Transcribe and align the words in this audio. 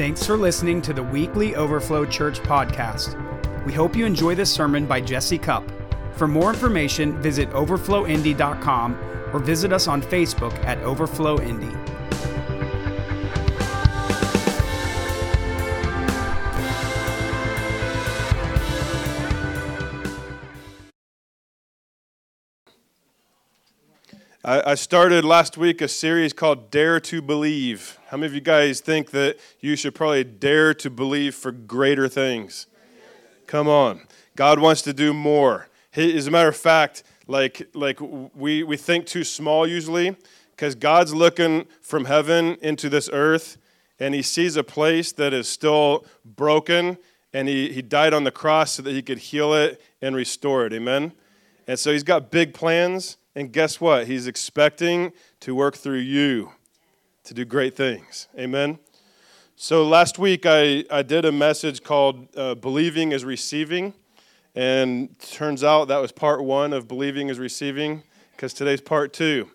Thanks 0.00 0.24
for 0.24 0.38
listening 0.38 0.80
to 0.80 0.94
the 0.94 1.02
weekly 1.02 1.54
Overflow 1.54 2.06
Church 2.06 2.40
podcast. 2.40 3.14
We 3.66 3.74
hope 3.74 3.94
you 3.94 4.06
enjoy 4.06 4.34
this 4.34 4.50
sermon 4.50 4.86
by 4.86 5.02
Jesse 5.02 5.36
Cup. 5.36 5.62
For 6.14 6.26
more 6.26 6.48
information, 6.48 7.20
visit 7.20 7.50
overflowindy.com 7.50 8.98
or 9.34 9.38
visit 9.40 9.74
us 9.74 9.88
on 9.88 10.00
Facebook 10.00 10.54
at 10.64 10.78
Overflow 10.78 11.42
Indy. 11.42 11.76
I, 24.50 24.74
started 24.74 25.24
last 25.24 25.56
week 25.56 25.80
a 25.80 25.86
series 25.86 26.32
called 26.32 26.72
Dare 26.72 26.98
to 26.98 27.22
Believe. 27.22 28.00
How 28.08 28.16
many 28.16 28.26
of 28.26 28.34
you 28.34 28.40
guys 28.40 28.80
think 28.80 29.12
that 29.12 29.38
you 29.60 29.76
should 29.76 29.94
probably 29.94 30.24
dare 30.24 30.74
to 30.74 30.90
believe 30.90 31.36
for 31.36 31.52
greater 31.52 32.08
things? 32.08 32.66
Come 33.46 33.68
on. 33.68 34.08
God 34.34 34.58
wants 34.58 34.82
to 34.82 34.92
do 34.92 35.14
more. 35.14 35.68
He, 35.92 36.16
as 36.18 36.26
a 36.26 36.32
matter 36.32 36.48
of 36.48 36.56
fact, 36.56 37.04
like, 37.28 37.70
like 37.74 38.00
we, 38.00 38.64
we 38.64 38.76
think 38.76 39.06
too 39.06 39.22
small 39.22 39.68
usually 39.68 40.16
because 40.56 40.74
God's 40.74 41.14
looking 41.14 41.66
from 41.80 42.06
heaven 42.06 42.58
into 42.60 42.88
this 42.88 43.08
earth 43.12 43.56
and 44.00 44.16
he 44.16 44.22
sees 44.22 44.56
a 44.56 44.64
place 44.64 45.12
that 45.12 45.32
is 45.32 45.46
still 45.46 46.04
broken 46.24 46.98
and 47.32 47.46
he, 47.46 47.72
he 47.72 47.82
died 47.82 48.12
on 48.12 48.24
the 48.24 48.32
cross 48.32 48.72
so 48.72 48.82
that 48.82 48.90
he 48.90 49.02
could 49.02 49.18
heal 49.18 49.54
it 49.54 49.80
and 50.02 50.16
restore 50.16 50.66
it. 50.66 50.72
Amen? 50.72 51.12
And 51.68 51.78
so 51.78 51.92
he's 51.92 52.02
got 52.02 52.32
big 52.32 52.52
plans 52.52 53.16
and 53.34 53.52
guess 53.52 53.80
what? 53.80 54.06
He's 54.06 54.26
expecting 54.26 55.12
to 55.40 55.54
work 55.54 55.76
through 55.76 55.98
you 55.98 56.52
to 57.24 57.34
do 57.34 57.44
great 57.44 57.76
things. 57.76 58.28
Amen? 58.38 58.78
So 59.56 59.86
last 59.86 60.18
week 60.18 60.46
I, 60.46 60.84
I 60.90 61.02
did 61.02 61.24
a 61.24 61.32
message 61.32 61.82
called 61.82 62.28
uh, 62.36 62.54
Believing 62.54 63.12
is 63.12 63.24
Receiving. 63.24 63.94
And 64.54 65.16
turns 65.20 65.62
out 65.62 65.88
that 65.88 65.98
was 65.98 66.10
part 66.10 66.42
one 66.42 66.72
of 66.72 66.88
Believing 66.88 67.28
is 67.28 67.38
Receiving, 67.38 68.02
because 68.32 68.52
today's 68.52 68.80
part 68.80 69.12
two. 69.12 69.48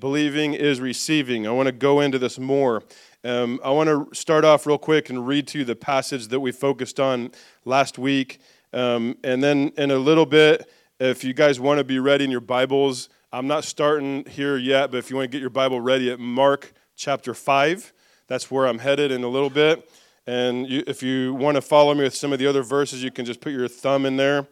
Believing 0.00 0.54
is 0.54 0.80
Receiving. 0.80 1.46
I 1.46 1.50
want 1.50 1.66
to 1.66 1.72
go 1.72 2.00
into 2.00 2.18
this 2.18 2.38
more. 2.38 2.82
Um, 3.22 3.60
I 3.62 3.70
want 3.70 3.88
to 3.88 4.08
start 4.12 4.44
off 4.44 4.66
real 4.66 4.78
quick 4.78 5.08
and 5.08 5.26
read 5.26 5.46
to 5.48 5.58
you 5.58 5.64
the 5.64 5.76
passage 5.76 6.28
that 6.28 6.40
we 6.40 6.50
focused 6.50 6.98
on 6.98 7.30
last 7.64 7.98
week. 7.98 8.40
Um, 8.72 9.18
and 9.22 9.40
then 9.40 9.72
in 9.76 9.90
a 9.90 9.98
little 9.98 10.26
bit, 10.26 10.68
if 10.98 11.22
you 11.22 11.32
guys 11.32 11.60
want 11.60 11.78
to 11.78 11.84
be 11.84 11.98
ready 11.98 12.24
in 12.24 12.30
your 12.30 12.40
Bibles, 12.40 13.08
I'm 13.32 13.46
not 13.46 13.62
starting 13.62 14.24
here 14.24 14.56
yet, 14.56 14.90
but 14.90 14.96
if 14.96 15.08
you 15.08 15.14
want 15.14 15.30
to 15.30 15.32
get 15.32 15.40
your 15.40 15.50
Bible 15.50 15.80
ready 15.80 16.10
at 16.10 16.18
Mark 16.18 16.72
chapter 16.96 17.32
5, 17.32 17.92
that's 18.26 18.50
where 18.50 18.66
I'm 18.66 18.80
headed 18.80 19.12
in 19.12 19.22
a 19.22 19.28
little 19.28 19.50
bit. 19.50 19.88
And 20.26 20.68
you, 20.68 20.82
if 20.88 21.00
you 21.00 21.34
want 21.34 21.54
to 21.54 21.62
follow 21.62 21.94
me 21.94 22.02
with 22.02 22.14
some 22.16 22.32
of 22.32 22.40
the 22.40 22.48
other 22.48 22.64
verses, 22.64 23.04
you 23.04 23.12
can 23.12 23.24
just 23.24 23.40
put 23.40 23.52
your 23.52 23.68
thumb 23.68 24.04
in 24.04 24.16
there 24.16 24.48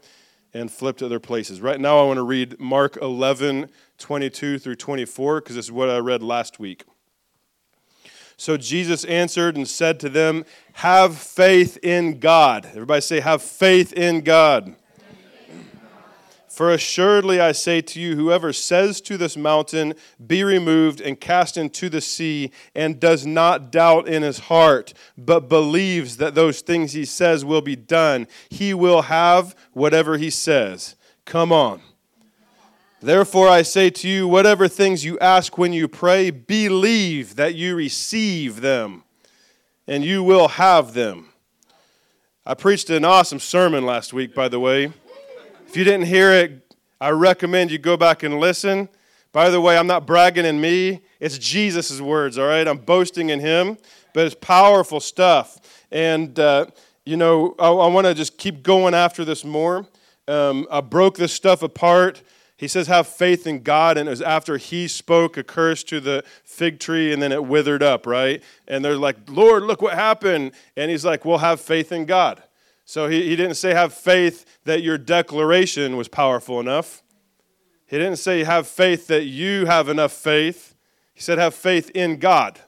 and 0.55 0.71
flip 0.71 0.97
to 0.99 1.07
other 1.07 1.19
places. 1.19 1.61
Right 1.61 1.81
now, 1.81 1.99
I 1.99 2.05
want 2.05 2.19
to 2.19 2.23
read 2.23 2.61
Mark 2.61 2.97
11, 3.03 3.69
22 3.99 4.61
through 4.61 4.77
24, 4.77 5.41
because 5.41 5.57
this 5.57 5.65
is 5.65 5.73
what 5.73 5.91
I 5.91 5.99
read 5.99 6.23
last 6.23 6.61
week. 6.61 6.85
So 8.37 8.57
Jesus 8.57 9.05
answered 9.07 9.57
and 9.57 9.67
said 9.67 9.99
to 10.01 10.09
them, 10.09 10.45
Have 10.75 11.19
faith 11.19 11.79
in 11.83 12.21
God. 12.21 12.67
Everybody 12.67 13.01
say, 13.01 13.19
Have 13.19 13.43
faith 13.43 13.93
in 13.93 14.21
God. 14.21 14.77
For 16.59 16.73
assuredly 16.73 17.39
I 17.39 17.53
say 17.53 17.81
to 17.83 18.01
you, 18.01 18.17
whoever 18.17 18.53
says 18.53 19.01
to 19.03 19.17
this 19.17 19.37
mountain, 19.37 19.95
Be 20.27 20.43
removed 20.43 21.01
and 21.01 21.21
cast 21.21 21.57
into 21.57 21.89
the 21.89 22.01
sea, 22.01 22.51
and 22.75 22.99
does 22.99 23.25
not 23.25 23.71
doubt 23.71 24.09
in 24.09 24.25
his 24.25 24.41
heart, 24.41 24.93
but 25.17 25.49
believes 25.49 26.17
that 26.17 26.35
those 26.35 26.61
things 26.61 26.95
he 26.95 27.05
says 27.05 27.45
will 27.45 27.61
be 27.61 27.77
done, 27.77 28.27
he 28.51 28.75
will 28.75 29.03
have 29.03 29.55
whatever 29.73 30.19
he 30.19 30.31
says. 30.31 30.97
Come 31.25 31.53
on. 31.53 31.81
Therefore 33.01 33.49
I 33.49 33.63
say 33.63 33.89
to 33.91 34.09
you, 34.09 34.27
whatever 34.27 34.67
things 34.67 35.05
you 35.05 35.17
ask 35.21 35.59
when 35.59 35.73
you 35.73 35.87
pray, 35.87 36.33
believe 36.33 37.37
that 37.37 37.55
you 37.55 37.77
receive 37.77 38.63
them, 38.63 39.05
and 39.87 40.05
you 40.05 40.25
will 40.25 40.49
have 40.49 40.93
them. 40.93 41.29
I 42.45 42.55
preached 42.55 42.91
an 42.91 43.05
awesome 43.05 43.39
sermon 43.39 43.87
last 43.87 44.13
week, 44.13 44.35
by 44.35 44.49
the 44.49 44.59
way. 44.59 44.91
If 45.69 45.77
you 45.77 45.85
didn't 45.85 46.07
hear 46.07 46.33
it, 46.33 46.75
I 46.99 47.11
recommend 47.11 47.71
you 47.71 47.77
go 47.77 47.99
back 47.99 48.23
and 48.23 48.41
listen. 48.41 48.89
By 49.33 49.51
the 49.51 49.61
way, 49.61 49.77
I'm 49.77 49.87
not 49.87 50.07
bragging 50.07 50.47
in 50.47 50.59
me, 50.59 51.03
it's 51.21 51.37
Jesus' 51.37 52.01
words, 52.01 52.39
all 52.39 52.47
right? 52.47 52.67
I'm 52.67 52.79
boasting 52.79 53.29
in 53.29 53.39
Him, 53.39 53.77
but 54.15 54.25
it's 54.25 54.35
powerful 54.35 54.99
stuff. 54.99 55.59
And, 55.93 56.41
uh, 56.41 56.69
you 57.05 57.19
know, 57.19 57.55
I, 57.59 57.69
I 57.69 57.87
want 57.89 58.07
to 58.07 58.15
just 58.15 58.39
keep 58.39 58.63
going 58.63 58.95
after 58.95 59.27
this 59.27 59.45
more. 59.45 59.87
Um, 60.27 60.67
I 60.71 60.81
broke 60.81 61.19
this 61.19 61.35
stuff 61.35 61.63
apart. 61.63 62.23
He 62.57 62.67
says, 62.67 62.87
have 62.87 63.07
faith 63.07 63.47
in 63.47 63.63
God. 63.63 63.99
And 63.99 64.09
it 64.09 64.11
was 64.11 64.23
after 64.23 64.57
he 64.57 64.89
spoke 64.89 65.37
a 65.37 65.45
curse 65.45 65.85
to 65.85 66.01
the 66.01 66.25
fig 66.45 66.81
tree 66.81 67.13
and 67.13 67.21
then 67.21 67.31
it 67.31 67.45
withered 67.45 67.83
up, 67.83 68.07
right? 68.07 68.43
And 68.67 68.83
they're 68.83 68.97
like, 68.97 69.17
Lord, 69.29 69.65
look 69.65 69.83
what 69.83 69.93
happened. 69.93 70.53
And 70.79 70.91
he's 70.91 71.05
like, 71.05 71.27
well, 71.27 71.39
have 71.39 71.61
faith 71.61 71.93
in 71.93 72.07
God. 72.07 72.43
So 72.89 73.07
he, 73.07 73.29
he 73.29 73.37
didn't 73.37 73.57
say 73.57 73.75
have 73.75 73.93
faith 73.93 74.47
that 74.65 74.81
your 74.81 74.97
declaration 74.97 75.99
was 75.99 76.09
powerful 76.09 76.59
enough. 76.59 77.03
He 77.85 77.99
didn't 77.99 78.17
say 78.17 78.45
have 78.45 78.67
faith 78.67 79.09
that 79.09 79.25
you 79.25 79.67
have 79.67 79.91
enough 79.91 80.11
faith. 80.11 80.75
He 81.13 81.21
said 81.21 81.37
have 81.37 81.55
faith 81.55 81.91
in 81.91 82.17
God. 82.17 82.59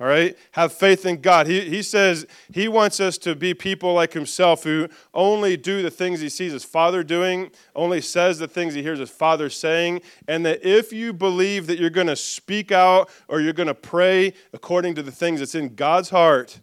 All 0.00 0.06
right? 0.06 0.38
Have 0.52 0.72
faith 0.72 1.04
in 1.04 1.20
God. 1.20 1.48
He, 1.48 1.68
he 1.68 1.82
says 1.82 2.26
he 2.50 2.66
wants 2.66 2.98
us 2.98 3.18
to 3.18 3.34
be 3.34 3.52
people 3.52 3.92
like 3.92 4.14
himself 4.14 4.64
who 4.64 4.88
only 5.12 5.58
do 5.58 5.82
the 5.82 5.90
things 5.90 6.20
he 6.20 6.30
sees 6.30 6.52
his 6.52 6.64
father 6.64 7.04
doing, 7.04 7.50
only 7.76 8.00
says 8.00 8.38
the 8.38 8.48
things 8.48 8.72
he 8.72 8.82
hears 8.82 9.00
his 9.00 9.10
father 9.10 9.50
saying, 9.50 10.00
and 10.26 10.46
that 10.46 10.64
if 10.64 10.94
you 10.94 11.12
believe 11.12 11.66
that 11.66 11.78
you're 11.78 11.90
going 11.90 12.06
to 12.06 12.16
speak 12.16 12.72
out 12.72 13.10
or 13.28 13.42
you're 13.42 13.52
going 13.52 13.66
to 13.66 13.74
pray 13.74 14.32
according 14.54 14.94
to 14.94 15.02
the 15.02 15.12
things 15.12 15.40
that's 15.40 15.54
in 15.54 15.74
God's 15.74 16.08
heart, 16.08 16.60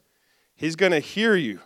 he's 0.56 0.76
going 0.76 0.92
to 0.92 1.00
hear 1.00 1.36
you 1.36 1.60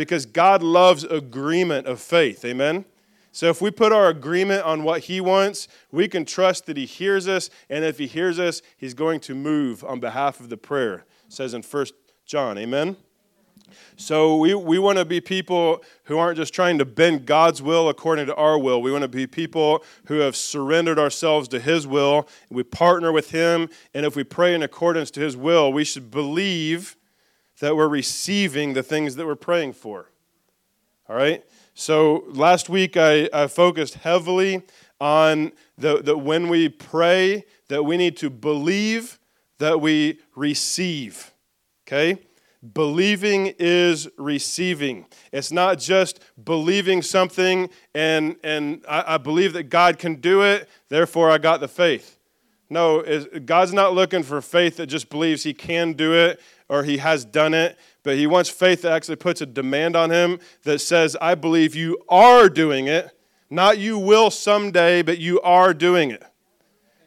because 0.00 0.24
God 0.24 0.62
loves 0.62 1.04
agreement 1.04 1.86
of 1.86 2.00
faith. 2.00 2.42
Amen? 2.46 2.86
So 3.32 3.50
if 3.50 3.60
we 3.60 3.70
put 3.70 3.92
our 3.92 4.08
agreement 4.08 4.64
on 4.64 4.82
what 4.82 5.02
He 5.02 5.20
wants, 5.20 5.68
we 5.92 6.08
can 6.08 6.24
trust 6.24 6.64
that 6.66 6.78
He 6.78 6.86
hears 6.86 7.28
us, 7.28 7.50
and 7.68 7.84
if 7.84 7.98
He 7.98 8.06
hears 8.06 8.38
us, 8.38 8.62
He's 8.78 8.94
going 8.94 9.20
to 9.20 9.34
move 9.34 9.84
on 9.84 10.00
behalf 10.00 10.40
of 10.40 10.48
the 10.48 10.56
prayer. 10.56 11.04
It 11.26 11.34
says 11.34 11.52
in 11.52 11.60
1 11.60 11.86
John. 12.24 12.56
Amen? 12.56 12.96
So 13.98 14.38
we, 14.38 14.54
we 14.54 14.78
want 14.78 14.96
to 14.96 15.04
be 15.04 15.20
people 15.20 15.84
who 16.04 16.16
aren't 16.16 16.38
just 16.38 16.54
trying 16.54 16.78
to 16.78 16.86
bend 16.86 17.26
God's 17.26 17.60
will 17.60 17.90
according 17.90 18.24
to 18.28 18.34
our 18.36 18.58
will. 18.58 18.80
We 18.80 18.90
want 18.90 19.02
to 19.02 19.08
be 19.08 19.26
people 19.26 19.84
who 20.06 20.20
have 20.20 20.34
surrendered 20.34 20.98
ourselves 20.98 21.46
to 21.48 21.60
His 21.60 21.86
will. 21.86 22.26
We 22.48 22.62
partner 22.62 23.12
with 23.12 23.32
Him, 23.32 23.68
and 23.92 24.06
if 24.06 24.16
we 24.16 24.24
pray 24.24 24.54
in 24.54 24.62
accordance 24.62 25.10
to 25.10 25.20
His 25.20 25.36
will, 25.36 25.70
we 25.70 25.84
should 25.84 26.10
believe 26.10 26.96
that 27.60 27.76
we're 27.76 27.88
receiving 27.88 28.72
the 28.72 28.82
things 28.82 29.16
that 29.16 29.26
we're 29.26 29.36
praying 29.36 29.74
for. 29.74 30.10
All 31.08 31.16
right? 31.16 31.44
So 31.74 32.24
last 32.28 32.68
week 32.68 32.96
I, 32.96 33.28
I 33.32 33.46
focused 33.46 33.94
heavily 33.94 34.62
on 35.00 35.52
the 35.78 36.16
when 36.16 36.48
we 36.48 36.68
pray 36.68 37.44
that 37.68 37.84
we 37.84 37.96
need 37.96 38.16
to 38.18 38.28
believe 38.28 39.18
that 39.58 39.80
we 39.80 40.18
receive. 40.34 41.32
Okay? 41.86 42.18
Believing 42.74 43.54
is 43.58 44.08
receiving. 44.18 45.06
It's 45.32 45.50
not 45.50 45.78
just 45.78 46.20
believing 46.42 47.00
something 47.00 47.70
and, 47.94 48.36
and 48.44 48.84
I, 48.88 49.14
I 49.14 49.18
believe 49.18 49.54
that 49.54 49.64
God 49.64 49.98
can 49.98 50.16
do 50.16 50.42
it, 50.42 50.68
therefore 50.88 51.30
I 51.30 51.38
got 51.38 51.60
the 51.60 51.68
faith. 51.68 52.18
No, 52.68 53.02
God's 53.44 53.72
not 53.72 53.94
looking 53.94 54.22
for 54.22 54.40
faith 54.40 54.76
that 54.76 54.86
just 54.86 55.10
believes 55.10 55.42
He 55.42 55.52
can 55.52 55.94
do 55.94 56.14
it 56.14 56.40
or 56.70 56.84
He 56.84 56.98
has 56.98 57.24
done 57.24 57.52
it, 57.52 57.76
but 58.04 58.16
He 58.16 58.28
wants 58.28 58.48
faith 58.48 58.82
that 58.82 58.92
actually 58.92 59.16
puts 59.16 59.40
a 59.40 59.46
demand 59.46 59.96
on 59.96 60.10
Him 60.10 60.38
that 60.62 60.78
says, 60.78 61.16
I 61.20 61.34
believe 61.34 61.74
you 61.74 61.98
are 62.08 62.48
doing 62.48 62.86
it. 62.86 63.10
Not 63.50 63.78
you 63.78 63.98
will 63.98 64.30
someday, 64.30 65.02
but 65.02 65.18
you 65.18 65.40
are 65.40 65.74
doing 65.74 66.12
it. 66.12 66.22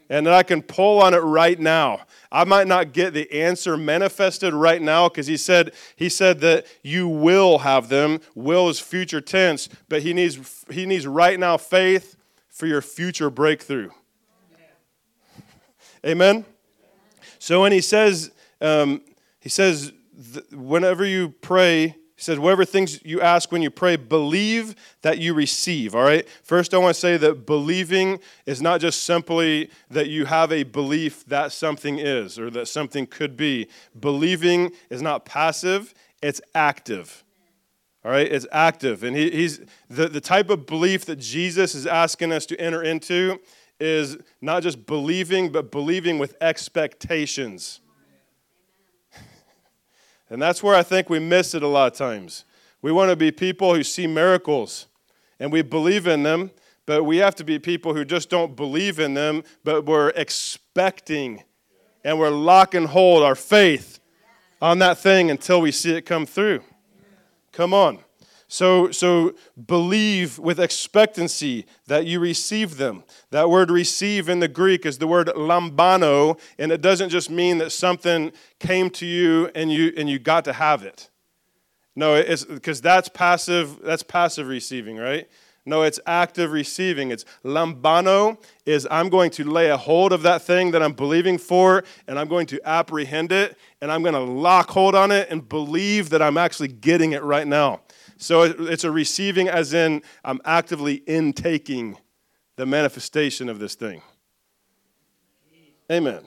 And 0.09 0.27
that 0.27 0.33
I 0.33 0.43
can 0.43 0.61
pull 0.61 1.01
on 1.01 1.13
it 1.13 1.19
right 1.19 1.57
now. 1.57 2.01
I 2.29 2.43
might 2.43 2.67
not 2.67 2.91
get 2.91 3.13
the 3.13 3.31
answer 3.31 3.77
manifested 3.77 4.53
right 4.53 4.81
now 4.81 5.07
because 5.07 5.27
he 5.27 5.37
said 5.37 5.71
he 5.95 6.09
said 6.09 6.41
that 6.41 6.65
you 6.83 7.07
will 7.07 7.59
have 7.59 7.87
them. 7.87 8.19
Will 8.35 8.67
is 8.67 8.81
future 8.81 9.21
tense, 9.21 9.69
but 9.87 10.01
he 10.01 10.13
needs 10.13 10.65
he 10.69 10.85
needs 10.85 11.07
right 11.07 11.39
now 11.39 11.55
faith 11.55 12.17
for 12.49 12.67
your 12.67 12.81
future 12.81 13.29
breakthrough. 13.29 13.91
Amen? 16.05 16.43
So 17.39 17.61
when 17.61 17.71
he 17.71 17.81
says, 17.81 18.31
um, 18.59 19.01
he 19.43 19.49
says, 19.49 19.91
whenever 20.53 21.03
you 21.03 21.33
pray, 21.41 21.87
he 21.87 22.21
says, 22.21 22.39
whatever 22.39 22.63
things 22.63 23.03
you 23.03 23.19
ask 23.19 23.51
when 23.51 23.61
you 23.61 23.69
pray, 23.69 23.97
believe 23.97 24.73
that 25.01 25.17
you 25.17 25.33
receive. 25.33 25.93
All 25.95 26.03
right? 26.03 26.25
First, 26.43 26.73
I 26.73 26.77
want 26.77 26.95
to 26.95 26.99
say 27.01 27.17
that 27.17 27.45
believing 27.45 28.21
is 28.45 28.61
not 28.61 28.79
just 28.79 29.03
simply 29.03 29.69
that 29.89 30.07
you 30.07 30.23
have 30.23 30.53
a 30.53 30.63
belief 30.63 31.25
that 31.25 31.51
something 31.51 31.99
is 31.99 32.39
or 32.39 32.49
that 32.51 32.69
something 32.69 33.05
could 33.05 33.35
be. 33.35 33.67
Believing 33.99 34.71
is 34.89 35.01
not 35.01 35.25
passive, 35.25 35.93
it's 36.21 36.39
active. 36.55 37.25
All 38.05 38.11
right, 38.11 38.31
it's 38.31 38.47
active. 38.49 39.03
And 39.03 39.13
he, 39.13 39.29
he's 39.29 39.59
the, 39.89 40.07
the 40.07 40.21
type 40.21 40.49
of 40.49 40.65
belief 40.65 41.03
that 41.03 41.17
Jesus 41.17 41.75
is 41.75 41.85
asking 41.85 42.31
us 42.31 42.45
to 42.45 42.61
enter 42.61 42.81
into 42.81 43.41
is 43.77 44.15
not 44.39 44.63
just 44.63 44.85
believing, 44.85 45.51
but 45.51 45.69
believing 45.69 46.17
with 46.17 46.37
expectations. 46.39 47.81
And 50.33 50.41
that's 50.41 50.63
where 50.63 50.73
I 50.73 50.81
think 50.81 51.11
we 51.11 51.19
miss 51.19 51.53
it 51.53 51.61
a 51.61 51.67
lot 51.67 51.91
of 51.91 51.95
times. 51.95 52.43
We 52.81 52.91
want 52.91 53.11
to 53.11 53.15
be 53.15 53.29
people 53.29 53.75
who 53.75 53.83
see 53.83 54.07
miracles 54.07 54.87
and 55.39 55.51
we 55.51 55.61
believe 55.61 56.07
in 56.07 56.23
them, 56.23 56.49
but 56.87 57.03
we 57.03 57.17
have 57.17 57.35
to 57.35 57.43
be 57.43 57.59
people 57.59 57.93
who 57.93 58.03
just 58.03 58.31
don't 58.31 58.55
believe 58.55 58.97
in 58.97 59.13
them, 59.13 59.43
but 59.63 59.85
we're 59.85 60.09
expecting 60.15 61.43
and 62.03 62.17
we're 62.17 62.31
locking 62.31 62.85
hold 62.85 63.21
our 63.21 63.35
faith 63.35 63.99
on 64.59 64.79
that 64.79 64.97
thing 64.97 65.29
until 65.29 65.61
we 65.61 65.71
see 65.71 65.93
it 65.93 66.01
come 66.01 66.25
through. 66.25 66.63
Come 67.51 67.71
on. 67.71 67.99
So, 68.53 68.91
so 68.91 69.33
believe 69.65 70.37
with 70.37 70.59
expectancy 70.59 71.65
that 71.87 72.05
you 72.05 72.19
receive 72.19 72.77
them. 72.77 73.03
That 73.31 73.49
word 73.49 73.71
receive 73.71 74.29
in 74.29 74.41
the 74.41 74.47
Greek 74.47 74.85
is 74.85 74.99
the 74.99 75.07
word 75.07 75.25
lambano, 75.29 76.39
and 76.59 76.71
it 76.71 76.79
doesn't 76.79 77.09
just 77.09 77.31
mean 77.31 77.57
that 77.57 77.71
something 77.71 78.31
came 78.59 78.91
to 78.91 79.07
you 79.07 79.49
and 79.55 79.71
you 79.71 79.91
and 79.97 80.07
you 80.07 80.19
got 80.19 80.45
to 80.45 80.53
have 80.53 80.83
it. 80.83 81.09
No, 81.95 82.13
it's 82.13 82.45
because 82.45 82.79
that's 82.79 83.09
passive, 83.09 83.81
that's 83.81 84.03
passive 84.03 84.47
receiving, 84.47 84.97
right? 84.97 85.27
No, 85.65 85.81
it's 85.81 85.99
active 86.05 86.51
receiving. 86.51 87.09
It's 87.09 87.25
lambano 87.43 88.37
is 88.67 88.87
I'm 88.91 89.09
going 89.09 89.31
to 89.31 89.49
lay 89.49 89.71
a 89.71 89.77
hold 89.77 90.13
of 90.13 90.21
that 90.23 90.43
thing 90.43 90.69
that 90.71 90.83
I'm 90.83 90.93
believing 90.93 91.39
for, 91.39 91.83
and 92.07 92.19
I'm 92.19 92.27
going 92.27 92.45
to 92.47 92.61
apprehend 92.69 93.31
it, 93.31 93.57
and 93.81 93.91
I'm 93.91 94.03
going 94.03 94.13
to 94.13 94.19
lock 94.19 94.69
hold 94.69 94.93
on 94.93 95.09
it 95.09 95.29
and 95.31 95.49
believe 95.49 96.11
that 96.11 96.21
I'm 96.21 96.37
actually 96.37 96.67
getting 96.67 97.13
it 97.13 97.23
right 97.23 97.47
now. 97.47 97.81
So 98.23 98.43
it's 98.43 98.85
a 98.85 98.91
receiving, 98.91 99.49
as 99.49 99.73
in 99.73 100.01
I'm 100.23 100.39
actively 100.45 101.03
intaking 101.05 101.97
the 102.55 102.65
manifestation 102.65 103.49
of 103.49 103.59
this 103.59 103.75
thing. 103.75 104.01
Amen. 105.91 106.21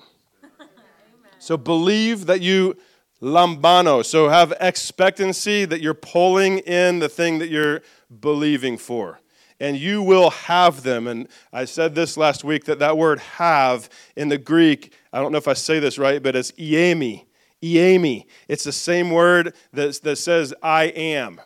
So 1.39 1.57
believe 1.57 2.27
that 2.27 2.43
you 2.43 2.77
lambano. 3.23 4.05
So 4.05 4.29
have 4.29 4.53
expectancy 4.61 5.65
that 5.65 5.81
you're 5.81 5.95
pulling 5.95 6.59
in 6.59 6.99
the 6.99 7.09
thing 7.09 7.39
that 7.39 7.49
you're 7.49 7.81
believing 8.21 8.77
for. 8.77 9.21
And 9.59 9.79
you 9.79 10.03
will 10.03 10.29
have 10.29 10.83
them. 10.83 11.07
And 11.07 11.29
I 11.51 11.65
said 11.65 11.95
this 11.95 12.19
last 12.19 12.45
week 12.45 12.67
that 12.67 12.79
that 12.79 12.99
word 12.99 13.21
have 13.21 13.89
in 14.17 14.29
the 14.29 14.37
Greek, 14.37 14.93
I 15.15 15.23
don't 15.23 15.33
know 15.33 15.39
if 15.39 15.49
I 15.49 15.55
say 15.55 15.79
this 15.79 15.97
right, 15.97 16.23
but 16.23 16.37
it's 16.37 16.53
eimi. 16.53 17.25
Eimi. 17.63 18.27
It's 18.49 18.65
the 18.65 18.73
same 18.73 19.11
word 19.11 19.55
that, 19.73 19.99
that 20.03 20.17
says 20.17 20.53
I 20.63 20.85
am. 20.89 21.41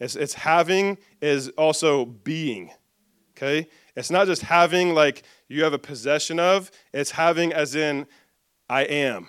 It's, 0.00 0.16
it's 0.16 0.34
having 0.34 0.98
is 1.20 1.48
also 1.50 2.04
being. 2.04 2.70
Okay? 3.36 3.68
It's 3.96 4.10
not 4.10 4.26
just 4.26 4.42
having 4.42 4.94
like 4.94 5.22
you 5.48 5.64
have 5.64 5.72
a 5.72 5.78
possession 5.78 6.38
of, 6.40 6.70
it's 6.92 7.12
having 7.12 7.52
as 7.52 7.74
in 7.74 8.06
I 8.68 8.82
am. 8.82 9.28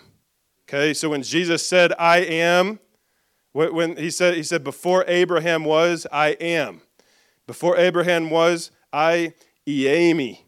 Okay? 0.67 0.93
So 0.93 1.09
when 1.09 1.23
Jesus 1.23 1.65
said 1.65 1.93
I 1.99 2.17
am, 2.17 2.79
when 3.51 3.95
he 3.95 4.09
said 4.09 4.35
he 4.35 4.43
said 4.43 4.63
before 4.63 5.05
Abraham 5.07 5.63
was, 5.63 6.05
I 6.11 6.29
am. 6.29 6.81
Before 7.47 7.77
Abraham 7.77 8.29
was, 8.29 8.71
I 8.91 9.33
eimi. 9.67 10.39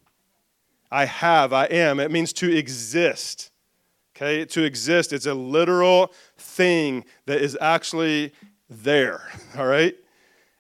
I 0.91 1.05
have, 1.05 1.53
I 1.53 1.65
am. 1.65 1.99
It 1.99 2.11
means 2.11 2.33
to 2.33 2.51
exist. 2.55 3.51
Okay? 4.15 4.45
To 4.45 4.63
exist, 4.63 5.13
it's 5.13 5.25
a 5.25 5.33
literal 5.33 6.11
thing 6.37 7.05
that 7.27 7.41
is 7.41 7.57
actually 7.61 8.33
there. 8.69 9.21
All 9.57 9.67
right? 9.67 9.95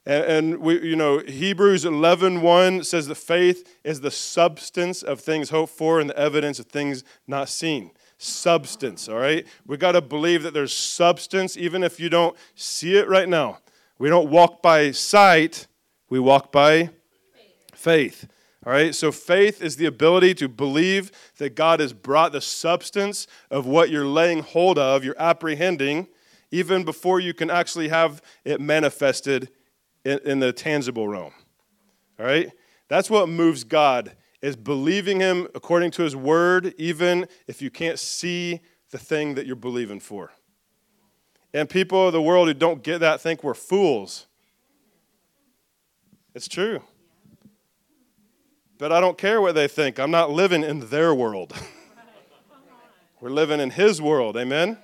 And, 0.07 0.59
we, 0.59 0.81
you 0.87 0.95
know, 0.95 1.19
Hebrews 1.19 1.83
11 1.83 2.41
1 2.41 2.85
says 2.85 3.07
that 3.07 3.15
faith 3.15 3.77
is 3.83 3.99
the 3.99 4.09
substance 4.09 5.03
of 5.03 5.19
things 5.19 5.49
hoped 5.49 5.73
for 5.73 5.99
and 5.99 6.09
the 6.09 6.17
evidence 6.17 6.59
of 6.59 6.67
things 6.67 7.03
not 7.27 7.49
seen. 7.49 7.91
Substance, 8.17 9.09
all 9.09 9.17
right? 9.17 9.45
We 9.65 9.75
got 9.75 9.91
to 9.91 10.01
believe 10.01 10.43
that 10.43 10.53
there's 10.53 10.73
substance 10.73 11.57
even 11.57 11.83
if 11.83 11.99
you 11.99 12.07
don't 12.07 12.37
see 12.55 12.95
it 12.95 13.09
right 13.09 13.27
now. 13.27 13.59
We 13.99 14.07
don't 14.07 14.29
walk 14.29 14.61
by 14.61 14.91
sight, 14.91 15.67
we 16.09 16.21
walk 16.21 16.53
by 16.53 16.91
faith. 17.73 18.29
All 18.65 18.71
right, 18.71 18.95
so 18.95 19.11
faith 19.11 19.61
is 19.61 19.75
the 19.75 19.87
ability 19.87 20.35
to 20.35 20.47
believe 20.47 21.11
that 21.37 21.53
God 21.53 21.81
has 21.81 21.91
brought 21.91 22.31
the 22.31 22.41
substance 22.41 23.27
of 23.51 23.65
what 23.65 23.89
you're 23.89 24.05
laying 24.05 24.41
hold 24.41 24.79
of, 24.79 25.03
you're 25.03 25.19
apprehending, 25.19 26.07
even 26.49 26.85
before 26.85 27.19
you 27.19 27.33
can 27.33 27.49
actually 27.49 27.89
have 27.89 28.21
it 28.45 28.61
manifested 28.61 29.49
in, 30.07 30.19
in 30.23 30.39
the 30.39 30.53
tangible 30.53 31.07
realm. 31.07 31.33
All 32.17 32.25
right? 32.25 32.49
That's 32.87 33.09
what 33.09 33.27
moves 33.27 33.65
God 33.65 34.13
is 34.41 34.55
believing 34.55 35.19
him 35.19 35.47
according 35.53 35.91
to 35.91 36.03
his 36.03 36.15
word 36.15 36.73
even 36.77 37.27
if 37.47 37.61
you 37.61 37.69
can't 37.69 37.99
see 37.99 38.61
the 38.91 38.97
thing 38.97 39.35
that 39.35 39.45
you're 39.45 39.57
believing 39.57 39.99
for. 39.99 40.31
And 41.53 41.69
people 41.69 42.07
of 42.07 42.13
the 42.13 42.21
world 42.21 42.47
who 42.47 42.53
don't 42.53 42.83
get 42.83 42.99
that 42.99 43.19
think 43.19 43.43
we're 43.43 43.53
fools. 43.53 44.27
It's 46.33 46.47
true. 46.47 46.81
But 48.77 48.91
I 48.91 49.01
don't 49.01 49.17
care 49.17 49.41
what 49.41 49.55
they 49.55 49.67
think. 49.67 49.99
I'm 49.99 50.11
not 50.11 50.31
living 50.31 50.63
in 50.63 50.89
their 50.89 51.13
world. 51.13 51.53
We're 53.19 53.31
living 53.31 53.59
in 53.59 53.71
his 53.71 53.99
world. 53.99 54.37
Amen? 54.37 54.77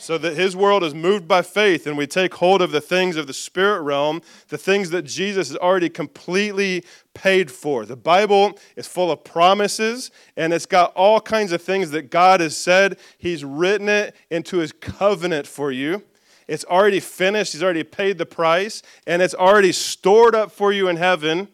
So 0.00 0.16
that 0.18 0.36
his 0.36 0.56
world 0.56 0.82
is 0.82 0.94
moved 0.94 1.28
by 1.28 1.42
faith 1.42 1.86
and 1.86 1.96
we 1.96 2.06
take 2.06 2.34
hold 2.34 2.62
of 2.62 2.72
the 2.72 2.80
things 2.80 3.16
of 3.16 3.26
the 3.26 3.34
spirit 3.34 3.82
realm, 3.82 4.22
the 4.48 4.56
things 4.56 4.90
that 4.90 5.02
Jesus 5.02 5.48
has 5.48 5.56
already 5.58 5.90
completely 5.90 6.84
paid 7.12 7.50
for. 7.50 7.84
The 7.84 7.96
Bible 7.96 8.58
is 8.76 8.86
full 8.86 9.12
of 9.12 9.24
promises 9.24 10.10
and 10.36 10.52
it's 10.52 10.66
got 10.66 10.94
all 10.94 11.20
kinds 11.20 11.52
of 11.52 11.60
things 11.60 11.90
that 11.90 12.10
God 12.10 12.40
has 12.40 12.56
said. 12.56 12.98
He's 13.18 13.44
written 13.44 13.88
it 13.88 14.16
into 14.30 14.58
his 14.58 14.72
covenant 14.72 15.46
for 15.46 15.70
you. 15.70 16.02
It's 16.48 16.64
already 16.64 17.00
finished, 17.00 17.52
he's 17.52 17.62
already 17.62 17.84
paid 17.84 18.18
the 18.18 18.26
price, 18.26 18.82
and 19.06 19.22
it's 19.22 19.34
already 19.34 19.70
stored 19.70 20.34
up 20.34 20.50
for 20.50 20.72
you 20.72 20.88
in 20.88 20.96
heaven 20.96 21.48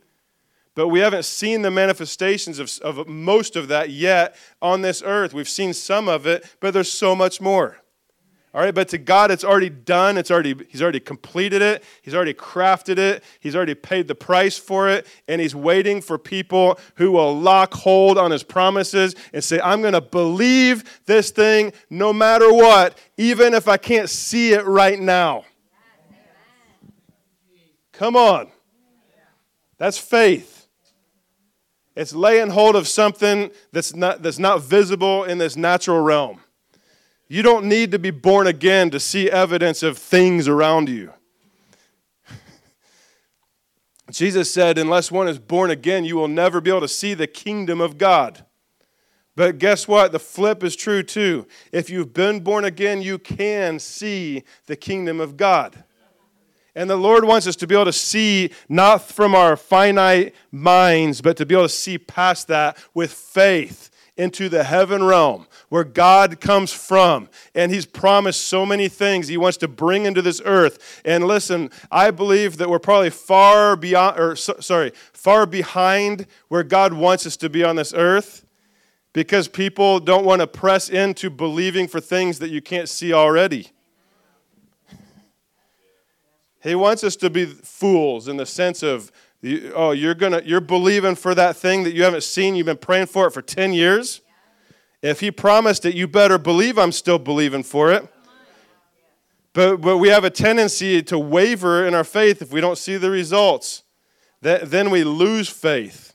but 0.76 0.88
we 0.88 1.00
haven't 1.00 1.24
seen 1.24 1.62
the 1.62 1.70
manifestations 1.70 2.58
of, 2.58 2.70
of, 2.82 3.08
most 3.08 3.56
of 3.56 3.68
that 3.68 3.88
yet 3.88 4.36
on 4.60 4.82
this 4.82 5.02
earth. 5.02 5.32
We've 5.32 5.48
seen 5.48 5.72
some 5.72 6.06
of 6.06 6.26
it, 6.26 6.44
but 6.60 6.74
there's 6.74 6.92
so 6.92 7.16
much 7.16 7.40
more. 7.40 7.78
All 8.56 8.62
right, 8.62 8.74
but 8.74 8.88
to 8.88 8.96
God, 8.96 9.30
it's 9.30 9.44
already 9.44 9.68
done. 9.68 10.16
It's 10.16 10.30
already, 10.30 10.54
he's 10.70 10.80
already 10.80 10.98
completed 10.98 11.60
it. 11.60 11.84
He's 12.00 12.14
already 12.14 12.32
crafted 12.32 12.96
it. 12.96 13.22
He's 13.38 13.54
already 13.54 13.74
paid 13.74 14.08
the 14.08 14.14
price 14.14 14.56
for 14.56 14.88
it. 14.88 15.06
And 15.28 15.42
he's 15.42 15.54
waiting 15.54 16.00
for 16.00 16.16
people 16.16 16.80
who 16.94 17.12
will 17.12 17.38
lock 17.38 17.74
hold 17.74 18.16
on 18.16 18.30
his 18.30 18.42
promises 18.42 19.14
and 19.34 19.44
say, 19.44 19.60
I'm 19.60 19.82
going 19.82 19.92
to 19.92 20.00
believe 20.00 21.02
this 21.04 21.30
thing 21.30 21.74
no 21.90 22.14
matter 22.14 22.50
what, 22.50 22.96
even 23.18 23.52
if 23.52 23.68
I 23.68 23.76
can't 23.76 24.08
see 24.08 24.54
it 24.54 24.64
right 24.64 24.98
now. 24.98 25.44
Come 27.92 28.16
on. 28.16 28.50
That's 29.76 29.98
faith. 29.98 30.66
It's 31.94 32.14
laying 32.14 32.48
hold 32.48 32.74
of 32.74 32.88
something 32.88 33.50
that's 33.72 33.94
not, 33.94 34.22
that's 34.22 34.38
not 34.38 34.62
visible 34.62 35.24
in 35.24 35.36
this 35.36 35.58
natural 35.58 36.00
realm. 36.00 36.40
You 37.28 37.42
don't 37.42 37.66
need 37.66 37.90
to 37.90 37.98
be 37.98 38.10
born 38.10 38.46
again 38.46 38.90
to 38.90 39.00
see 39.00 39.28
evidence 39.28 39.82
of 39.82 39.98
things 39.98 40.46
around 40.46 40.88
you. 40.88 41.12
Jesus 44.10 44.52
said, 44.52 44.78
Unless 44.78 45.10
one 45.10 45.26
is 45.26 45.40
born 45.40 45.70
again, 45.70 46.04
you 46.04 46.16
will 46.16 46.28
never 46.28 46.60
be 46.60 46.70
able 46.70 46.82
to 46.82 46.88
see 46.88 47.14
the 47.14 47.26
kingdom 47.26 47.80
of 47.80 47.98
God. 47.98 48.44
But 49.34 49.58
guess 49.58 49.88
what? 49.88 50.12
The 50.12 50.20
flip 50.20 50.62
is 50.62 50.76
true 50.76 51.02
too. 51.02 51.46
If 51.72 51.90
you've 51.90 52.14
been 52.14 52.40
born 52.40 52.64
again, 52.64 53.02
you 53.02 53.18
can 53.18 53.80
see 53.80 54.44
the 54.66 54.76
kingdom 54.76 55.20
of 55.20 55.36
God. 55.36 55.84
And 56.76 56.88
the 56.88 56.96
Lord 56.96 57.24
wants 57.24 57.46
us 57.46 57.56
to 57.56 57.66
be 57.66 57.74
able 57.74 57.86
to 57.86 57.92
see 57.92 58.50
not 58.68 59.02
from 59.02 59.34
our 59.34 59.56
finite 59.56 60.34
minds, 60.52 61.22
but 61.22 61.36
to 61.38 61.46
be 61.46 61.54
able 61.54 61.64
to 61.64 61.70
see 61.70 61.98
past 61.98 62.48
that 62.48 62.78
with 62.94 63.12
faith 63.12 63.90
into 64.16 64.48
the 64.48 64.64
heaven 64.64 65.04
realm 65.04 65.46
where 65.68 65.84
God 65.84 66.40
comes 66.40 66.72
from. 66.72 67.28
And 67.54 67.72
He's 67.72 67.86
promised 67.86 68.42
so 68.46 68.64
many 68.64 68.88
things 68.88 69.28
He 69.28 69.36
wants 69.36 69.58
to 69.58 69.68
bring 69.68 70.06
into 70.06 70.22
this 70.22 70.40
earth. 70.44 71.02
And 71.04 71.24
listen, 71.24 71.70
I 71.90 72.10
believe 72.10 72.56
that 72.58 72.70
we're 72.70 72.78
probably 72.78 73.10
far 73.10 73.76
beyond, 73.76 74.18
or 74.18 74.36
so, 74.36 74.56
sorry, 74.60 74.92
far 75.12 75.46
behind 75.46 76.26
where 76.48 76.62
God 76.62 76.92
wants 76.92 77.26
us 77.26 77.36
to 77.38 77.50
be 77.50 77.62
on 77.64 77.76
this 77.76 77.92
earth 77.94 78.44
because 79.12 79.48
people 79.48 79.98
don't 79.98 80.26
want 80.26 80.40
to 80.40 80.46
press 80.46 80.90
into 80.90 81.30
believing 81.30 81.88
for 81.88 82.00
things 82.00 82.38
that 82.38 82.50
you 82.50 82.60
can't 82.60 82.88
see 82.88 83.12
already. 83.12 83.68
He 86.62 86.74
wants 86.74 87.04
us 87.04 87.16
to 87.16 87.30
be 87.30 87.46
fools 87.46 88.28
in 88.28 88.36
the 88.36 88.44
sense 88.44 88.82
of 88.82 89.12
you, 89.46 89.72
oh, 89.74 89.92
you're 89.92 90.14
gonna 90.14 90.42
you're 90.44 90.60
believing 90.60 91.14
for 91.14 91.34
that 91.34 91.56
thing 91.56 91.84
that 91.84 91.92
you 91.92 92.02
haven't 92.02 92.24
seen. 92.24 92.54
You've 92.54 92.66
been 92.66 92.76
praying 92.76 93.06
for 93.06 93.26
it 93.26 93.30
for 93.30 93.42
ten 93.42 93.72
years. 93.72 94.20
If 95.02 95.20
he 95.20 95.30
promised 95.30 95.84
it, 95.84 95.94
you 95.94 96.08
better 96.08 96.38
believe 96.38 96.78
I'm 96.78 96.92
still 96.92 97.18
believing 97.18 97.62
for 97.62 97.92
it. 97.92 98.08
But, 99.52 99.78
but 99.78 99.96
we 99.96 100.08
have 100.08 100.24
a 100.24 100.30
tendency 100.30 101.02
to 101.04 101.18
waver 101.18 101.86
in 101.86 101.94
our 101.94 102.04
faith 102.04 102.42
if 102.42 102.52
we 102.52 102.60
don't 102.60 102.76
see 102.76 102.98
the 102.98 103.10
results. 103.10 103.84
That, 104.42 104.70
then 104.70 104.90
we 104.90 105.02
lose 105.02 105.48
faith. 105.48 106.14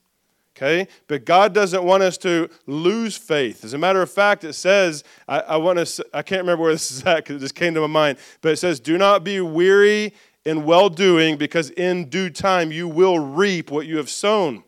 Okay? 0.55 0.87
But 1.07 1.25
God 1.25 1.51
doesn't 1.51 1.83
want 1.83 2.03
us 2.03 2.19
to 2.19 2.49
lose 2.67 3.17
faith. 3.17 3.63
As 3.65 3.73
a 3.73 3.79
matter 3.79 3.99
of 3.99 4.11
fact, 4.11 4.43
it 4.43 4.53
says, 4.53 5.03
I, 5.27 5.39
I 5.39 5.57
want 5.57 5.79
to, 5.79 6.05
I 6.13 6.21
can't 6.21 6.41
remember 6.41 6.61
where 6.61 6.73
this 6.73 6.91
is 6.91 7.03
at 7.03 7.17
because 7.17 7.37
it 7.37 7.39
just 7.39 7.55
came 7.55 7.73
to 7.73 7.81
my 7.81 7.87
mind, 7.87 8.19
but 8.41 8.51
it 8.51 8.57
says, 8.57 8.79
Do 8.79 8.95
not 8.99 9.23
be 9.23 9.41
weary 9.41 10.13
in 10.45 10.63
well 10.63 10.89
doing, 10.89 11.37
because 11.37 11.69
in 11.71 12.09
due 12.09 12.29
time 12.29 12.71
you 12.71 12.87
will 12.87 13.19
reap 13.19 13.71
what 13.71 13.85
you 13.85 13.97
have 13.97 14.09
sown. 14.09 14.63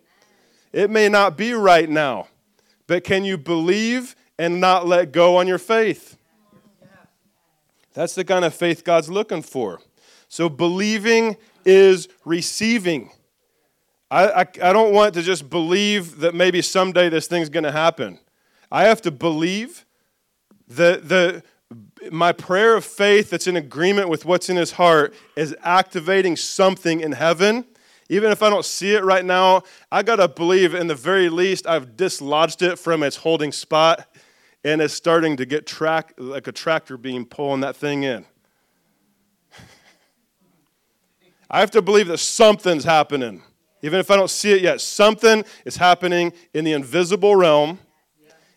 It 0.71 0.89
may 0.89 1.09
not 1.09 1.37
be 1.37 1.53
right 1.53 1.89
now, 1.89 2.27
but 2.87 3.03
can 3.03 3.23
you 3.23 3.37
believe 3.37 4.15
and 4.37 4.59
not 4.59 4.87
let 4.87 5.11
go 5.11 5.37
on 5.37 5.47
your 5.47 5.57
faith? 5.57 6.17
That's 7.93 8.15
the 8.15 8.25
kind 8.25 8.43
of 8.43 8.53
faith 8.53 8.83
God's 8.83 9.09
looking 9.09 9.43
for. 9.43 9.79
So 10.27 10.49
believing 10.49 11.37
is 11.63 12.09
receiving. 12.25 13.11
I, 14.09 14.27
I, 14.27 14.39
I, 14.41 14.73
don't 14.73 14.93
want 14.93 15.13
to 15.13 15.21
just 15.21 15.49
believe 15.49 16.19
that 16.19 16.33
maybe 16.33 16.61
someday 16.61 17.09
this 17.09 17.27
thing's 17.27 17.49
going 17.49 17.63
to 17.63 17.71
happen. 17.71 18.19
I 18.71 18.85
have 18.85 19.01
to 19.03 19.11
believe 19.11 19.85
that 20.67 21.07
the, 21.07 21.43
my 22.11 22.31
prayer 22.31 22.75
of 22.75 22.85
faith 22.85 23.29
that's 23.29 23.47
in 23.47 23.55
agreement 23.55 24.09
with 24.09 24.25
what's 24.25 24.49
in 24.49 24.57
his 24.57 24.71
heart 24.71 25.13
is 25.35 25.55
activating 25.63 26.35
something 26.35 26.99
in 26.99 27.11
heaven. 27.13 27.65
Even 28.09 28.31
if 28.31 28.43
I 28.43 28.49
don't 28.49 28.65
see 28.65 28.93
it 28.93 29.03
right 29.03 29.23
now, 29.23 29.63
I 29.91 30.03
got 30.03 30.17
to 30.17 30.27
believe 30.27 30.73
in 30.73 30.87
the 30.87 30.95
very 30.95 31.29
least 31.29 31.65
I've 31.65 31.95
dislodged 31.95 32.61
it 32.61 32.77
from 32.77 33.03
its 33.03 33.17
holding 33.17 33.51
spot 33.51 34.07
and 34.63 34.81
it's 34.81 34.93
starting 34.93 35.37
to 35.37 35.45
get 35.45 35.65
track 35.65 36.13
like 36.17 36.47
a 36.47 36.51
tractor 36.51 36.97
beam 36.97 37.25
pulling 37.25 37.61
that 37.61 37.75
thing 37.75 38.03
in. 38.03 38.25
I 41.49 41.59
have 41.59 41.71
to 41.71 41.81
believe 41.81 42.07
that 42.07 42.17
something's 42.17 42.83
happening. 42.83 43.43
Even 43.81 43.99
if 43.99 44.09
I 44.09 44.15
don't 44.15 44.29
see 44.29 44.53
it 44.53 44.61
yet, 44.61 44.79
something 44.79 45.43
is 45.65 45.75
happening 45.75 46.33
in 46.53 46.63
the 46.63 46.71
invisible 46.71 47.35
realm. 47.35 47.79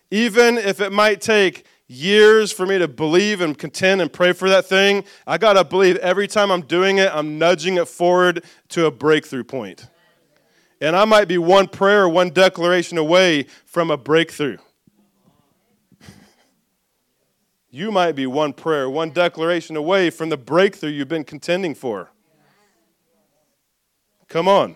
Even 0.09 0.57
if 0.57 0.79
it 0.79 0.91
might 0.91 1.19
take 1.19 1.65
years 1.87 2.51
for 2.51 2.65
me 2.65 2.77
to 2.77 2.87
believe 2.87 3.41
and 3.41 3.57
contend 3.57 4.01
and 4.01 4.11
pray 4.11 4.33
for 4.33 4.49
that 4.49 4.65
thing, 4.65 5.03
I 5.25 5.37
got 5.37 5.53
to 5.53 5.63
believe 5.63 5.95
every 5.97 6.27
time 6.27 6.51
I'm 6.51 6.61
doing 6.61 6.97
it, 6.97 7.09
I'm 7.13 7.37
nudging 7.37 7.77
it 7.77 7.87
forward 7.87 8.43
to 8.69 8.85
a 8.85 8.91
breakthrough 8.91 9.43
point. 9.43 9.87
And 10.79 10.95
I 10.95 11.05
might 11.05 11.27
be 11.27 11.37
one 11.37 11.67
prayer, 11.67 12.07
one 12.07 12.29
declaration 12.29 12.97
away 12.97 13.43
from 13.65 13.89
a 13.91 13.97
breakthrough. 13.97 14.57
You 17.69 17.91
might 17.91 18.13
be 18.13 18.25
one 18.25 18.53
prayer, 18.53 18.89
one 18.89 19.11
declaration 19.11 19.75
away 19.75 20.09
from 20.09 20.29
the 20.29 20.37
breakthrough 20.37 20.89
you've 20.89 21.09
been 21.09 21.25
contending 21.25 21.75
for. 21.75 22.09
Come 24.29 24.47
on. 24.47 24.75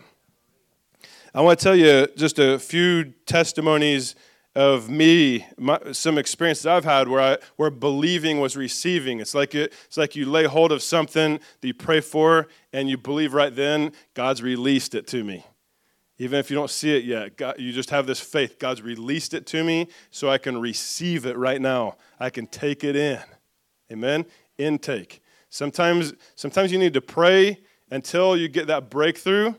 I 1.33 1.41
want 1.41 1.57
to 1.57 1.63
tell 1.63 1.75
you 1.75 2.07
just 2.17 2.37
a 2.37 2.59
few 2.59 3.13
testimonies 3.25 4.15
of 4.55 4.89
me, 4.89 5.45
my, 5.57 5.79
some 5.91 6.17
experiences 6.17 6.65
I've 6.65 6.83
had 6.83 7.07
where 7.07 7.21
I, 7.21 7.37
where 7.55 7.69
believing 7.69 8.39
was 8.39 8.57
receiving. 8.57 9.19
It's 9.19 9.33
like 9.33 9.55
it, 9.55 9.73
it's 9.85 9.97
like 9.97 10.15
you 10.15 10.25
lay 10.25 10.45
hold 10.45 10.71
of 10.71 10.83
something 10.83 11.39
that 11.61 11.67
you 11.67 11.73
pray 11.73 12.01
for, 12.01 12.47
and 12.73 12.89
you 12.89 12.97
believe 12.97 13.33
right 13.33 13.55
then 13.55 13.93
God's 14.13 14.41
released 14.41 14.93
it 14.93 15.07
to 15.07 15.23
me. 15.23 15.45
Even 16.17 16.37
if 16.37 16.51
you 16.51 16.55
don't 16.55 16.69
see 16.69 16.95
it 16.95 17.03
yet, 17.03 17.37
God, 17.37 17.55
you 17.57 17.71
just 17.71 17.89
have 17.89 18.05
this 18.05 18.19
faith. 18.19 18.59
God's 18.59 18.81
released 18.81 19.33
it 19.33 19.45
to 19.47 19.63
me 19.63 19.87
so 20.11 20.29
I 20.29 20.37
can 20.37 20.59
receive 20.59 21.25
it 21.25 21.35
right 21.35 21.59
now. 21.59 21.95
I 22.19 22.29
can 22.29 22.45
take 22.45 22.83
it 22.83 22.95
in. 22.95 23.19
Amen? 23.91 24.25
Intake. 24.57 25.21
Sometimes, 25.49 26.13
sometimes 26.35 26.71
you 26.71 26.77
need 26.77 26.93
to 26.93 27.01
pray 27.01 27.61
until 27.89 28.37
you 28.37 28.47
get 28.49 28.67
that 28.67 28.89
breakthrough 28.89 29.55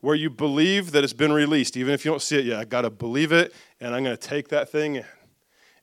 where 0.00 0.14
you 0.14 0.30
believe 0.30 0.92
that 0.92 1.04
it's 1.04 1.12
been 1.12 1.32
released. 1.32 1.76
Even 1.76 1.94
if 1.94 2.04
you 2.04 2.10
don't 2.10 2.22
see 2.22 2.38
it 2.38 2.44
yet, 2.44 2.58
I 2.58 2.64
got 2.64 2.82
to 2.82 2.90
believe 2.90 3.32
it, 3.32 3.54
and 3.80 3.94
I'm 3.94 4.04
going 4.04 4.16
to 4.16 4.28
take 4.28 4.48
that 4.48 4.70
thing 4.70 4.96
in. 4.96 5.04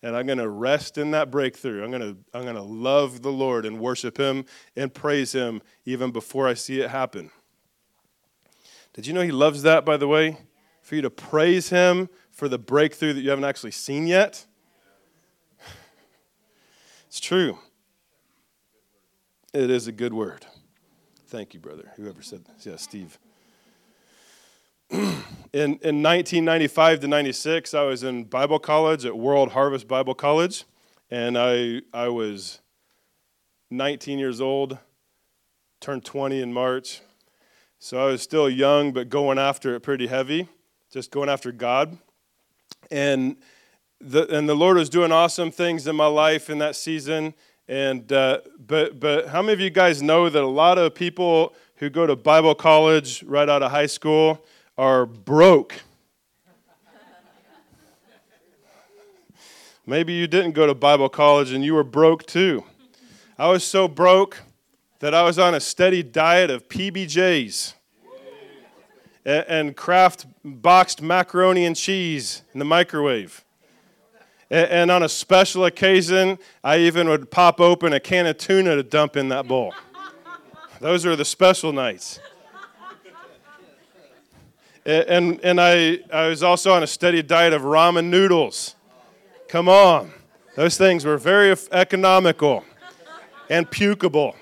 And 0.02 0.18
I'm 0.18 0.26
going 0.26 0.38
to 0.40 0.50
rest 0.50 0.98
in 0.98 1.12
that 1.12 1.32
breakthrough. 1.32 1.82
I'm 1.82 1.90
going 1.90 2.02
to, 2.02 2.18
I'm 2.34 2.44
going 2.44 2.56
to 2.56 2.62
love 2.62 3.22
the 3.22 3.32
Lord 3.32 3.66
and 3.66 3.80
worship 3.80 4.18
Him 4.18 4.46
and 4.76 4.94
praise 4.94 5.32
Him 5.32 5.62
even 5.86 6.12
before 6.12 6.48
I 6.48 6.56
see 6.56 6.82
it 6.82 6.90
happen. 6.90 7.32
Did 8.92 9.08
you 9.08 9.14
know 9.14 9.22
He 9.22 9.32
loves 9.32 9.62
that, 9.64 9.86
by 9.86 9.96
the 9.96 10.08
way? 10.08 10.38
For 10.82 10.96
you 10.96 11.02
to 11.04 11.10
praise 11.10 11.70
Him 11.70 12.10
for 12.32 12.50
the 12.50 12.60
breakthrough 12.60 13.14
that 13.14 13.22
you 13.22 13.30
haven't 13.30 13.46
actually 13.46 13.72
seen 13.72 14.08
yet? 14.08 14.46
It's 17.08 17.20
true. 17.20 17.60
It 19.54 19.70
is 19.70 19.86
a 19.86 19.92
good 19.92 20.16
word. 20.16 20.48
Thank 21.28 21.54
you, 21.54 21.60
brother. 21.60 21.92
Whoever 21.96 22.24
said 22.24 22.44
this. 22.46 22.66
Yeah, 22.66 22.76
Steve. 22.78 23.20
in, 25.54 25.80
in 25.82 26.04
1995 26.04 27.00
to 27.00 27.08
96, 27.08 27.74
I 27.74 27.82
was 27.82 28.04
in 28.04 28.26
Bible 28.26 28.60
college 28.60 29.08
at 29.08 29.18
World 29.18 29.54
Harvest 29.54 29.88
Bible 29.88 30.14
College, 30.14 30.66
and 31.10 31.36
I, 31.36 31.82
I 31.92 32.10
was 32.10 32.60
19 33.72 34.20
years 34.20 34.40
old, 34.40 34.78
turned 35.82 36.06
20 36.06 36.40
in 36.44 36.54
March. 36.54 37.02
So 37.80 38.00
I 38.00 38.06
was 38.06 38.22
still 38.22 38.48
young, 38.48 38.92
but 38.92 39.10
going 39.10 39.40
after 39.40 39.74
it 39.74 39.80
pretty 39.80 40.06
heavy, 40.06 40.48
just 40.92 41.10
going 41.10 41.28
after 41.28 41.52
God. 41.52 41.98
And 42.92 43.38
the, 44.00 44.28
and 44.30 44.48
the 44.48 44.56
Lord 44.56 44.78
was 44.78 44.92
doing 44.92 45.12
awesome 45.12 45.50
things 45.50 45.88
in 45.88 45.96
my 45.96 46.06
life 46.06 46.52
in 46.52 46.60
that 46.60 46.76
season. 46.76 47.34
And 47.68 48.14
uh, 48.14 48.42
but 48.60 49.00
but 49.00 49.30
how 49.30 49.42
many 49.42 49.54
of 49.54 49.60
you 49.60 49.72
guys 49.72 50.04
know 50.04 50.30
that 50.30 50.44
a 50.44 50.46
lot 50.46 50.78
of 50.78 50.94
people 50.94 51.56
who 51.78 51.90
go 51.90 52.06
to 52.06 52.16
Bible 52.16 52.54
college 52.54 53.24
right 53.24 53.50
out 53.50 53.64
of 53.64 53.72
high 53.72 53.88
school 53.88 54.46
are 54.78 55.06
broke? 55.06 55.82
Maybe 59.86 60.14
you 60.14 60.28
didn't 60.28 60.54
go 60.54 60.66
to 60.66 60.74
Bible 60.74 61.10
college 61.10 61.52
and 61.52 61.64
you 61.64 61.74
were 61.74 61.84
broke 61.84 62.26
too. 62.26 62.64
I 63.38 63.50
was 63.50 63.64
so 63.64 63.88
broke 63.88 64.42
that 65.00 65.14
I 65.14 65.24
was 65.24 65.38
on 65.38 65.54
a 65.54 65.60
steady 65.60 66.02
diet 66.02 66.50
of 66.50 66.70
PBJs 66.70 67.74
and 69.26 69.76
Kraft 69.76 70.26
boxed 70.44 71.02
macaroni 71.02 71.66
and 71.66 71.76
cheese 71.76 72.44
in 72.54 72.60
the 72.60 72.66
microwave. 72.66 73.44
And 74.50 74.92
on 74.92 75.04
a 75.04 75.10
special 75.10 75.66
occasion, 75.66 76.38
I 76.64 76.78
even 76.78 77.10
would 77.10 77.32
pop 77.32 77.60
open 77.60 77.92
a 77.92 78.00
can 78.00 78.28
of 78.28 78.38
tuna 78.38 78.76
to 78.76 78.84
dump 78.84 79.18
in 79.18 79.30
that 79.30 79.48
bowl. 79.48 79.74
Those 80.80 81.06
are 81.06 81.16
the 81.16 81.26
special 81.26 81.74
nights. 81.74 82.20
And, 84.86 85.40
and 85.44 85.62
I, 85.62 86.00
I 86.12 86.28
was 86.28 86.44
also 86.44 86.74
on 86.74 86.84
a 86.84 86.88
steady 86.88 87.24
diet 87.24 87.54
of 87.54 87.62
ramen 87.62 88.06
noodles. 88.06 88.76
Come 89.48 89.70
on. 89.70 90.12
Those 90.56 90.78
things 90.78 91.06
were 91.06 91.18
very 91.18 91.56
economical 91.72 92.66
and 93.50 93.70
pukeable. 93.70 94.36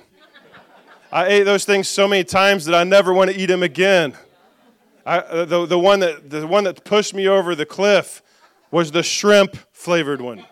I 1.12 1.28
ate 1.28 1.44
those 1.44 1.66
things 1.66 1.88
so 1.88 2.08
many 2.08 2.24
times 2.24 2.66
that 2.66 2.76
I 2.76 2.84
never 2.84 3.14
want 3.14 3.30
to 3.30 3.38
eat 3.38 3.48
them 3.48 3.64
again. 3.64 4.14
I, 5.06 5.20
uh, 5.20 5.46
the, 5.46 5.66
the, 5.66 5.80
one 5.80 6.00
that, 6.00 6.30
the 6.30 6.48
one 6.48 6.64
that 6.64 6.84
pushed 6.84 7.14
me 7.14 7.28
over 7.28 7.54
the 7.54 7.66
cliff 7.66 8.22
was 8.72 8.92
the 8.92 9.04
shrimp 9.04 9.58
flavored 9.74 10.22
one. 10.22 10.46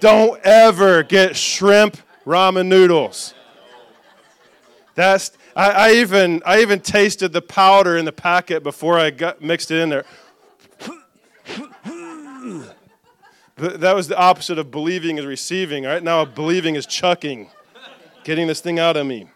Don't 0.00 0.40
ever 0.42 1.02
get 1.02 1.36
shrimp 1.36 1.96
ramen 2.24 2.66
noodles. 2.66 3.34
That's 4.94 5.32
I, 5.56 5.70
I, 5.70 5.92
even 5.92 6.42
I 6.44 6.60
even 6.62 6.80
tasted 6.80 7.32
the 7.32 7.42
powder 7.42 7.96
in 7.96 8.04
the 8.04 8.12
packet 8.12 8.62
before 8.62 8.98
I 8.98 9.10
got 9.10 9.40
mixed 9.40 9.70
it 9.70 9.80
in 9.80 9.88
there. 9.88 10.04
That 13.56 13.94
was 13.94 14.08
the 14.08 14.18
opposite 14.18 14.58
of 14.58 14.72
believing 14.72 15.16
is 15.16 15.26
receiving. 15.26 15.84
Right 15.84 16.02
now, 16.02 16.24
believing 16.24 16.74
is 16.74 16.86
chucking, 16.86 17.50
getting 18.24 18.48
this 18.48 18.60
thing 18.60 18.80
out 18.80 18.96
of 18.96 19.06
me. 19.06 19.28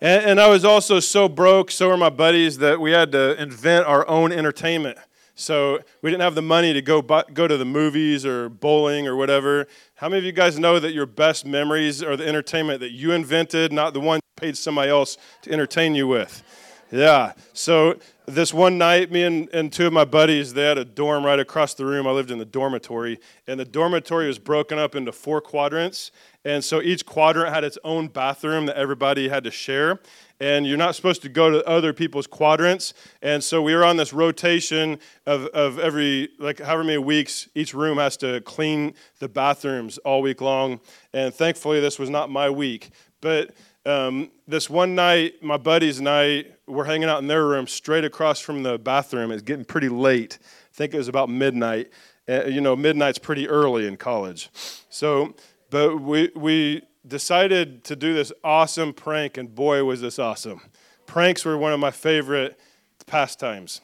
And, 0.00 0.24
and 0.24 0.40
I 0.40 0.48
was 0.48 0.64
also 0.64 0.98
so 1.00 1.28
broke, 1.28 1.70
so 1.70 1.88
were 1.88 1.98
my 1.98 2.08
buddies, 2.08 2.56
that 2.58 2.80
we 2.80 2.92
had 2.92 3.12
to 3.12 3.40
invent 3.40 3.86
our 3.86 4.08
own 4.08 4.32
entertainment. 4.32 4.96
So 5.34 5.80
we 6.02 6.10
didn't 6.10 6.22
have 6.22 6.34
the 6.34 6.42
money 6.42 6.72
to 6.72 6.80
go 6.80 7.02
go 7.02 7.46
to 7.46 7.56
the 7.56 7.64
movies 7.64 8.24
or 8.24 8.48
bowling 8.48 9.06
or 9.06 9.14
whatever. 9.14 9.68
How 9.98 10.08
many 10.08 10.20
of 10.20 10.24
you 10.24 10.30
guys 10.30 10.60
know 10.60 10.78
that 10.78 10.92
your 10.92 11.06
best 11.06 11.44
memories 11.44 12.04
are 12.04 12.16
the 12.16 12.24
entertainment 12.24 12.78
that 12.78 12.92
you 12.92 13.10
invented, 13.10 13.72
not 13.72 13.94
the 13.94 14.00
one 14.00 14.18
you 14.18 14.40
paid 14.40 14.56
somebody 14.56 14.90
else 14.90 15.18
to 15.42 15.50
entertain 15.50 15.96
you 15.96 16.06
with? 16.06 16.44
Yeah. 16.92 17.32
So 17.52 17.98
this 18.24 18.54
one 18.54 18.78
night, 18.78 19.10
me 19.10 19.24
and, 19.24 19.48
and 19.52 19.72
two 19.72 19.88
of 19.88 19.92
my 19.92 20.04
buddies, 20.04 20.54
they 20.54 20.62
had 20.62 20.78
a 20.78 20.84
dorm 20.84 21.26
right 21.26 21.40
across 21.40 21.74
the 21.74 21.84
room. 21.84 22.06
I 22.06 22.12
lived 22.12 22.30
in 22.30 22.38
the 22.38 22.44
dormitory, 22.44 23.18
and 23.48 23.58
the 23.58 23.64
dormitory 23.64 24.28
was 24.28 24.38
broken 24.38 24.78
up 24.78 24.94
into 24.94 25.10
four 25.10 25.40
quadrants. 25.40 26.12
And 26.44 26.62
so 26.62 26.80
each 26.80 27.04
quadrant 27.04 27.52
had 27.52 27.64
its 27.64 27.76
own 27.82 28.06
bathroom 28.06 28.66
that 28.66 28.76
everybody 28.76 29.28
had 29.28 29.42
to 29.42 29.50
share. 29.50 29.98
And 30.40 30.66
you're 30.66 30.76
not 30.76 30.94
supposed 30.94 31.22
to 31.22 31.28
go 31.28 31.50
to 31.50 31.66
other 31.66 31.92
people's 31.92 32.26
quadrants. 32.28 32.94
And 33.22 33.42
so 33.42 33.60
we 33.60 33.74
were 33.74 33.84
on 33.84 33.96
this 33.96 34.12
rotation 34.12 35.00
of, 35.26 35.46
of 35.46 35.78
every, 35.78 36.28
like, 36.38 36.60
however 36.60 36.84
many 36.84 36.98
weeks, 36.98 37.48
each 37.54 37.74
room 37.74 37.98
has 37.98 38.16
to 38.18 38.40
clean 38.42 38.94
the 39.18 39.28
bathrooms 39.28 39.98
all 39.98 40.22
week 40.22 40.40
long. 40.40 40.80
And 41.12 41.34
thankfully, 41.34 41.80
this 41.80 41.98
was 41.98 42.08
not 42.08 42.30
my 42.30 42.48
week. 42.50 42.90
But 43.20 43.54
um, 43.84 44.30
this 44.46 44.70
one 44.70 44.94
night, 44.94 45.42
my 45.42 45.56
buddies 45.56 45.98
and 45.98 46.08
I 46.08 46.44
were 46.66 46.84
hanging 46.84 47.08
out 47.08 47.20
in 47.20 47.26
their 47.26 47.46
room 47.46 47.66
straight 47.66 48.04
across 48.04 48.38
from 48.38 48.62
the 48.62 48.78
bathroom. 48.78 49.32
It's 49.32 49.42
getting 49.42 49.64
pretty 49.64 49.88
late. 49.88 50.38
I 50.42 50.74
think 50.74 50.94
it 50.94 50.98
was 50.98 51.08
about 51.08 51.30
midnight. 51.30 51.90
Uh, 52.28 52.44
you 52.44 52.60
know, 52.60 52.76
midnight's 52.76 53.18
pretty 53.18 53.48
early 53.48 53.86
in 53.86 53.96
college. 53.96 54.50
So, 54.90 55.34
but 55.70 55.96
we, 55.96 56.30
we 56.36 56.82
decided 57.08 57.84
to 57.84 57.96
do 57.96 58.14
this 58.14 58.32
awesome 58.44 58.92
prank, 58.92 59.36
and 59.36 59.54
boy, 59.54 59.82
was 59.84 60.00
this 60.00 60.18
awesome. 60.18 60.60
Pranks 61.06 61.44
were 61.44 61.56
one 61.56 61.72
of 61.72 61.80
my 61.80 61.90
favorite 61.90 62.58
pastimes. 63.06 63.80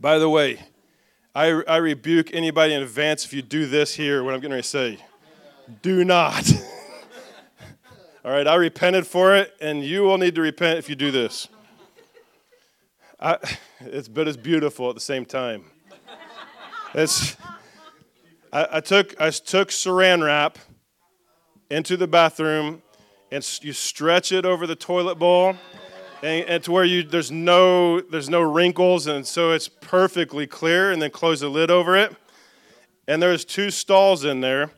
By 0.00 0.18
the 0.18 0.28
way, 0.28 0.60
I, 1.34 1.62
I 1.68 1.76
rebuke 1.76 2.34
anybody 2.34 2.74
in 2.74 2.82
advance 2.82 3.24
if 3.24 3.32
you 3.32 3.42
do 3.42 3.66
this 3.66 3.94
here, 3.94 4.24
what 4.24 4.34
I'm 4.34 4.40
ready 4.40 4.56
to 4.56 4.62
say. 4.62 4.98
Do 5.82 6.04
not. 6.04 6.50
All 8.24 8.32
right, 8.32 8.46
I 8.46 8.56
repented 8.56 9.06
for 9.06 9.36
it, 9.36 9.54
and 9.60 9.84
you 9.84 10.02
will 10.02 10.18
need 10.18 10.34
to 10.34 10.42
repent 10.42 10.78
if 10.78 10.88
you 10.88 10.96
do 10.96 11.10
this. 11.10 11.48
I, 13.20 13.38
it's, 13.80 14.08
but 14.08 14.28
it's 14.28 14.36
beautiful 14.36 14.88
at 14.88 14.94
the 14.94 15.00
same 15.00 15.24
time. 15.24 15.64
It's, 16.94 17.36
I, 18.52 18.68
I, 18.72 18.80
took, 18.80 19.20
I 19.20 19.30
took 19.30 19.68
saran 19.68 20.24
wrap 20.24 20.58
into 21.70 21.96
the 21.96 22.06
bathroom, 22.06 22.82
and 23.30 23.58
you 23.62 23.72
stretch 23.72 24.32
it 24.32 24.44
over 24.44 24.66
the 24.66 24.76
toilet 24.76 25.16
bowl, 25.16 25.56
and, 26.22 26.46
and 26.46 26.64
to 26.64 26.72
where 26.72 26.84
you 26.84 27.02
there's 27.02 27.30
no 27.30 28.00
there's 28.00 28.28
no 28.28 28.40
wrinkles, 28.40 29.06
and 29.06 29.26
so 29.26 29.52
it's 29.52 29.68
perfectly 29.68 30.46
clear. 30.46 30.90
And 30.92 31.00
then 31.00 31.10
close 31.10 31.40
the 31.40 31.48
lid 31.48 31.70
over 31.70 31.96
it. 31.96 32.14
And 33.06 33.22
there's 33.22 33.44
two 33.44 33.70
stalls 33.70 34.24
in 34.24 34.40
there, 34.40 34.70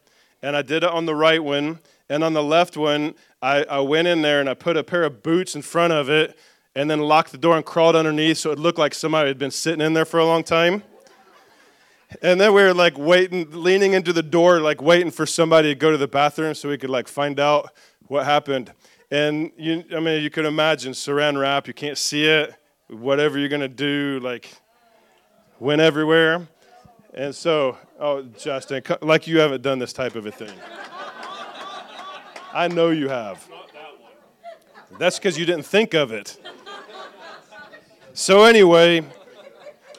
and 0.43 0.57
I 0.57 0.63
did 0.63 0.85
it 0.85 0.91
on 0.91 1.07
the 1.07 1.15
right 1.15 1.43
one, 1.43 1.81
and 2.09 2.23
on 2.23 2.33
the 2.33 2.43
left 2.43 2.77
one, 2.77 3.15
I, 3.43 3.65
I 3.65 3.81
went 3.81 4.07
in 4.07 4.23
there 4.23 4.41
and 4.41 4.49
I 4.51 4.55
put 4.55 4.77
a 4.77 4.85
pair 4.85 5.05
of 5.05 5.23
boots 5.23 5.55
in 5.55 5.63
front 5.63 5.93
of 5.93 6.11
it 6.11 6.39
and 6.75 6.91
then 6.91 7.01
locked 7.01 7.33
the 7.33 7.39
door 7.39 7.57
and 7.57 7.65
crawled 7.65 7.97
underneath 7.97 8.39
so 8.39 8.51
it 8.51 8.59
looked 8.59 8.79
like 8.79 8.95
somebody 8.95 9.29
had 9.29 9.39
been 9.39 9.51
sitting 9.51 9.81
in 9.81 9.95
there 9.95 10.05
for 10.05 10.21
a 10.21 10.25
long 10.25 10.45
time. 10.45 10.83
And 12.23 12.41
then 12.41 12.53
we 12.53 12.63
were 12.63 12.75
like 12.75 12.99
waiting, 12.99 13.49
leaning 13.51 13.93
into 13.93 14.13
the 14.13 14.23
door, 14.23 14.61
like 14.61 14.83
waiting 14.83 15.11
for 15.11 15.27
somebody 15.27 15.69
to 15.69 15.75
go 15.75 15.91
to 15.91 15.97
the 15.97 16.09
bathroom 16.09 16.55
so 16.55 16.69
we 16.69 16.77
could 16.77 16.91
like 16.91 17.09
find 17.09 17.39
out 17.39 17.71
what 18.09 18.25
happened. 18.25 18.73
And 19.11 19.53
you, 19.57 19.85
I 19.95 20.01
mean, 20.01 20.23
you 20.23 20.31
could 20.31 20.45
imagine 20.45 20.93
saran 20.93 21.41
wrap, 21.41 21.67
you 21.67 21.75
can't 21.75 21.99
see 21.99 22.27
it, 22.27 22.55
whatever 22.89 23.39
you're 23.39 23.49
gonna 23.49 23.69
do, 23.69 24.21
like 24.23 24.53
went 25.59 25.81
everywhere. 25.81 26.49
And 27.15 27.35
so, 27.35 27.79
oh, 27.99 28.23
Justin, 28.23 28.83
like 29.03 29.27
you 29.27 29.39
haven't 29.39 29.63
done 29.63 29.79
this 29.79 29.93
type 29.93 30.15
of 30.15 30.27
a 30.27 30.33
thing. 30.33 30.57
I 32.53 32.69
know 32.69 32.91
you 32.91 33.09
have. 33.09 33.49
That's 34.99 35.19
because 35.19 35.39
you 35.39 35.47
didn't 35.47 35.67
think 35.67 35.95
of 35.95 36.13
it. 36.13 36.37
So 38.13 38.45
anyway, 38.45 39.05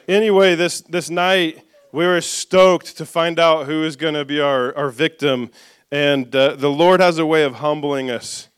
anyway, 0.06 0.54
this 0.54 0.82
this 0.82 1.08
night 1.08 1.62
we 1.92 2.06
were 2.06 2.20
stoked 2.20 2.96
to 2.96 3.06
find 3.06 3.38
out 3.38 3.66
who 3.66 3.84
is 3.84 3.96
going 3.96 4.14
to 4.14 4.24
be 4.24 4.40
our, 4.40 4.74
our 4.76 4.88
victim. 4.90 5.50
And 5.90 6.34
uh, 6.34 6.56
the 6.56 6.70
Lord 6.70 7.00
has 7.00 7.18
a 7.18 7.26
way 7.26 7.44
of 7.44 7.56
humbling 7.56 8.10
us 8.10 8.48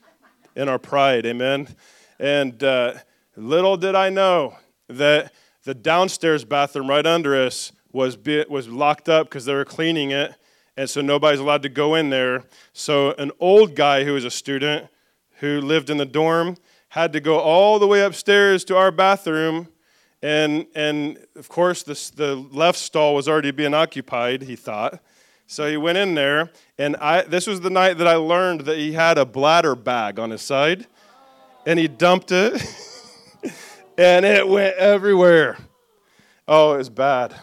in 0.57 0.69
our 0.69 0.79
pride. 0.79 1.27
Amen. 1.27 1.69
And 2.19 2.63
uh, 2.63 2.95
little 3.37 3.77
did 3.77 3.95
I 3.95 4.09
know 4.09 4.57
that 4.89 5.33
the 5.65 5.75
downstairs 5.75 6.45
bathroom 6.45 6.89
right 6.89 7.07
under 7.07 7.35
us 7.35 7.73
was, 7.93 8.17
be, 8.17 8.45
was 8.49 8.69
locked 8.69 9.09
up 9.09 9.29
because 9.29 9.45
they 9.45 9.55
were 9.55 9.65
cleaning 9.65 10.11
it 10.11 10.35
and 10.77 10.91
so 10.91 11.01
nobody's 11.01 11.41
allowed 11.41 11.63
to 11.63 11.69
go 11.69 11.95
in 11.95 12.11
there. 12.11 12.45
So 12.73 13.13
an 13.13 13.31
old 13.39 13.75
guy 13.75 14.05
who 14.05 14.15
was 14.15 14.25
a 14.25 14.31
student 14.31 14.89
who 15.39 15.61
lived 15.61 15.91
in 15.91 15.99
the 15.99 16.05
dorm 16.05 16.57
had 16.91 17.13
to 17.13 17.21
go 17.21 17.39
all 17.39 17.79
the 17.79 17.87
way 17.87 18.01
upstairs 18.03 18.65
to 18.65 18.77
our 18.77 18.91
bathroom. 18.91 19.69
And, 20.25 20.65
and 20.75 21.19
of 21.37 21.51
course, 21.51 21.83
this, 21.83 22.09
the 22.09 22.35
left 22.35 22.79
stall 22.79 23.15
was 23.15 23.29
already 23.29 23.51
being 23.51 23.75
occupied, 23.75 24.41
he 24.41 24.57
thought. 24.57 25.03
So 25.47 25.69
he 25.69 25.77
went 25.77 25.99
in 25.99 26.15
there, 26.15 26.51
and 26.79 26.97
I, 26.97 27.21
this 27.21 27.47
was 27.47 27.61
the 27.61 27.69
night 27.69 27.99
that 27.99 28.09
I 28.09 28.15
learned 28.15 28.63
that 28.63 28.79
he 28.79 28.93
had 28.93 29.19
a 29.19 29.27
bladder 29.27 29.75
bag 29.75 30.19
on 30.19 30.31
his 30.31 30.41
side, 30.41 30.87
and 31.67 31.79
he 31.79 31.89
dumped 31.89 32.33
it, 32.33 32.55
and 33.99 34.25
it 34.25 34.49
went 34.49 34.75
everywhere. 34.77 35.59
Oh, 36.49 36.73
it 36.73 36.79
was 36.79 36.89
bad. 36.89 37.35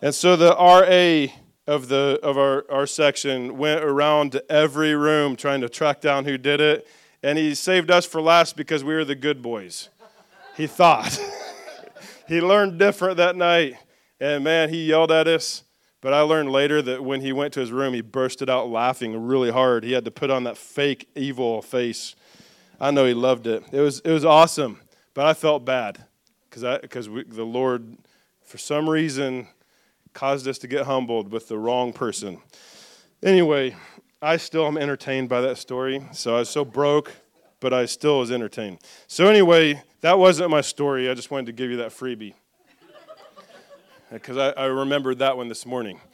And 0.00 0.14
so 0.14 0.36
the 0.36 0.54
RA 0.54 1.34
of 1.66 1.88
the 1.88 2.20
of 2.22 2.38
our, 2.38 2.64
our 2.70 2.86
section 2.86 3.58
went 3.58 3.82
around 3.82 4.30
to 4.32 4.52
every 4.52 4.94
room 4.94 5.34
trying 5.34 5.62
to 5.62 5.68
track 5.68 6.00
down 6.00 6.26
who 6.26 6.38
did 6.38 6.60
it 6.60 6.86
and 7.24 7.36
he 7.36 7.56
saved 7.56 7.90
us 7.90 8.06
for 8.06 8.22
last 8.22 8.56
because 8.56 8.82
we 8.82 8.94
were 8.94 9.04
the 9.04 9.14
good 9.14 9.42
boys 9.42 9.90
he 10.56 10.66
thought 10.66 11.20
he 12.28 12.40
learned 12.40 12.78
different 12.78 13.16
that 13.16 13.36
night. 13.36 13.76
And 14.20 14.44
man 14.44 14.68
he 14.68 14.86
yelled 14.86 15.12
at 15.12 15.26
us. 15.28 15.64
But 16.00 16.12
i 16.12 16.20
learned 16.20 16.52
later 16.52 16.80
that 16.82 17.02
when 17.02 17.20
he 17.20 17.32
went 17.32 17.52
to 17.54 17.60
his 17.60 17.72
room 17.72 17.94
he 17.94 18.00
bursted 18.00 18.48
out 18.48 18.68
laughing 18.68 19.26
really 19.26 19.50
hard. 19.50 19.84
He 19.84 19.92
had 19.92 20.04
to 20.04 20.10
put 20.10 20.30
on 20.30 20.44
that 20.44 20.56
fake 20.56 21.08
evil 21.14 21.62
face. 21.62 22.14
I 22.80 22.90
know 22.90 23.04
he 23.04 23.14
loved 23.14 23.46
it. 23.46 23.64
It 23.72 23.80
was 23.80 24.00
it 24.00 24.12
was 24.12 24.24
awesome. 24.24 24.80
But 25.14 25.26
i 25.26 25.34
felt 25.34 25.64
bad 25.64 26.04
because 26.50 27.06
the 27.06 27.44
lord 27.44 27.96
for 28.44 28.58
some 28.58 28.88
reason 28.88 29.48
caused 30.12 30.48
us 30.48 30.58
to 30.58 30.66
get 30.66 30.86
humbled 30.86 31.30
with 31.30 31.48
the 31.48 31.58
wrong 31.58 31.92
person. 31.92 32.40
Anyway, 33.22 33.76
I 34.22 34.36
still 34.36 34.66
am 34.66 34.78
entertained 34.78 35.28
by 35.28 35.40
that 35.42 35.58
story. 35.58 36.02
So 36.12 36.36
I 36.36 36.40
was 36.40 36.48
so 36.48 36.64
broke, 36.64 37.12
but 37.60 37.72
I 37.72 37.86
still 37.86 38.20
was 38.20 38.30
entertained. 38.30 38.78
So, 39.06 39.28
anyway, 39.28 39.82
that 40.00 40.18
wasn't 40.18 40.50
my 40.50 40.60
story. 40.60 41.08
I 41.08 41.14
just 41.14 41.30
wanted 41.30 41.46
to 41.46 41.52
give 41.52 41.70
you 41.70 41.78
that 41.78 41.90
freebie 41.90 42.34
because 44.12 44.36
I, 44.36 44.50
I 44.50 44.64
remembered 44.66 45.18
that 45.18 45.36
one 45.36 45.48
this 45.48 45.66
morning. 45.66 46.00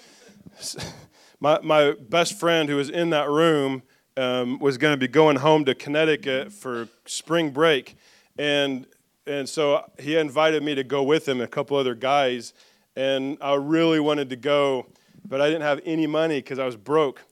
My, 1.40 1.60
my 1.60 1.94
best 2.00 2.38
friend 2.38 2.70
who 2.70 2.76
was 2.76 2.88
in 2.88 3.10
that 3.10 3.28
room 3.28 3.82
um, 4.16 4.58
was 4.60 4.78
going 4.78 4.94
to 4.94 4.96
be 4.96 5.08
going 5.08 5.36
home 5.36 5.66
to 5.66 5.74
Connecticut 5.74 6.52
for 6.52 6.88
spring 7.04 7.50
break. 7.50 7.96
And, 8.38 8.86
and 9.26 9.46
so 9.46 9.84
he 9.98 10.16
invited 10.16 10.62
me 10.62 10.74
to 10.76 10.84
go 10.84 11.02
with 11.02 11.28
him 11.28 11.40
and 11.40 11.44
a 11.44 11.48
couple 11.48 11.76
other 11.76 11.94
guys 11.94 12.54
and 12.96 13.38
I 13.40 13.54
really 13.54 14.00
wanted 14.00 14.30
to 14.30 14.36
go, 14.36 14.86
but 15.26 15.40
I 15.40 15.46
didn't 15.46 15.62
have 15.62 15.80
any 15.84 16.06
money 16.06 16.38
because 16.38 16.58
I 16.58 16.66
was 16.66 16.76
broke. 16.76 17.22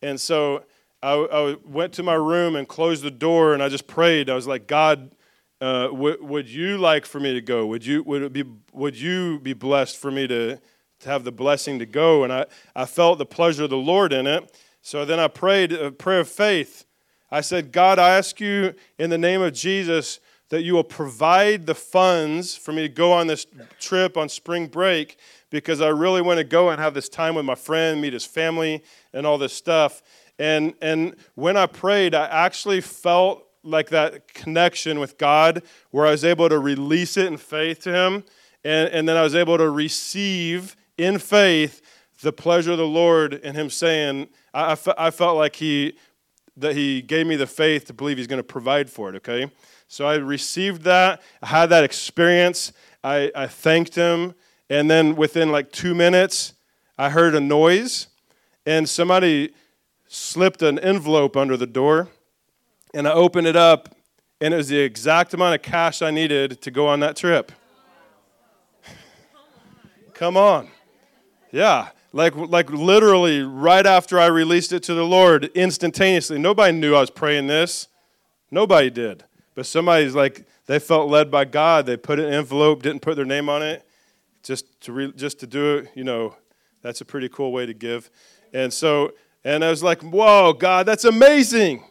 And 0.00 0.20
so 0.20 0.64
I, 1.02 1.14
I, 1.14 1.56
went 1.64 1.92
to 1.94 2.02
my 2.02 2.14
room 2.14 2.54
and 2.54 2.68
closed 2.68 3.02
the 3.02 3.10
door, 3.10 3.54
and 3.54 3.62
I 3.62 3.68
just 3.68 3.86
prayed. 3.86 4.30
I 4.30 4.34
was 4.34 4.46
like, 4.46 4.68
God, 4.68 5.14
uh, 5.60 5.88
w- 5.88 6.18
would 6.22 6.48
you 6.48 6.78
like 6.78 7.06
for 7.06 7.18
me 7.18 7.32
to 7.34 7.40
go? 7.40 7.66
Would 7.66 7.84
you 7.84 8.02
would 8.04 8.22
it 8.22 8.32
be 8.32 8.44
would 8.72 8.96
you 8.96 9.40
be 9.40 9.52
blessed 9.52 9.96
for 9.96 10.10
me 10.10 10.26
to 10.26 10.60
to 11.00 11.08
have 11.08 11.24
the 11.24 11.32
blessing 11.32 11.78
to 11.78 11.86
go? 11.86 12.24
And 12.24 12.32
I 12.32 12.46
I 12.74 12.84
felt 12.84 13.18
the 13.18 13.26
pleasure 13.26 13.64
of 13.64 13.70
the 13.70 13.76
Lord 13.76 14.12
in 14.12 14.26
it. 14.26 14.56
So 14.80 15.04
then 15.04 15.20
I 15.20 15.28
prayed 15.28 15.72
a 15.72 15.90
prayer 15.92 16.20
of 16.20 16.28
faith. 16.28 16.84
I 17.30 17.40
said, 17.40 17.72
God, 17.72 17.98
I 17.98 18.16
ask 18.16 18.40
you 18.40 18.74
in 18.98 19.10
the 19.10 19.18
name 19.18 19.40
of 19.40 19.54
Jesus 19.54 20.20
that 20.50 20.62
you 20.62 20.74
will 20.74 20.84
provide 20.84 21.64
the 21.64 21.74
funds 21.74 22.54
for 22.54 22.72
me 22.72 22.82
to 22.82 22.88
go 22.88 23.10
on 23.10 23.26
this 23.26 23.46
trip 23.80 24.18
on 24.18 24.28
spring 24.28 24.66
break 24.66 25.16
because 25.48 25.80
I 25.80 25.88
really 25.88 26.20
want 26.20 26.38
to 26.38 26.44
go 26.44 26.68
and 26.68 26.78
have 26.78 26.92
this 26.92 27.08
time 27.08 27.34
with 27.34 27.46
my 27.46 27.54
friend, 27.54 28.02
meet 28.02 28.12
his 28.12 28.26
family, 28.26 28.82
and 29.14 29.26
all 29.26 29.38
this 29.38 29.54
stuff. 29.54 30.02
And, 30.42 30.74
and 30.82 31.14
when 31.36 31.56
I 31.56 31.66
prayed, 31.66 32.16
I 32.16 32.26
actually 32.26 32.80
felt 32.80 33.46
like 33.62 33.90
that 33.90 34.26
connection 34.26 34.98
with 34.98 35.16
God 35.16 35.62
where 35.92 36.04
I 36.04 36.10
was 36.10 36.24
able 36.24 36.48
to 36.48 36.58
release 36.58 37.16
it 37.16 37.26
in 37.26 37.36
faith 37.36 37.82
to 37.84 37.92
Him. 37.92 38.24
And, 38.64 38.88
and 38.88 39.08
then 39.08 39.16
I 39.16 39.22
was 39.22 39.36
able 39.36 39.56
to 39.56 39.70
receive 39.70 40.74
in 40.98 41.20
faith 41.20 41.80
the 42.22 42.32
pleasure 42.32 42.72
of 42.72 42.78
the 42.78 42.84
Lord 42.84 43.34
and 43.44 43.56
Him 43.56 43.70
saying, 43.70 44.30
I, 44.52 44.72
I, 44.72 44.76
I 44.98 45.10
felt 45.12 45.36
like 45.36 45.54
He 45.54 45.92
that 46.56 46.74
He 46.74 47.02
gave 47.02 47.28
me 47.28 47.36
the 47.36 47.46
faith 47.46 47.84
to 47.84 47.92
believe 47.92 48.18
He's 48.18 48.26
going 48.26 48.40
to 48.40 48.42
provide 48.42 48.90
for 48.90 49.10
it, 49.10 49.14
okay? 49.18 49.48
So 49.86 50.08
I 50.08 50.16
received 50.16 50.82
that. 50.82 51.22
I 51.40 51.46
had 51.46 51.66
that 51.66 51.84
experience. 51.84 52.72
I, 53.04 53.30
I 53.36 53.46
thanked 53.46 53.94
him. 53.94 54.34
And 54.68 54.90
then 54.90 55.14
within 55.14 55.52
like 55.52 55.70
two 55.70 55.94
minutes, 55.94 56.54
I 56.98 57.10
heard 57.10 57.36
a 57.36 57.40
noise, 57.40 58.08
and 58.66 58.88
somebody 58.88 59.52
slipped 60.12 60.60
an 60.60 60.78
envelope 60.78 61.38
under 61.38 61.56
the 61.56 61.66
door. 61.66 62.08
And 62.92 63.08
I 63.08 63.12
opened 63.12 63.46
it 63.46 63.56
up, 63.56 63.94
and 64.42 64.52
it 64.52 64.56
was 64.58 64.68
the 64.68 64.78
exact 64.78 65.32
amount 65.32 65.54
of 65.54 65.62
cash 65.62 66.02
I 66.02 66.10
needed 66.10 66.60
to 66.60 66.70
go 66.70 66.86
on 66.86 67.00
that 67.00 67.16
trip. 67.16 67.50
Come 70.14 70.36
on. 70.36 70.68
Yeah. 71.50 71.88
Like, 72.12 72.36
like 72.36 72.70
literally 72.70 73.40
right 73.40 73.86
after 73.86 74.20
I 74.20 74.26
released 74.26 74.74
it 74.74 74.82
to 74.84 74.94
the 74.94 75.06
Lord, 75.06 75.46
instantaneously. 75.54 76.38
Nobody 76.38 76.76
knew 76.76 76.94
I 76.94 77.00
was 77.00 77.10
praying 77.10 77.46
this. 77.46 77.88
Nobody 78.50 78.90
did. 78.90 79.24
But 79.54 79.64
somebody's 79.64 80.14
like, 80.14 80.44
they 80.66 80.78
felt 80.78 81.08
led 81.08 81.30
by 81.30 81.46
God. 81.46 81.86
They 81.86 81.96
put 81.96 82.18
an 82.20 82.30
envelope, 82.30 82.82
didn't 82.82 83.00
put 83.00 83.16
their 83.16 83.24
name 83.24 83.48
on 83.48 83.62
it, 83.62 83.86
just 84.42 84.78
to, 84.82 84.92
re, 84.92 85.12
just 85.16 85.40
to 85.40 85.46
do 85.46 85.78
it. 85.78 85.88
You 85.94 86.04
know, 86.04 86.36
that's 86.82 87.00
a 87.00 87.06
pretty 87.06 87.30
cool 87.30 87.50
way 87.50 87.64
to 87.64 87.72
give. 87.72 88.10
And 88.52 88.70
so, 88.70 89.12
and 89.44 89.64
I 89.64 89.70
was 89.70 89.82
like, 89.82 90.02
whoa, 90.02 90.52
God, 90.52 90.86
that's 90.86 91.04
amazing. 91.04 91.84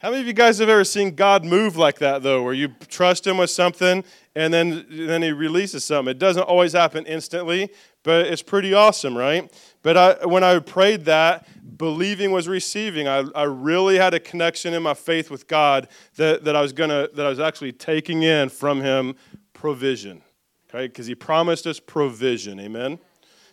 How 0.00 0.10
many 0.10 0.20
of 0.20 0.26
you 0.28 0.32
guys 0.32 0.58
have 0.58 0.68
ever 0.68 0.84
seen 0.84 1.16
God 1.16 1.44
move 1.44 1.76
like 1.76 1.98
that, 1.98 2.22
though, 2.22 2.42
where 2.44 2.54
you 2.54 2.68
trust 2.88 3.26
Him 3.26 3.36
with 3.36 3.50
something 3.50 4.04
and 4.36 4.54
then, 4.54 4.86
then 4.88 5.22
He 5.22 5.32
releases 5.32 5.84
something? 5.84 6.12
It 6.12 6.18
doesn't 6.18 6.44
always 6.44 6.72
happen 6.72 7.04
instantly, 7.06 7.70
but 8.04 8.26
it's 8.26 8.42
pretty 8.42 8.74
awesome, 8.74 9.18
right? 9.18 9.52
But 9.82 9.96
I, 9.96 10.26
when 10.26 10.44
I 10.44 10.58
prayed 10.60 11.04
that, 11.06 11.48
believing 11.76 12.30
was 12.30 12.46
receiving. 12.46 13.08
I, 13.08 13.24
I 13.34 13.42
really 13.44 13.96
had 13.96 14.14
a 14.14 14.20
connection 14.20 14.72
in 14.72 14.84
my 14.84 14.94
faith 14.94 15.30
with 15.30 15.48
God 15.48 15.88
that, 16.16 16.44
that 16.44 16.54
I 16.54 16.60
was 16.60 16.72
gonna 16.72 17.08
that 17.14 17.26
I 17.26 17.28
was 17.28 17.40
actually 17.40 17.72
taking 17.72 18.22
in 18.22 18.48
from 18.50 18.80
Him 18.80 19.16
provision, 19.52 20.22
okay? 20.68 20.86
Because 20.86 21.06
He 21.06 21.16
promised 21.16 21.66
us 21.66 21.80
provision, 21.80 22.60
amen. 22.60 23.00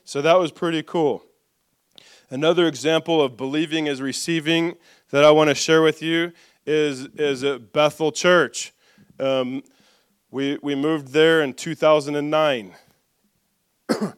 So 0.03 0.21
that 0.21 0.37
was 0.37 0.51
pretty 0.51 0.83
cool. 0.83 1.24
Another 2.29 2.67
example 2.67 3.21
of 3.21 3.37
believing 3.37 3.87
is 3.87 4.01
receiving 4.01 4.75
that 5.11 5.23
I 5.23 5.31
want 5.31 5.49
to 5.49 5.55
share 5.55 5.81
with 5.81 6.01
you 6.01 6.31
is, 6.65 7.07
is 7.15 7.43
at 7.43 7.71
Bethel 7.71 8.11
Church. 8.11 8.73
Um, 9.19 9.63
we, 10.31 10.57
we 10.61 10.73
moved 10.75 11.09
there 11.09 11.41
in 11.41 11.53
2009. 11.53 12.73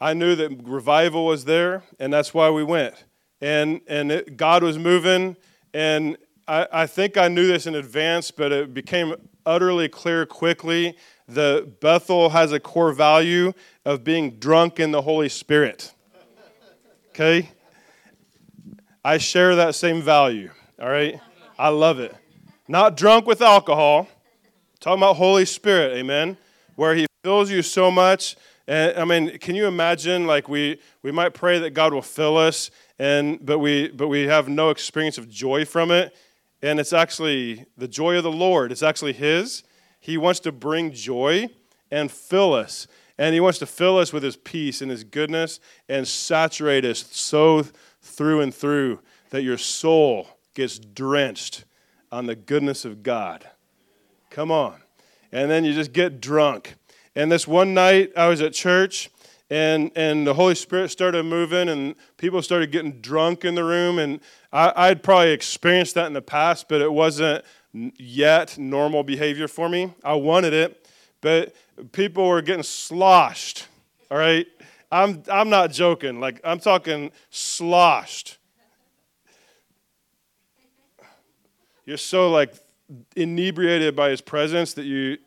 I 0.00 0.12
knew 0.12 0.34
that 0.34 0.60
revival 0.64 1.24
was 1.24 1.44
there, 1.44 1.84
and 1.98 2.12
that's 2.12 2.34
why 2.34 2.50
we 2.50 2.64
went. 2.64 3.04
And, 3.40 3.80
and 3.86 4.10
it, 4.10 4.36
God 4.36 4.62
was 4.62 4.76
moving, 4.78 5.36
and 5.72 6.18
I, 6.48 6.66
I 6.72 6.86
think 6.86 7.16
I 7.16 7.28
knew 7.28 7.46
this 7.46 7.66
in 7.66 7.74
advance, 7.74 8.30
but 8.30 8.52
it 8.52 8.74
became 8.74 9.14
utterly 9.46 9.88
clear 9.88 10.26
quickly 10.26 10.96
that 11.28 11.80
Bethel 11.80 12.30
has 12.30 12.52
a 12.52 12.60
core 12.60 12.92
value 12.92 13.52
of 13.84 14.04
being 14.04 14.32
drunk 14.38 14.80
in 14.80 14.90
the 14.90 15.02
Holy 15.02 15.28
Spirit. 15.28 15.92
Okay? 17.16 17.48
I 19.02 19.16
share 19.16 19.56
that 19.56 19.74
same 19.74 20.02
value. 20.02 20.50
All 20.78 20.90
right? 20.90 21.18
I 21.58 21.70
love 21.70 21.98
it. 21.98 22.14
Not 22.68 22.94
drunk 22.94 23.26
with 23.26 23.40
alcohol. 23.40 24.06
Talking 24.80 24.98
about 24.98 25.16
Holy 25.16 25.46
Spirit, 25.46 25.96
amen. 25.96 26.36
Where 26.74 26.94
He 26.94 27.06
fills 27.24 27.50
you 27.50 27.62
so 27.62 27.90
much. 27.90 28.36
And 28.68 28.98
I 28.98 29.06
mean, 29.06 29.38
can 29.38 29.54
you 29.54 29.66
imagine 29.66 30.26
like 30.26 30.50
we 30.50 30.78
we 31.02 31.10
might 31.10 31.32
pray 31.32 31.58
that 31.60 31.70
God 31.70 31.94
will 31.94 32.02
fill 32.02 32.36
us 32.36 32.70
and 32.98 33.38
but 33.40 33.60
we 33.60 33.88
but 33.88 34.08
we 34.08 34.24
have 34.24 34.50
no 34.50 34.68
experience 34.68 35.16
of 35.16 35.26
joy 35.26 35.64
from 35.64 35.90
it. 35.90 36.14
And 36.60 36.78
it's 36.78 36.92
actually 36.92 37.64
the 37.78 37.88
joy 37.88 38.18
of 38.18 38.24
the 38.24 38.32
Lord. 38.32 38.72
It's 38.72 38.82
actually 38.82 39.14
His. 39.14 39.62
He 40.00 40.18
wants 40.18 40.40
to 40.40 40.52
bring 40.52 40.92
joy 40.92 41.48
and 41.90 42.12
fill 42.12 42.52
us. 42.52 42.86
And 43.18 43.34
He 43.34 43.40
wants 43.40 43.58
to 43.60 43.66
fill 43.66 43.98
us 43.98 44.12
with 44.12 44.22
His 44.22 44.36
peace 44.36 44.82
and 44.82 44.90
His 44.90 45.04
goodness 45.04 45.60
and 45.88 46.06
saturate 46.06 46.84
us 46.84 47.06
so 47.10 47.64
through 48.02 48.40
and 48.40 48.54
through 48.54 49.00
that 49.30 49.42
your 49.42 49.58
soul 49.58 50.28
gets 50.54 50.78
drenched 50.78 51.64
on 52.12 52.26
the 52.26 52.36
goodness 52.36 52.84
of 52.84 53.02
God. 53.02 53.48
Come 54.30 54.50
on. 54.50 54.76
And 55.32 55.50
then 55.50 55.64
you 55.64 55.72
just 55.72 55.92
get 55.92 56.20
drunk. 56.20 56.76
And 57.14 57.32
this 57.32 57.48
one 57.48 57.74
night 57.74 58.12
I 58.16 58.28
was 58.28 58.40
at 58.40 58.52
church 58.52 59.10
and, 59.50 59.90
and 59.94 60.26
the 60.26 60.34
Holy 60.34 60.54
Spirit 60.54 60.90
started 60.90 61.22
moving 61.24 61.68
and 61.68 61.94
people 62.16 62.42
started 62.42 62.72
getting 62.72 63.00
drunk 63.00 63.44
in 63.44 63.54
the 63.54 63.64
room. 63.64 63.98
And 63.98 64.20
I, 64.52 64.72
I'd 64.76 65.02
probably 65.02 65.32
experienced 65.32 65.94
that 65.94 66.06
in 66.06 66.12
the 66.12 66.22
past, 66.22 66.68
but 66.68 66.80
it 66.80 66.92
wasn't 66.92 67.44
yet 67.72 68.58
normal 68.58 69.02
behavior 69.02 69.48
for 69.48 69.68
me. 69.68 69.92
I 70.02 70.14
wanted 70.14 70.52
it, 70.52 70.85
but 71.26 71.56
people 71.90 72.28
were 72.28 72.40
getting 72.40 72.62
sloshed. 72.62 73.66
All 74.12 74.16
right? 74.16 74.46
I'm, 74.92 75.24
I'm 75.28 75.50
not 75.50 75.72
joking. 75.72 76.20
Like, 76.20 76.40
I'm 76.44 76.60
talking 76.60 77.10
sloshed. 77.30 78.38
You're 81.84 81.96
so, 81.96 82.30
like, 82.30 82.54
inebriated 83.16 83.96
by 83.96 84.10
his 84.10 84.20
presence 84.20 84.74
that 84.74 84.84
you, 84.84 85.18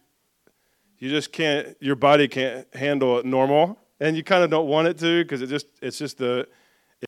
you 0.99 1.09
just 1.09 1.33
can't, 1.33 1.75
your 1.81 1.97
body 1.97 2.29
can't 2.29 2.65
handle 2.73 3.19
it 3.19 3.25
normal. 3.25 3.77
And 3.99 4.15
you 4.15 4.23
kind 4.23 4.41
of 4.41 4.49
don't 4.49 4.69
want 4.69 4.87
it 4.87 4.97
to 4.99 5.25
because 5.25 5.41
it 5.41 5.47
just, 5.47 5.67
it's 5.81 5.97
just 5.97 6.17
the, 6.17 6.47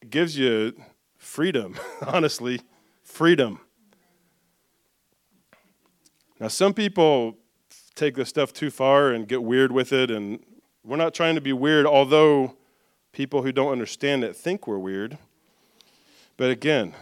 it 0.02 0.10
gives 0.10 0.38
you 0.38 0.76
freedom, 1.18 1.78
honestly. 2.06 2.60
Freedom. 3.04 3.62
Now, 6.42 6.50
some 6.50 6.74
people 6.74 7.38
take 7.96 8.16
this 8.16 8.30
stuff 8.30 8.54
too 8.54 8.70
far 8.70 9.12
and 9.12 9.28
get 9.28 9.44
weird 9.44 9.72
with 9.72 9.92
it, 9.94 10.12
and 10.12 10.40
we're 10.84 10.98
not 10.98 11.14
trying 11.14 11.36
to 11.36 11.42
be 11.42 11.54
weird, 11.54 11.86
although 11.86 12.56
people 13.12 13.44
who 13.44 13.52
don't 13.52 13.72
understand 13.72 14.24
it 14.24 14.36
think 14.36 14.68
we're 14.68 14.80
weird. 14.80 15.18
But 16.38 16.50
again, 16.50 16.96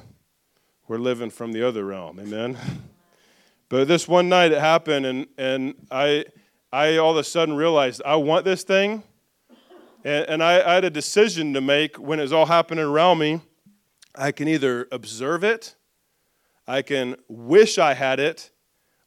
we're 0.87 0.97
living 0.97 1.29
from 1.29 1.53
the 1.53 1.65
other 1.65 1.85
realm. 1.85 2.19
Amen. 2.19 2.57
But 3.69 3.87
this 3.87 4.07
one 4.07 4.29
night 4.29 4.51
it 4.51 4.59
happened, 4.59 5.05
and, 5.05 5.27
and 5.37 5.75
I, 5.91 6.25
I 6.73 6.97
all 6.97 7.11
of 7.11 7.17
a 7.17 7.23
sudden 7.23 7.55
realized 7.55 8.01
I 8.03 8.15
want 8.15 8.43
this 8.43 8.63
thing. 8.63 9.03
And, 10.03 10.25
and 10.27 10.43
I, 10.43 10.67
I 10.67 10.73
had 10.73 10.85
a 10.85 10.89
decision 10.89 11.53
to 11.53 11.61
make 11.61 11.97
when 11.97 12.17
it 12.17 12.23
was 12.23 12.33
all 12.33 12.47
happening 12.47 12.83
around 12.83 13.19
me. 13.19 13.41
I 14.15 14.31
can 14.31 14.47
either 14.47 14.87
observe 14.91 15.43
it, 15.43 15.75
I 16.67 16.81
can 16.81 17.15
wish 17.27 17.77
I 17.77 17.93
had 17.93 18.19
it, 18.19 18.49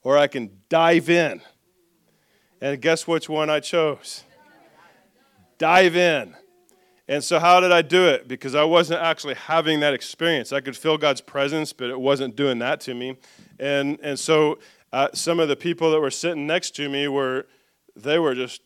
or 0.03 0.17
I 0.17 0.29
can 0.29 0.51
dive 0.69 1.11
in. 1.11 1.43
And 2.63 2.81
guess 2.81 3.07
which 3.07 3.29
one 3.29 3.51
I 3.51 3.61
chose? 3.61 4.25
dive 5.63 5.95
in. 5.95 6.35
And 7.07 7.23
so, 7.23 7.39
how 7.39 7.61
did 7.61 7.71
I 7.71 7.83
do 7.83 8.07
it? 8.07 8.27
Because 8.27 8.57
I 8.57 8.65
wasn't 8.65 9.01
actually 9.01 9.35
having 9.35 9.79
that 9.81 9.95
experience. 9.95 10.53
I 10.53 10.61
could 10.61 10.77
feel 10.77 10.99
God's 10.99 11.21
presence, 11.21 11.73
but 11.73 11.89
it 11.89 12.01
wasn't 12.01 12.35
doing 12.35 12.59
that 12.59 12.81
to 12.81 12.95
me. 12.95 13.17
And, 13.61 13.97
and 14.03 14.19
so, 14.19 14.59
uh, 14.93 15.09
some 15.15 15.39
of 15.39 15.49
the 15.49 15.55
people 15.55 15.93
that 15.93 16.01
were 16.01 16.11
sitting 16.11 16.49
next 16.49 16.75
to 16.77 16.89
me 16.89 17.07
were, 17.07 17.47
they 17.95 18.19
were 18.19 18.35
just, 18.35 18.61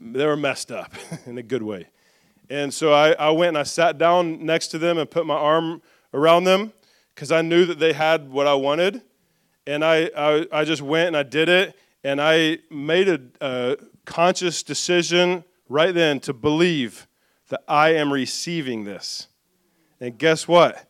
they 0.00 0.26
were 0.26 0.36
messed 0.36 0.72
up 0.72 0.92
in 1.26 1.38
a 1.38 1.44
good 1.44 1.62
way. 1.62 1.86
And 2.50 2.74
so, 2.74 2.92
I, 2.92 3.12
I 3.12 3.30
went 3.30 3.50
and 3.50 3.58
I 3.58 3.62
sat 3.62 3.98
down 3.98 4.44
next 4.44 4.68
to 4.68 4.78
them 4.78 4.98
and 4.98 5.08
put 5.08 5.26
my 5.26 5.36
arm 5.36 5.80
around 6.12 6.42
them 6.42 6.72
because 7.14 7.30
I 7.30 7.42
knew 7.42 7.66
that 7.66 7.78
they 7.78 7.92
had 7.92 8.30
what 8.30 8.48
I 8.48 8.54
wanted. 8.54 9.02
And 9.64 9.84
I, 9.84 10.10
I, 10.16 10.46
I 10.52 10.64
just 10.64 10.82
went 10.82 11.08
and 11.08 11.16
I 11.16 11.22
did 11.22 11.48
it. 11.48 11.78
And 12.04 12.20
I 12.20 12.58
made 12.70 13.08
a, 13.08 13.20
a 13.40 13.76
conscious 14.04 14.62
decision 14.62 15.42
right 15.68 15.94
then 15.94 16.20
to 16.20 16.34
believe 16.34 17.08
that 17.48 17.62
I 17.66 17.94
am 17.94 18.12
receiving 18.12 18.84
this. 18.84 19.28
And 20.00 20.18
guess 20.18 20.46
what? 20.46 20.88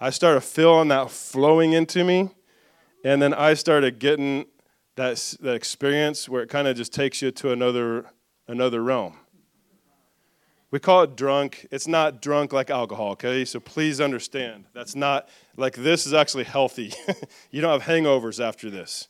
I 0.00 0.10
started 0.10 0.40
feeling 0.40 0.88
that 0.88 1.10
flowing 1.10 1.72
into 1.72 2.02
me. 2.02 2.30
And 3.04 3.20
then 3.20 3.34
I 3.34 3.54
started 3.54 3.98
getting 3.98 4.46
that, 4.96 5.16
that 5.40 5.54
experience 5.54 6.28
where 6.28 6.42
it 6.42 6.48
kind 6.48 6.66
of 6.66 6.76
just 6.76 6.92
takes 6.92 7.20
you 7.20 7.30
to 7.32 7.52
another, 7.52 8.06
another 8.48 8.82
realm. 8.82 9.18
We 10.70 10.80
call 10.80 11.02
it 11.02 11.14
drunk. 11.14 11.66
It's 11.70 11.86
not 11.86 12.20
drunk 12.20 12.52
like 12.52 12.70
alcohol, 12.70 13.12
okay? 13.12 13.44
So 13.44 13.60
please 13.60 14.00
understand. 14.00 14.64
That's 14.72 14.96
not 14.96 15.28
like 15.56 15.76
this 15.76 16.06
is 16.06 16.14
actually 16.14 16.44
healthy. 16.44 16.92
you 17.50 17.60
don't 17.60 17.80
have 17.80 17.88
hangovers 17.88 18.42
after 18.42 18.70
this, 18.70 19.06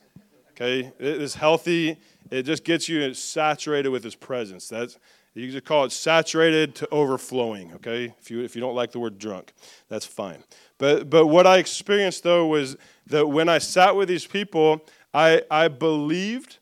okay? 0.55 0.93
It 0.99 1.23
is 1.23 1.35
healthy 1.35 1.99
it 2.31 2.45
just 2.45 2.64
gets 2.64 2.88
you 2.88 3.12
saturated 3.14 3.90
with 3.90 4.05
His 4.05 4.14
presence. 4.14 4.69
That's 4.69 4.99
you 5.35 5.51
just 5.51 5.64
call 5.64 5.85
it 5.85 5.90
saturated 5.90 6.77
to 6.77 6.88
overflowing. 6.90 7.73
Okay, 7.75 8.14
if 8.21 8.31
you 8.31 8.40
if 8.43 8.55
you 8.55 8.61
don't 8.61 8.75
like 8.75 8.93
the 8.93 9.01
word 9.01 9.19
drunk, 9.19 9.53
that's 9.88 10.07
fine. 10.07 10.43
But 10.79 11.11
but 11.11 11.27
what 11.27 11.47
I 11.47 11.59
experienced 11.59 12.23
though 12.23 12.47
was 12.47 12.77
that 13.07 13.27
when 13.27 13.49
I 13.49 13.59
sat 13.59 13.95
with 13.97 14.09
these 14.09 14.27
people, 14.27 14.85
I 15.12 15.43
I 15.51 15.69
believed 15.69 16.59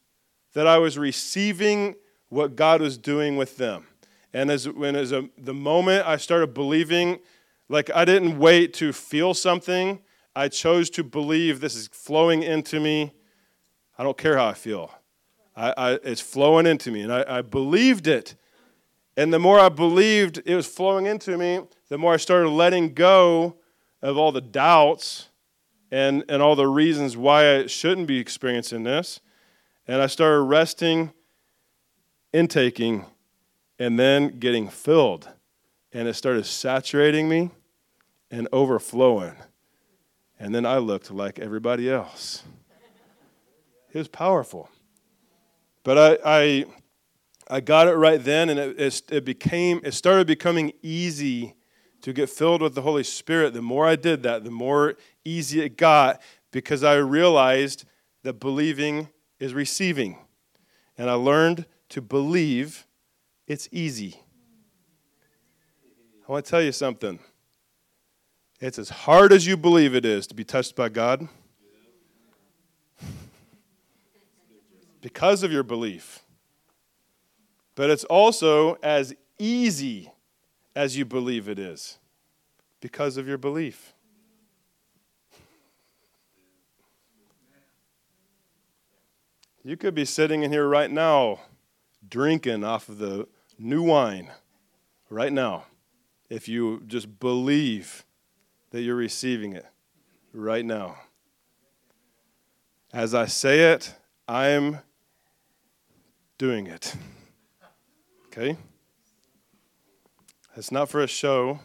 that 0.55 0.67
I 0.67 0.79
was 0.79 0.99
receiving 0.99 1.95
what 2.29 2.57
God 2.57 2.81
was 2.81 2.99
doing 2.99 3.37
with 3.37 3.57
them. 3.57 3.87
And 4.35 4.51
as 4.51 4.69
when 4.69 4.97
as 4.97 5.13
a, 5.13 5.29
the 5.39 5.55
moment 5.55 6.07
I 6.07 6.17
started 6.17 6.55
believing, 6.55 7.21
like 7.69 7.91
I 7.95 8.05
didn't 8.05 8.39
wait 8.39 8.75
to 8.75 8.93
feel 8.93 9.35
something. 9.35 10.01
I 10.35 10.49
chose 10.49 10.89
to 10.91 11.05
believe 11.05 11.61
this 11.61 11.77
is 11.77 11.89
flowing 11.89 12.43
into 12.43 12.81
me. 12.81 13.13
I 14.03 14.05
don't 14.05 14.19
care 14.19 14.37
how 14.37 14.49
I 14.49 14.55
feel. 14.55 14.91
I, 15.55 15.75
I, 15.77 15.93
it's 16.03 16.21
flowing 16.21 16.67
into 16.67 16.91
me. 16.91 17.03
And 17.03 17.13
I, 17.13 17.39
I 17.39 17.41
believed 17.41 18.09
it. 18.09 18.35
And 19.17 19.33
the 19.33 19.39
more 19.39 19.61
I 19.61 19.69
believed 19.69 20.43
it 20.45 20.57
was 20.57 20.67
flowing 20.67 21.07
into 21.07 21.39
me, 21.39 21.61
the 21.89 21.99
more 21.99 22.13
I 22.13 22.17
started 22.17 22.49
letting 22.49 22.95
go 22.95 23.59
of 24.03 24.19
all 24.19 24.33
the 24.33 24.41
doubts 24.41 25.29
and, 25.93 26.25
and 26.29 26.43
all 26.43 26.57
the 26.57 26.67
reasons 26.67 27.17
why 27.17 27.59
I 27.59 27.67
shouldn't 27.67 28.09
be 28.09 28.19
experiencing 28.19 28.83
this. 28.83 29.21
And 29.87 30.03
I 30.03 30.09
started 30.09 30.41
resting, 30.41 31.13
intaking, 32.33 33.07
and 33.79 34.01
then 34.01 34.41
getting 34.41 34.69
filled. 34.69 35.29
And 35.93 36.09
it 36.09 36.15
started 36.15 36.45
saturating 36.45 37.29
me 37.29 37.51
and 38.33 38.49
overflowing. 38.53 39.37
And 40.41 40.53
then 40.53 40.67
I 40.67 40.79
looked 40.79 41.13
like 41.13 41.39
everybody 41.39 41.89
else. 41.89 42.43
It 43.93 43.99
was 43.99 44.09
powerful. 44.09 44.71
But 45.85 45.99
I, 45.99 46.19
I, 46.25 46.65
I 47.49 47.61
got 47.61 47.89
it 47.89 47.95
right 47.95 48.23
then, 48.23 48.49
and 48.49 48.59
it, 48.59 48.81
it, 48.81 49.03
it 49.11 49.25
became, 49.25 49.81
it 49.85 49.93
started 49.93 50.27
becoming 50.27 50.73
easy 50.83 51.57
to 52.01 52.13
get 52.13 52.31
filled 52.31 52.63
with 52.63 52.75
the 52.75 52.83
Holy 52.83 53.05
Spirit. 53.05 53.53
The 53.53 53.61
more 53.61 53.87
I 53.87 53.97
did 53.97 54.23
that, 54.23 54.45
the 54.45 54.51
more 54.51 54.97
easy 55.25 55.61
it 55.61 55.77
got 55.77 56.23
because 56.51 56.83
I 56.83 56.97
realized 56.97 57.85
that 58.23 58.35
believing 58.35 59.09
is 59.39 59.53
receiving. 59.53 60.19
And 60.97 61.11
I 61.11 61.15
learned 61.15 61.67
to 61.91 62.01
believe 62.01 62.87
it's 63.47 63.69
easy. 63.71 64.21
I 66.27 66.33
want 66.33 66.45
to 66.47 66.51
tell 66.51 66.63
you 66.63 66.73
something. 66.73 67.19
It's 68.61 68.79
as 68.79 68.89
hard 68.89 69.33
as 69.33 69.47
you 69.47 69.57
believe 69.57 69.95
it 69.95 70.07
is 70.07 70.27
to 70.29 70.35
be 70.35 70.45
touched 70.45 70.77
by 70.77 70.89
God 70.89 71.29
because 75.03 75.43
of 75.43 75.53
your 75.53 75.65
belief. 75.65 76.21
But 77.75 77.91
it's 77.91 78.05
also 78.05 78.79
as 78.83 79.15
easy 79.39 80.11
as 80.75 80.97
you 80.97 81.05
believe 81.05 81.49
it 81.49 81.59
is 81.59 81.99
because 82.81 83.19
of 83.19 83.29
your 83.29 83.37
belief. 83.37 83.93
You 89.65 89.77
could 89.77 89.95
be 89.95 90.05
sitting 90.05 90.43
in 90.43 90.51
here 90.51 90.67
right 90.67 90.91
now 90.91 91.41
drinking 92.09 92.65
off 92.65 92.89
of 92.89 92.99
the 92.99 93.29
new 93.59 93.83
wine 93.83 94.31
right 95.09 95.33
now 95.33 95.65
if 96.29 96.49
you 96.49 96.83
just 96.87 97.21
believe 97.21 98.05
that 98.71 98.83
you're 98.83 98.97
receiving 98.97 99.53
it 99.53 99.67
right 100.33 100.65
now. 100.65 100.97
As 102.93 103.15
I 103.15 103.27
say 103.27 103.73
it, 103.73 103.95
I'm 104.27 104.81
doing 106.43 106.67
it. 106.67 106.97
Okay? 108.27 108.57
It's 110.57 110.73
not 110.73 110.89
for 110.89 111.01
a 111.01 111.07
show, 111.07 111.61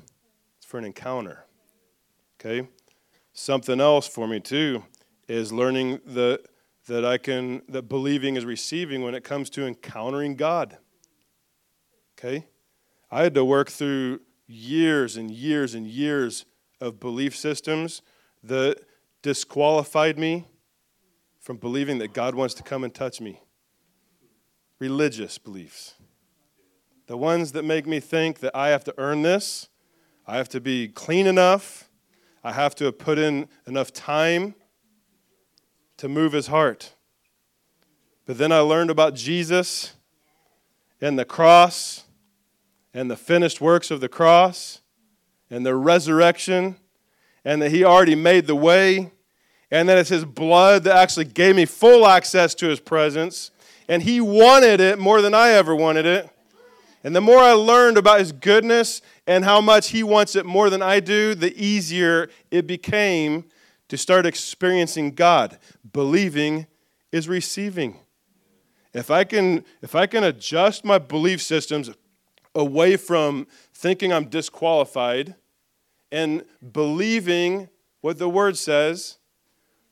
it's 0.55 0.67
for 0.67 0.77
an 0.77 0.85
encounter. 0.85 1.45
Okay? 2.39 2.67
Something 3.33 3.81
else 3.81 4.07
for 4.07 4.27
me 4.27 4.39
too 4.39 4.83
is 5.27 5.51
learning 5.51 6.01
that 6.05 6.45
that 6.85 7.03
I 7.03 7.17
can 7.17 7.63
that 7.69 7.89
believing 7.89 8.35
is 8.35 8.45
receiving 8.45 9.01
when 9.01 9.15
it 9.15 9.23
comes 9.23 9.49
to 9.51 9.65
encountering 9.65 10.35
God. 10.35 10.77
Okay? 12.13 12.45
I 13.09 13.23
had 13.23 13.33
to 13.33 13.43
work 13.43 13.71
through 13.71 14.19
years 14.45 15.17
and 15.17 15.31
years 15.31 15.73
and 15.73 15.87
years 15.87 16.45
of 16.79 16.99
belief 16.99 17.35
systems 17.35 18.03
that 18.43 18.75
disqualified 19.23 20.19
me 20.19 20.45
from 21.39 21.57
believing 21.57 21.97
that 21.97 22.13
God 22.13 22.35
wants 22.35 22.53
to 22.53 22.61
come 22.61 22.83
and 22.83 22.93
touch 22.93 23.19
me. 23.19 23.41
Religious 24.79 25.37
beliefs. 25.37 25.95
The 27.07 27.17
ones 27.17 27.53
that 27.53 27.63
make 27.63 27.87
me 27.87 27.99
think 27.99 28.39
that 28.39 28.55
I 28.55 28.69
have 28.69 28.83
to 28.85 28.93
earn 28.97 29.21
this, 29.21 29.69
I 30.25 30.37
have 30.37 30.49
to 30.49 30.59
be 30.59 30.87
clean 30.89 31.25
enough, 31.25 31.89
I 32.43 32.51
have 32.51 32.75
to 32.75 32.85
have 32.85 32.99
put 32.99 33.17
in 33.17 33.47
enough 33.65 33.91
time 33.93 34.55
to 35.97 36.07
move 36.07 36.33
his 36.33 36.47
heart. 36.47 36.93
But 38.25 38.37
then 38.37 38.51
I 38.51 38.59
learned 38.59 38.89
about 38.89 39.15
Jesus 39.15 39.93
and 41.01 41.17
the 41.17 41.25
cross 41.25 42.03
and 42.93 43.09
the 43.09 43.15
finished 43.15 43.61
works 43.61 43.89
of 43.89 44.01
the 44.01 44.09
cross 44.09 44.81
and 45.49 45.65
the 45.65 45.75
resurrection 45.75 46.75
and 47.45 47.61
that 47.61 47.71
he 47.71 47.83
already 47.83 48.15
made 48.15 48.47
the 48.47 48.55
way 48.55 49.11
and 49.71 49.87
that 49.87 49.97
it's 49.97 50.09
his 50.09 50.25
blood 50.25 50.83
that 50.83 50.95
actually 50.95 51.25
gave 51.25 51.55
me 51.55 51.65
full 51.65 52.05
access 52.05 52.53
to 52.55 52.67
his 52.67 52.79
presence 52.79 53.51
and 53.87 54.03
he 54.03 54.19
wanted 54.21 54.79
it 54.79 54.99
more 54.99 55.21
than 55.21 55.33
I 55.33 55.49
ever 55.49 55.75
wanted 55.75 56.05
it. 56.05 56.29
And 57.03 57.15
the 57.15 57.21
more 57.21 57.39
I 57.39 57.53
learned 57.53 57.97
about 57.97 58.19
his 58.19 58.31
goodness 58.31 59.01
and 59.25 59.45
how 59.45 59.61
much 59.61 59.89
he 59.89 60.03
wants 60.03 60.35
it 60.35 60.45
more 60.45 60.69
than 60.69 60.81
I 60.81 60.99
do, 60.99 61.35
the 61.35 61.55
easier 61.55 62.29
it 62.51 62.67
became 62.67 63.45
to 63.87 63.97
start 63.97 64.25
experiencing 64.25 65.11
God. 65.11 65.57
Believing 65.93 66.67
is 67.11 67.29
receiving. 67.29 67.99
If 68.93 69.11
I 69.11 69.23
can 69.23 69.63
if 69.81 69.95
I 69.95 70.07
can 70.07 70.23
adjust 70.23 70.83
my 70.83 70.97
belief 70.97 71.41
systems 71.41 71.91
away 72.55 72.97
from 72.97 73.47
thinking 73.73 74.11
I'm 74.11 74.25
disqualified 74.25 75.35
and 76.11 76.43
believing 76.73 77.69
what 78.01 78.17
the 78.17 78.29
word 78.29 78.57
says 78.57 79.17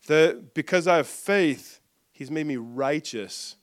that 0.08 0.54
because 0.54 0.88
I 0.88 0.98
have 0.98 1.08
faith, 1.08 1.80
he's 2.12 2.32
made 2.32 2.48
me 2.48 2.58
righteous. 2.58 3.58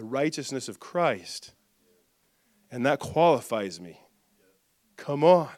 The 0.00 0.06
righteousness 0.06 0.66
of 0.70 0.80
Christ. 0.80 1.52
And 2.70 2.86
that 2.86 3.00
qualifies 3.00 3.78
me. 3.82 4.00
Come 4.96 5.22
on. 5.22 5.50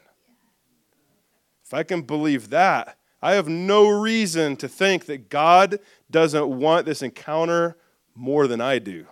If 1.63 1.73
I 1.73 1.83
can 1.83 2.01
believe 2.01 2.49
that, 2.49 2.97
I 3.21 3.35
have 3.35 3.47
no 3.47 3.87
reason 3.87 4.57
to 4.57 4.67
think 4.67 5.05
that 5.05 5.29
God 5.29 5.79
doesn't 6.11 6.45
want 6.45 6.85
this 6.85 7.01
encounter 7.01 7.77
more 8.15 8.45
than 8.47 8.59
I 8.59 8.79
do. 8.79 9.05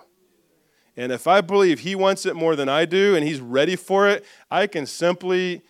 And 0.97 1.13
if 1.13 1.27
I 1.27 1.39
believe 1.39 1.79
He 1.79 1.95
wants 1.95 2.25
it 2.25 2.35
more 2.35 2.57
than 2.57 2.67
I 2.67 2.83
do 2.83 3.15
and 3.15 3.25
He's 3.25 3.39
ready 3.39 3.77
for 3.77 4.09
it, 4.09 4.25
I 4.51 4.67
can 4.67 4.85
simply 4.85 5.61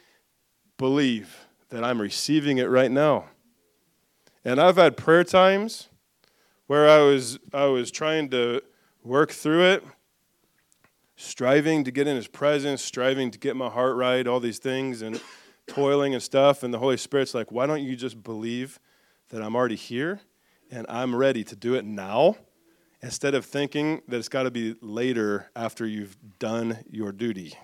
believe 0.79 1.45
that 1.69 1.83
I'm 1.83 2.01
receiving 2.01 2.57
it 2.57 2.65
right 2.67 2.89
now. 2.89 3.25
And 4.43 4.59
I've 4.59 4.77
had 4.77 4.97
prayer 4.97 5.23
times 5.23 5.87
where 6.65 6.89
I 6.89 7.03
was, 7.03 7.37
I 7.53 7.65
was 7.65 7.91
trying 7.91 8.31
to 8.31 8.63
work 9.03 9.31
through 9.31 9.65
it, 9.65 9.83
striving 11.15 11.83
to 11.83 11.91
get 11.91 12.07
in 12.07 12.15
His 12.15 12.27
presence, 12.27 12.83
striving 12.83 13.31
to 13.31 13.39
get 13.39 13.55
my 13.55 13.69
heart 13.69 13.95
right, 13.95 14.25
all 14.27 14.39
these 14.39 14.59
things, 14.59 15.01
and 15.01 15.21
toiling 15.67 16.13
and 16.13 16.23
stuff. 16.23 16.63
And 16.63 16.73
the 16.73 16.79
Holy 16.79 16.97
Spirit's 16.97 17.33
like, 17.33 17.51
why 17.51 17.67
don't 17.67 17.83
you 17.83 17.95
just 17.95 18.21
believe 18.23 18.79
that 19.29 19.41
I'm 19.41 19.55
already 19.55 19.75
here 19.75 20.21
and 20.69 20.85
I'm 20.89 21.15
ready 21.15 21.43
to 21.43 21.55
do 21.55 21.75
it 21.75 21.85
now? 21.85 22.37
instead 23.01 23.33
of 23.33 23.45
thinking 23.45 24.01
that 24.07 24.17
it's 24.17 24.29
got 24.29 24.43
to 24.43 24.51
be 24.51 24.75
later 24.81 25.49
after 25.55 25.85
you've 25.85 26.17
done 26.39 26.77
your 26.89 27.11
duty. 27.11 27.57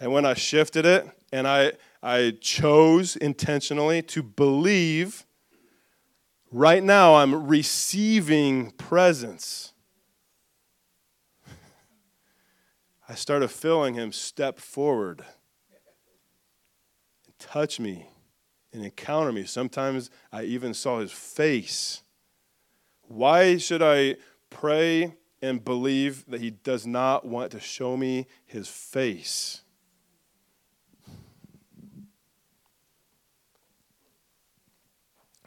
And 0.00 0.12
when 0.12 0.24
I 0.24 0.34
shifted 0.34 0.84
it 0.84 1.08
and 1.32 1.46
I, 1.46 1.72
I 2.02 2.36
chose 2.40 3.16
intentionally 3.16 4.02
to 4.02 4.22
believe, 4.22 5.26
right 6.52 6.82
now 6.82 7.16
I'm 7.16 7.46
receiving 7.46 8.70
presence. 8.72 9.72
I 13.08 13.14
started 13.14 13.48
feeling 13.48 13.94
him 13.94 14.12
step 14.12 14.58
forward 14.58 15.24
touch 17.42 17.80
me 17.80 18.06
and 18.72 18.84
encounter 18.84 19.32
me. 19.32 19.44
Sometimes 19.44 20.10
I 20.30 20.44
even 20.44 20.72
saw 20.72 21.00
his 21.00 21.12
face. 21.12 22.02
Why 23.02 23.56
should 23.56 23.82
I 23.82 24.16
pray 24.48 25.16
and 25.42 25.64
believe 25.64 26.24
that 26.28 26.40
he 26.40 26.50
does 26.50 26.86
not 26.86 27.26
want 27.26 27.50
to 27.52 27.60
show 27.60 27.96
me 27.96 28.26
his 28.46 28.68
face? 28.68 29.61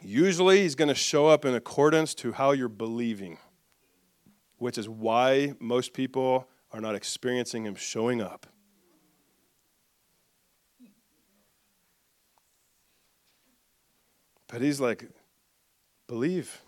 Usually, 0.07 0.61
he's 0.61 0.75
going 0.75 0.89
to 0.89 0.93
show 0.93 1.25
up 1.25 1.45
in 1.45 1.55
accordance 1.55 2.13
to 2.15 2.31
how 2.31 2.51
you're 2.51 2.69
believing, 2.69 3.39
which 4.59 4.77
is 4.77 4.87
why 4.87 5.53
most 5.59 5.93
people 5.93 6.47
are 6.71 6.79
not 6.79 6.93
experiencing 6.93 7.65
him 7.65 7.73
showing 7.73 8.21
up. 8.21 8.45
But 14.47 14.61
he's 14.61 14.79
like, 14.79 15.09
believe. 16.05 16.61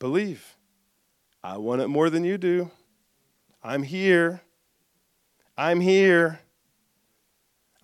Believe. 0.00 0.56
I 1.44 1.56
want 1.58 1.82
it 1.82 1.88
more 1.88 2.10
than 2.10 2.24
you 2.24 2.36
do. 2.36 2.72
I'm 3.62 3.84
here. 3.84 4.42
I'm 5.56 5.80
here. 5.80 6.40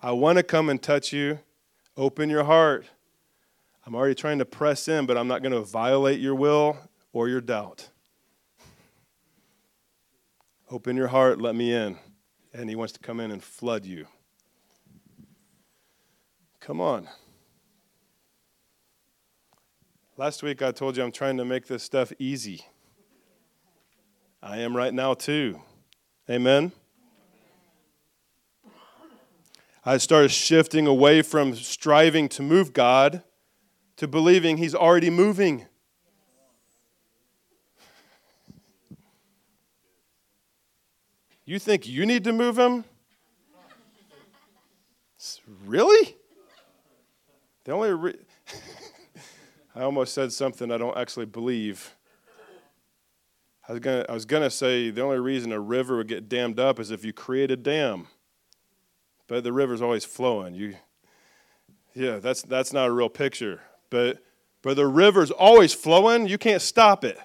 I 0.01 0.11
want 0.11 0.39
to 0.39 0.43
come 0.43 0.67
and 0.67 0.81
touch 0.81 1.13
you. 1.13 1.39
Open 1.95 2.29
your 2.29 2.43
heart. 2.43 2.85
I'm 3.85 3.95
already 3.95 4.15
trying 4.15 4.39
to 4.39 4.45
press 4.45 4.87
in, 4.87 5.05
but 5.05 5.17
I'm 5.17 5.27
not 5.27 5.41
going 5.41 5.51
to 5.51 5.61
violate 5.61 6.19
your 6.19 6.35
will 6.35 6.77
or 7.11 7.27
your 7.27 7.41
doubt. 7.41 7.89
Open 10.71 10.95
your 10.95 11.09
heart, 11.09 11.41
let 11.41 11.55
me 11.55 11.73
in. 11.73 11.97
And 12.53 12.69
he 12.69 12.75
wants 12.75 12.93
to 12.93 12.99
come 12.99 13.19
in 13.19 13.31
and 13.31 13.43
flood 13.43 13.85
you. 13.85 14.07
Come 16.59 16.79
on. 16.79 17.09
Last 20.15 20.43
week 20.43 20.61
I 20.61 20.71
told 20.71 20.95
you 20.95 21.03
I'm 21.03 21.11
trying 21.11 21.37
to 21.37 21.45
make 21.45 21.67
this 21.67 21.83
stuff 21.83 22.13
easy. 22.19 22.65
I 24.41 24.59
am 24.59 24.75
right 24.75 24.93
now 24.93 25.13
too. 25.13 25.59
Amen. 26.29 26.71
I 29.83 29.97
started 29.97 30.29
shifting 30.29 30.87
away 30.87 31.21
from 31.21 31.55
striving 31.55 32.29
to 32.29 32.41
move 32.41 32.71
God 32.71 33.23
to 33.97 34.07
believing 34.07 34.57
He's 34.57 34.75
already 34.75 35.09
moving. 35.09 35.65
You 41.45 41.59
think 41.59 41.87
you 41.87 42.05
need 42.05 42.23
to 42.23 42.33
move 42.33 42.57
Him? 42.57 42.85
Really? 45.65 46.15
The 47.63 47.71
only 47.71 47.91
re- 47.91 48.19
I 49.75 49.81
almost 49.83 50.13
said 50.13 50.31
something 50.33 50.71
I 50.71 50.77
don't 50.77 50.97
actually 50.97 51.25
believe. 51.25 51.95
I 53.67 53.71
was 53.71 53.79
gonna 53.79 54.05
I 54.09 54.13
was 54.13 54.25
gonna 54.25 54.49
say 54.49 54.89
the 54.89 55.01
only 55.01 55.19
reason 55.19 55.53
a 55.53 55.59
river 55.59 55.97
would 55.97 56.07
get 56.07 56.27
dammed 56.27 56.59
up 56.59 56.79
is 56.79 56.91
if 56.91 57.05
you 57.05 57.13
create 57.13 57.49
a 57.51 57.55
dam. 57.55 58.07
But 59.27 59.45
the 59.45 59.53
river's 59.53 59.81
always 59.81 60.03
flowing. 60.03 60.53
You 60.53 60.75
Yeah, 61.93 62.19
that's 62.19 62.41
that's 62.41 62.73
not 62.73 62.87
a 62.87 62.91
real 62.91 63.09
picture. 63.09 63.61
But 63.93 64.23
but 64.63 64.75
the 64.75 64.87
river's 64.87 65.29
always 65.29 65.71
flowing, 65.71 66.25
you 66.25 66.39
can't 66.39 66.63
stop 66.63 67.05
it. 67.05 67.19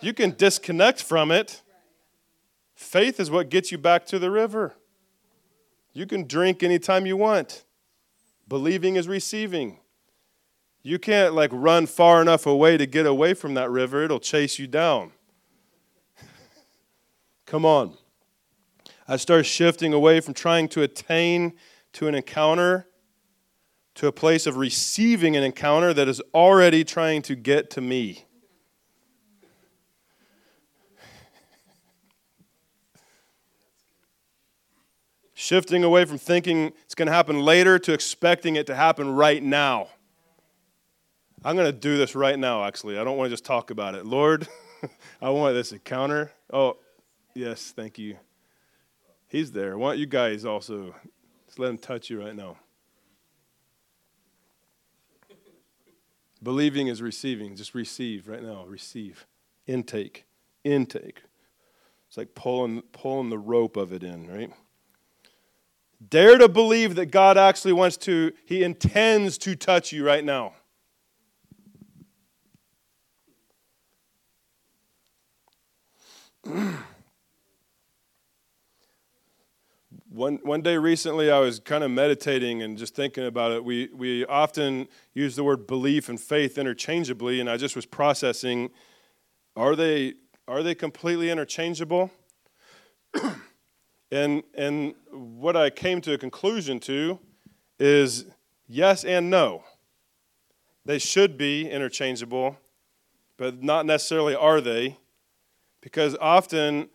You 0.00 0.14
can 0.14 0.30
disconnect 0.30 1.02
from 1.02 1.30
it. 1.30 1.60
Faith 2.74 3.20
is 3.20 3.30
what 3.30 3.50
gets 3.50 3.70
you 3.70 3.76
back 3.76 4.06
to 4.06 4.18
the 4.18 4.30
river. 4.30 4.74
You 5.92 6.06
can 6.06 6.26
drink 6.26 6.62
anytime 6.62 7.04
you 7.04 7.18
want. 7.18 7.64
Believing 8.48 8.96
is 8.96 9.06
receiving. 9.06 9.80
You 10.82 10.98
can't 10.98 11.34
like 11.34 11.50
run 11.52 11.84
far 11.84 12.22
enough 12.22 12.46
away 12.46 12.78
to 12.78 12.86
get 12.86 13.04
away 13.04 13.34
from 13.34 13.52
that 13.52 13.70
river, 13.70 14.02
it'll 14.04 14.18
chase 14.18 14.58
you 14.58 14.66
down. 14.66 15.12
Come 17.44 17.66
on. 17.66 17.98
I 19.06 19.16
start 19.16 19.44
shifting 19.44 19.92
away 19.92 20.20
from 20.20 20.32
trying 20.32 20.68
to 20.68 20.80
attain 20.80 21.52
to 21.92 22.08
an 22.08 22.14
encounter 22.14 22.86
to 23.94 24.06
a 24.06 24.12
place 24.12 24.46
of 24.46 24.56
receiving 24.56 25.36
an 25.36 25.42
encounter 25.42 25.92
that 25.92 26.08
is 26.08 26.20
already 26.34 26.84
trying 26.84 27.22
to 27.22 27.34
get 27.34 27.70
to 27.70 27.80
me. 27.80 28.24
Shifting 35.34 35.82
away 35.82 36.04
from 36.04 36.18
thinking 36.18 36.72
it's 36.84 36.94
going 36.94 37.06
to 37.06 37.12
happen 37.12 37.40
later 37.40 37.78
to 37.80 37.92
expecting 37.92 38.56
it 38.56 38.66
to 38.68 38.76
happen 38.76 39.12
right 39.12 39.42
now. 39.42 39.88
I'm 41.44 41.56
going 41.56 41.66
to 41.66 41.76
do 41.76 41.96
this 41.96 42.14
right 42.14 42.38
now, 42.38 42.64
actually. 42.64 42.96
I 42.96 43.02
don't 43.02 43.16
want 43.16 43.26
to 43.26 43.32
just 43.32 43.44
talk 43.44 43.70
about 43.70 43.96
it. 43.96 44.06
Lord, 44.06 44.46
I 45.22 45.30
want 45.30 45.54
this 45.54 45.72
encounter. 45.72 46.30
Oh, 46.52 46.76
yes, 47.34 47.72
thank 47.74 47.98
you. 47.98 48.16
He's 49.26 49.50
there. 49.50 49.72
I 49.72 49.76
want 49.76 49.98
you 49.98 50.06
guys 50.06 50.44
also. 50.44 50.94
Just 51.46 51.58
let 51.58 51.70
him 51.70 51.78
touch 51.78 52.08
you 52.08 52.22
right 52.22 52.36
now. 52.36 52.56
Believing 56.42 56.88
is 56.88 57.00
receiving. 57.00 57.54
Just 57.54 57.74
receive 57.74 58.28
right 58.28 58.42
now. 58.42 58.64
Receive. 58.66 59.26
Intake. 59.66 60.24
Intake. 60.64 61.22
It's 62.08 62.16
like 62.16 62.34
pulling, 62.34 62.82
pulling 62.92 63.30
the 63.30 63.38
rope 63.38 63.76
of 63.76 63.92
it 63.92 64.02
in, 64.02 64.28
right? 64.28 64.52
Dare 66.08 66.36
to 66.38 66.48
believe 66.48 66.96
that 66.96 67.06
God 67.06 67.38
actually 67.38 67.72
wants 67.72 67.96
to, 67.98 68.32
He 68.44 68.64
intends 68.64 69.38
to 69.38 69.54
touch 69.54 69.92
you 69.92 70.04
right 70.04 70.24
now. 70.24 70.54
one, 80.12 80.40
one 80.42 80.60
day 80.60 80.76
recently, 80.76 81.30
I 81.30 81.38
was 81.38 81.58
kind 81.58 81.82
of 81.82 81.90
meditating 81.90 82.62
and 82.62 82.76
just 82.76 82.94
thinking 82.94 83.24
about 83.24 83.52
it. 83.52 83.64
We, 83.64 83.88
we 83.94 84.26
often 84.26 84.88
use 85.14 85.36
the 85.36 85.44
word 85.44 85.66
belief 85.66 86.08
and 86.08 86.20
faith 86.20 86.58
interchangeably, 86.58 87.40
and 87.40 87.48
I 87.48 87.56
just 87.56 87.74
was 87.74 87.86
processing 87.86 88.70
are 89.54 89.76
they, 89.76 90.14
are 90.48 90.62
they 90.62 90.74
completely 90.74 91.30
interchangeable? 91.30 92.10
and, 94.10 94.42
and 94.54 94.94
what 95.10 95.56
I 95.56 95.68
came 95.68 96.00
to 96.02 96.14
a 96.14 96.18
conclusion 96.18 96.80
to 96.80 97.18
is 97.78 98.26
yes 98.66 99.04
and 99.04 99.28
no. 99.28 99.64
They 100.86 100.98
should 100.98 101.36
be 101.36 101.68
interchangeable, 101.68 102.56
but 103.36 103.62
not 103.62 103.84
necessarily 103.84 104.34
are 104.34 104.62
they. 104.62 104.98
Because 105.82 106.16
often 106.18 106.88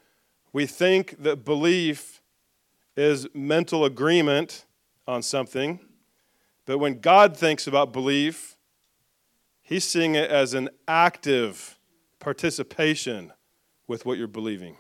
we 0.52 0.66
think 0.66 1.22
that 1.22 1.46
belief 1.46 2.17
is 2.98 3.28
mental 3.34 3.86
agreement 3.86 4.66
on 5.08 5.22
something, 5.22 5.80
but 6.66 6.80
when 6.80 7.00
God 7.00 7.38
thinks 7.38 7.68
about 7.68 7.94
belief, 7.94 8.58
He's 9.62 9.84
seeing 9.84 10.16
it 10.16 10.30
as 10.30 10.54
an 10.54 10.70
active 10.88 11.78
participation 12.20 13.34
with 13.86 14.06
what 14.06 14.18
you're 14.18 14.28
believing. 14.28 14.78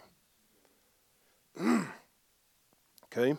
okay? 1.62 3.36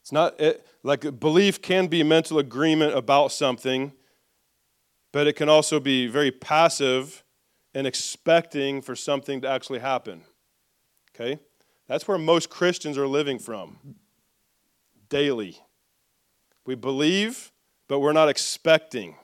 It's 0.00 0.12
not 0.12 0.38
it, 0.40 0.66
like 0.82 1.18
belief 1.18 1.60
can 1.60 1.88
be 1.88 2.02
mental 2.02 2.38
agreement 2.38 2.96
about 2.96 3.32
something, 3.32 3.92
but 5.12 5.26
it 5.26 5.34
can 5.34 5.48
also 5.48 5.80
be 5.80 6.06
very 6.06 6.30
passive 6.30 7.24
and 7.74 7.86
expecting 7.86 8.82
for 8.82 8.94
something 8.94 9.40
to 9.40 9.48
actually 9.48 9.80
happen. 9.80 10.22
Okay? 11.14 11.38
That's 11.86 12.08
where 12.08 12.18
most 12.18 12.50
Christians 12.50 12.96
are 12.96 13.06
living 13.06 13.38
from 13.38 13.78
daily. 15.08 15.60
We 16.66 16.74
believe, 16.74 17.52
but 17.88 18.00
we're 18.00 18.12
not 18.12 18.28
expecting. 18.28 19.16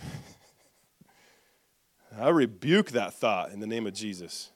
I 2.18 2.28
rebuke 2.30 2.90
that 2.90 3.14
thought 3.14 3.52
in 3.52 3.60
the 3.60 3.66
name 3.66 3.86
of 3.86 3.94
Jesus. 3.94 4.50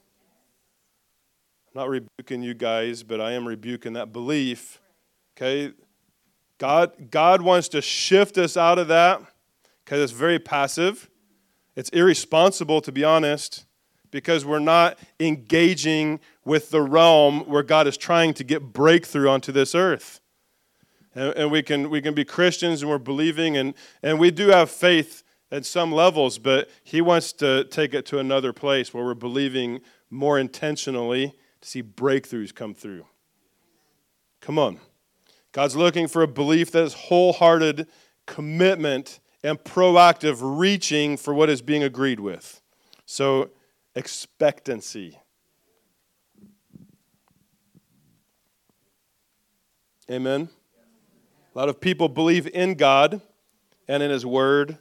I'm 1.73 1.79
not 1.81 1.89
rebuking 1.89 2.43
you 2.43 2.53
guys, 2.53 3.01
but 3.01 3.21
I 3.21 3.31
am 3.31 3.47
rebuking 3.47 3.93
that 3.93 4.11
belief. 4.11 4.81
Okay? 5.37 5.71
God, 6.57 7.09
God 7.09 7.41
wants 7.41 7.69
to 7.69 7.81
shift 7.81 8.37
us 8.37 8.57
out 8.57 8.77
of 8.77 8.89
that 8.89 9.21
because 9.83 10.01
it's 10.01 10.11
very 10.11 10.37
passive. 10.37 11.09
It's 11.75 11.89
irresponsible, 11.89 12.81
to 12.81 12.91
be 12.91 13.03
honest, 13.03 13.65
because 14.11 14.45
we're 14.45 14.59
not 14.59 14.99
engaging 15.19 16.19
with 16.45 16.69
the 16.69 16.81
realm 16.81 17.41
where 17.41 17.63
God 17.63 17.87
is 17.87 17.97
trying 17.97 18.33
to 18.35 18.43
get 18.43 18.73
breakthrough 18.73 19.29
onto 19.29 19.51
this 19.51 19.73
earth. 19.73 20.19
And, 21.15 21.33
and 21.35 21.51
we, 21.51 21.63
can, 21.63 21.89
we 21.89 22.01
can 22.01 22.13
be 22.13 22.25
Christians 22.25 22.81
and 22.81 22.91
we're 22.91 22.99
believing, 22.99 23.57
and, 23.57 23.73
and 24.03 24.19
we 24.19 24.29
do 24.29 24.49
have 24.49 24.69
faith 24.69 25.23
at 25.51 25.65
some 25.65 25.91
levels, 25.91 26.37
but 26.37 26.69
He 26.83 27.01
wants 27.01 27.33
to 27.33 27.63
take 27.65 27.93
it 27.93 28.05
to 28.07 28.19
another 28.19 28.53
place 28.53 28.93
where 28.93 29.03
we're 29.03 29.13
believing 29.13 29.81
more 30.09 30.37
intentionally 30.37 31.33
to 31.61 31.67
see 31.67 31.81
breakthroughs 31.81 32.53
come 32.53 32.73
through. 32.73 33.05
Come 34.41 34.59
on. 34.59 34.79
God's 35.53 35.75
looking 35.75 36.07
for 36.07 36.23
a 36.23 36.27
belief 36.27 36.71
that 36.71 36.83
is 36.83 36.93
wholehearted 36.93 37.87
commitment 38.25 39.19
and 39.43 39.59
proactive 39.59 40.37
reaching 40.41 41.17
for 41.17 41.33
what 41.33 41.49
is 41.49 41.61
being 41.61 41.83
agreed 41.83 42.19
with. 42.19 42.61
So, 43.05 43.49
expectancy. 43.95 45.19
Amen. 50.09 50.49
A 51.53 51.57
lot 51.57 51.69
of 51.69 51.79
people 51.79 52.09
believe 52.09 52.47
in 52.47 52.75
God 52.75 53.21
and 53.87 54.01
in 54.01 54.09
His 54.09 54.25
Word, 54.25 54.77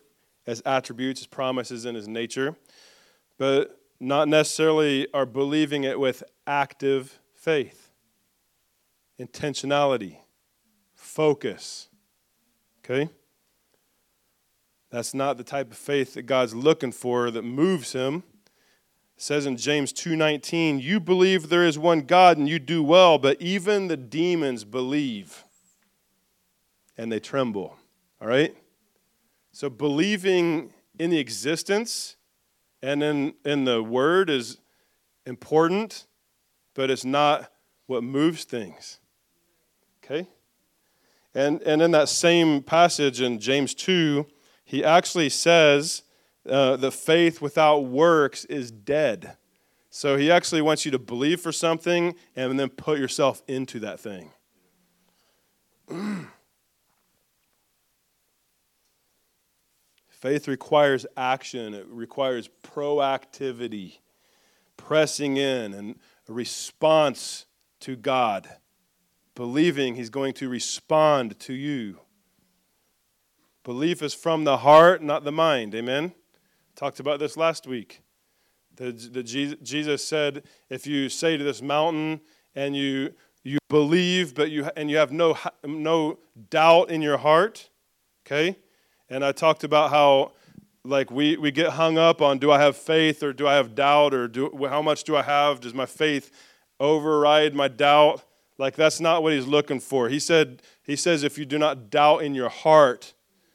as 0.47 0.63
attributes, 0.65 1.21
His 1.21 1.27
promises, 1.27 1.85
and 1.85 1.97
His 1.97 2.09
nature, 2.09 2.57
but 3.39 3.79
not 4.01 4.29
necessarily 4.29 5.07
are 5.13 5.27
believing 5.27 5.85
it 5.85 5.99
with 5.99 6.23
active 6.47 7.21
faith, 7.35 7.91
intentionality, 9.21 10.17
focus. 10.95 11.89
Okay? 12.85 13.11
That's 14.93 15.15
not 15.15 15.39
the 15.39 15.45
type 15.45 15.71
of 15.71 15.79
faith 15.79 16.13
that 16.15 16.25
God's 16.25 16.55
looking 16.55 16.93
for 16.93 17.31
that 17.31 17.43
moves 17.43 17.95
him. 17.95 18.25
It 19.17 19.23
says 19.23 19.47
in 19.47 19.57
James 19.57 19.91
2:19, 19.91 20.81
"You 20.81 21.01
believe 21.01 21.49
there 21.49 21.65
is 21.65 21.79
one 21.79 22.03
God 22.03 22.37
and 22.37 22.47
you 22.47 22.59
do 22.59 22.83
well, 22.83 23.17
but 23.17 23.41
even 23.41 23.89
the 23.89 23.97
demons 23.97 24.65
believe 24.65 25.45
and 26.99 27.11
they 27.11 27.21
tremble." 27.21 27.79
All 28.21 28.29
right? 28.29 28.55
So 29.51 29.71
believing 29.71 30.75
in 30.99 31.09
the 31.09 31.19
existence 31.19 32.17
and 32.83 33.03
in, 33.03 33.35
in 33.47 33.65
the 33.65 33.83
word 33.83 34.29
is 34.29 34.59
important, 35.25 36.07
but 36.75 36.91
it's 36.91 37.05
not 37.05 37.51
what 37.87 38.05
moves 38.05 38.45
things. 38.45 39.01
Okay? 40.05 40.29
And, 41.35 41.63
and 41.63 41.81
in 41.81 41.93
that 41.93 42.11
same 42.11 42.63
passage 42.63 43.23
in 43.23 43.39
James 43.39 43.75
2, 43.75 44.27
he 44.73 44.83
actually 44.83 45.29
says 45.29 46.03
uh, 46.49 46.77
that 46.77 46.93
faith 46.93 47.43
without 47.43 47.81
works 47.81 48.47
is 48.47 48.71
dead. 48.71 49.37
So 49.91 50.17
he 50.17 50.31
actually 50.31 50.63
wants 50.63 50.87
you 50.87 50.91
to 50.93 50.99
believe 50.99 51.43
for 51.43 51.53
something 51.53 52.15
and 52.35 52.59
then 52.59 52.71
put 52.71 52.99
yourself 52.99 53.43
into 53.47 53.81
that 53.81 54.01
thing. 54.01 54.31
Faith 60.09 60.49
requires 60.49 61.05
action, 61.19 61.75
it 61.75 61.87
requires 61.91 62.49
proactivity, 62.63 63.99
pressing 64.79 65.37
in, 65.37 65.75
and 65.75 65.99
a 66.31 66.33
response 66.33 67.45
to 67.81 67.95
God, 67.95 68.49
believing 69.35 69.97
He's 69.97 70.09
going 70.09 70.33
to 70.35 70.49
respond 70.49 71.39
to 71.41 71.53
you. 71.53 71.99
Belief 73.65 74.03
is 74.03 74.13
from 74.13 74.45
the 74.45 74.59
heart, 74.59 75.03
not 75.03 75.25
the 75.25 75.33
mind. 75.33 75.75
Amen? 75.75 76.13
Talked 76.75 77.01
about 77.01 77.21
this 77.21 77.37
last 77.37 77.67
week. 77.67 78.03
The, 78.77 78.91
the 78.91 79.23
Jesus 79.23 80.07
said, 80.07 80.45
if 80.69 80.87
you 80.87 81.09
say 81.09 81.37
to 81.37 81.45
this 81.45 81.63
mountain 81.63 82.21
and 82.55 82.75
you, 82.75 83.13
you 83.45 83.59
believe, 83.69 84.35
but 84.35 84.51
you, 84.51 84.69
and 84.77 84.91
you 84.91 84.97
have 84.97 85.13
no, 85.13 85.37
no 85.63 86.19
doubt 86.51 86.91
in 86.91 87.03
your 87.03 87.19
heart, 87.19 87.69
okay? 88.27 88.57
And 89.09 89.25
I 89.25 89.33
talked 89.33 89.63
about 89.63 89.91
how 89.91 90.33
like 90.85 91.11
we, 91.11 91.37
we 91.37 91.51
get 91.51 91.71
hung 91.71 91.99
up 91.99 92.21
on 92.21 92.39
do 92.39 92.51
I 92.51 92.59
have 92.61 92.77
faith 92.77 93.23
or 93.23 93.33
do 93.33 93.47
I 93.47 93.55
have 93.55 93.75
doubt 93.75 94.15
or 94.15 94.27
do, 94.27 94.51
how 94.69 94.83
much 94.83 95.05
do 95.05 95.17
I 95.17 95.23
have? 95.23 95.61
Does 95.61 95.75
my 95.75 95.87
faith 95.87 96.31
override 96.81 97.55
my 97.55 97.69
doubt? 97.69 98.25
Like 98.59 98.75
that's 98.75 99.01
not 99.01 99.23
what 99.23 99.33
he's 99.33 99.47
looking 99.47 99.81
for. 99.81 100.09
He 100.09 100.19
said 100.19 100.63
he 100.83 100.97
says 100.97 101.23
if 101.23 101.39
you 101.39 101.45
do 101.45 101.59
not 101.59 101.91
doubt 101.91 102.19
in 102.19 102.35
your 102.35 102.49
heart. 102.49 103.15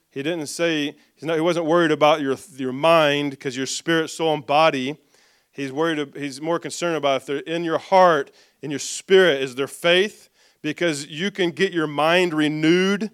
He 0.10 0.24
didn't 0.24 0.47
say 0.47 0.95
he's 1.16 1.24
not, 1.24 1.36
he 1.36 1.41
wasn't 1.41 1.66
worried 1.66 1.91
about 1.91 2.22
your 2.22 2.38
your 2.55 2.74
mind 2.74 3.32
because 3.32 3.55
your 3.55 3.66
spirit, 3.66 4.10
soul, 4.10 4.34
and 4.34 4.45
body. 4.45 4.97
He's 5.51 5.72
worried. 5.72 6.16
He's 6.16 6.41
more 6.41 6.60
concerned 6.60 6.97
about 6.97 7.22
if 7.22 7.26
they're 7.26 7.39
in 7.39 7.64
your 7.64 7.78
heart, 7.78 8.32
in 8.62 8.72
your 8.72 8.80
spirit, 8.80 9.41
is 9.41 9.55
there 9.55 9.68
faith? 9.68 10.30
Because 10.62 11.08
you 11.08 11.32
can 11.32 11.51
get 11.51 11.72
your 11.72 11.88
mind 11.88 12.34
renewed 12.34 13.12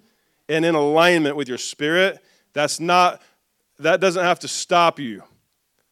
and 0.49 0.65
in 0.65 0.75
alignment 0.75 1.35
with 1.35 1.47
your 1.47 1.57
spirit 1.57 2.23
that's 2.53 2.79
not, 2.79 3.21
that 3.79 3.99
doesn't 3.99 4.23
have 4.23 4.39
to 4.39 4.47
stop 4.47 4.99
you. 4.99 5.23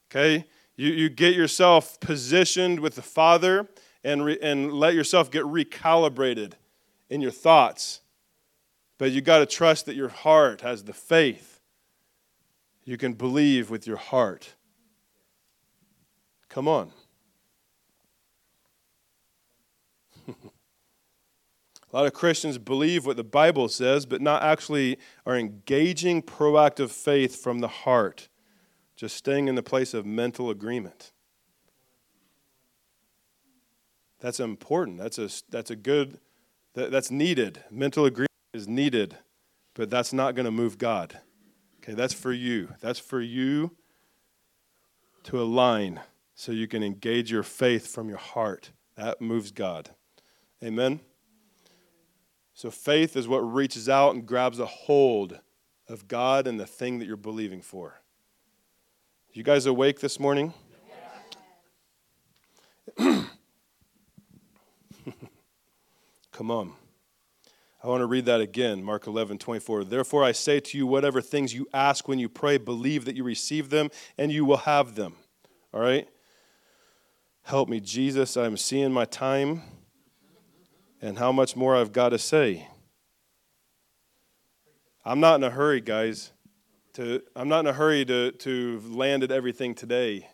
Okay? 0.10 0.45
You, 0.76 0.89
you 0.89 1.10
get 1.10 1.36
yourself 1.36 1.99
positioned 1.99 2.80
with 2.80 2.95
the 2.95 3.02
Father 3.02 3.68
and, 4.04 4.24
re, 4.24 4.38
and 4.41 4.72
let 4.72 4.93
yourself 4.93 5.30
get 5.30 5.43
recalibrated 5.43 6.54
in 7.10 7.22
your 7.22 7.32
thoughts. 7.32 8.02
But 9.02 9.12
you 9.14 9.22
got 9.22 9.39
to 9.39 9.47
trust 9.47 9.88
that 9.88 9.95
your 9.95 10.10
heart 10.10 10.62
has 10.62 10.84
the 10.84 10.93
faith. 10.93 11.60
You 12.84 12.97
can 12.97 13.14
believe 13.14 13.72
with 13.72 13.88
your 13.88 13.97
heart. 13.97 14.54
Come 16.49 16.68
on. 16.68 16.91
A 20.28 20.34
lot 21.91 22.06
of 22.06 22.14
Christians 22.14 22.60
believe 22.60 23.08
what 23.08 23.18
the 23.18 23.24
Bible 23.24 23.70
says, 23.70 24.06
but 24.06 24.22
not 24.22 24.43
actually 24.43 24.99
are 25.26 25.36
engaging 25.36 26.22
proactive 26.22 26.91
faith 26.91 27.41
from 27.41 27.58
the 27.58 27.68
heart, 27.68 28.30
just 28.95 29.18
staying 29.18 29.47
in 29.47 29.56
the 29.56 29.64
place 29.64 29.95
of 29.95 30.06
mental 30.06 30.52
agreement. 30.52 31.12
That's 34.20 34.39
important. 34.39 34.99
That's 34.99 35.18
a, 35.18 35.28
that's 35.49 35.72
a 35.72 35.76
good, 35.76 36.20
that, 36.76 36.91
that's 36.91 37.10
needed. 37.10 37.64
Mental 37.72 38.06
agreement 38.06 38.31
is 38.54 38.68
needed, 38.68 39.18
but 39.74 39.89
that's 39.89 40.14
not 40.14 40.36
going 40.36 40.45
to 40.45 40.52
move 40.52 40.78
God. 40.78 41.20
Okay, 41.82 41.93
that's 41.93 42.14
for 42.14 42.32
you. 42.32 42.70
That's 42.80 42.99
for 42.99 43.22
you 43.22 43.72
to 45.24 45.41
align 45.41 45.99
so 46.36 46.52
you 46.52 46.68
can 46.68 46.84
engage 46.84 47.32
your 47.32 47.43
faith 47.43 47.88
from 47.88 48.10
your 48.10 48.18
heart. 48.18 48.72
That 48.95 49.22
moves 49.22 49.52
God. 49.52 49.91
Amen. 50.64 50.99
So 52.54 52.70
faith 52.70 53.16
is 53.16 53.28
what 53.28 53.39
reaches 53.39 53.89
out 53.89 54.14
and 54.14 54.26
grabs 54.26 54.60
a 54.60 54.66
hold 54.66 55.39
of 55.88 56.08
God 56.08 56.45
and 56.47 56.60
the 56.60 56.68
thing 56.68 56.99
that 56.99 57.08
you're 57.08 57.18
believing 57.18 57.62
for. 57.62 58.02
You 59.34 59.43
guys 59.43 59.66
awake 59.66 59.99
this 59.99 60.20
morning? 60.20 60.54
Come 66.32 66.52
on. 66.52 66.74
I 67.84 67.88
want 67.88 68.02
to 68.02 68.06
read 68.06 68.26
that 68.26 68.42
again, 68.42 68.84
Mark 68.84 69.08
11, 69.08 69.40
24. 69.40 69.86
Therefore, 69.86 70.24
I 70.24 70.34
say 70.34 70.60
to 70.60 70.78
you, 70.78 70.86
whatever 70.86 71.20
things 71.20 71.54
you 71.54 71.68
ask 71.74 72.08
when 72.08 72.20
you 72.20 72.30
pray, 72.30 72.58
believe 72.58 73.06
that 73.06 73.16
you 73.16 73.24
receive 73.24 73.72
them 73.72 73.90
and 74.20 74.32
you 74.32 74.46
will 74.46 74.58
have 74.58 74.94
them. 74.94 75.16
All 75.74 75.82
right? 75.82 76.08
Help 77.42 77.70
me, 77.70 77.80
Jesus. 77.80 78.38
I'm 78.38 78.56
seeing 78.56 78.92
my 78.92 79.06
time 79.06 79.64
and 81.02 81.18
how 81.18 81.32
much 81.32 81.56
more 81.56 81.76
I've 81.76 81.92
got 81.92 82.10
to 82.10 82.20
say. 82.20 82.68
I'm 85.04 85.20
not 85.20 85.36
in 85.36 85.44
a 85.44 85.50
hurry, 85.50 85.82
guys. 85.82 86.32
To, 86.94 87.24
I'm 87.36 87.50
not 87.50 87.62
in 87.62 87.68
a 87.68 87.74
hurry 87.74 88.06
to, 88.06 88.32
to 88.32 88.80
land 88.86 89.24
at 89.24 89.32
everything 89.32 89.74
today 89.74 90.28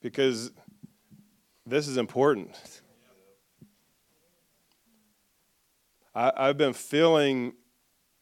because 0.00 0.52
this 1.66 1.86
is 1.86 1.98
important. 1.98 2.77
I, 6.14 6.32
I've 6.36 6.56
been 6.56 6.72
feeling 6.72 7.54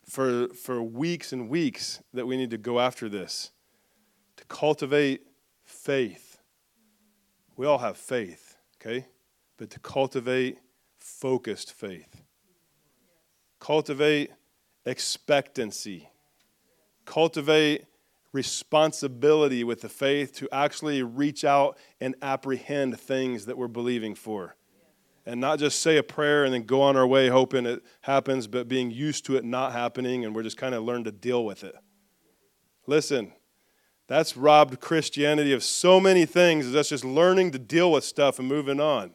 for, 0.09 0.49
for 0.49 0.83
weeks 0.83 1.33
and 1.33 1.49
weeks 1.49 2.03
that 2.13 2.27
we 2.27 2.37
need 2.37 2.51
to 2.51 2.59
go 2.59 2.81
after 2.81 3.09
this 3.09 3.51
to 4.37 4.45
cultivate 4.45 5.23
faith. 5.65 6.39
We 7.57 7.67
all 7.67 7.79
have 7.79 7.97
faith, 7.97 8.57
okay? 8.77 9.07
But 9.57 9.71
to 9.71 9.81
cultivate 9.81 10.59
focused 10.99 11.73
faith. 11.73 12.23
Cultivate 13.59 14.31
expectancy. 14.85 16.11
Cultivate 17.05 17.87
responsibility 18.33 19.65
with 19.65 19.81
the 19.81 19.89
faith 19.89 20.35
to 20.35 20.49
actually 20.53 21.03
reach 21.03 21.45
out 21.45 21.79
and 22.01 22.15
apprehend 22.21 23.01
things 23.01 23.47
that 23.47 23.57
we're 23.57 23.69
believing 23.69 24.15
for. 24.15 24.57
And 25.27 25.41
not 25.41 25.59
just 25.59 25.83
say 25.83 25.97
a 25.97 26.05
prayer 26.05 26.45
and 26.45 26.55
then 26.55 26.63
go 26.63 26.81
on 26.83 26.97
our 26.97 27.07
way 27.07 27.29
hoping 27.29 27.67
it 27.67 27.83
happens, 28.03 28.47
but 28.47 28.69
being 28.69 28.93
used 28.93 29.27
to 29.27 29.37
it 29.37 29.45
not 29.45 29.73
happening 29.73 30.25
and 30.25 30.37
we're 30.37 30.45
just 30.45 30.57
kind 30.57 30.75
of 30.75 30.85
learn 30.85 31.03
to 31.05 31.13
deal 31.13 31.45
with 31.45 31.65
it. 31.65 31.75
Listen, 32.87 33.33
that's 34.07 34.37
robbed 34.37 34.81
Christianity 34.81 35.53
of 35.53 35.65
so 35.65 35.99
many 35.99 36.27
things. 36.27 36.71
That's 36.71 36.91
just 36.91 37.05
learning 37.05 37.51
to 37.53 37.59
deal 37.59 37.91
with 37.91 38.05
stuff 38.05 38.39
and 38.39 38.47
moving 38.47 38.79
on. 38.79 39.15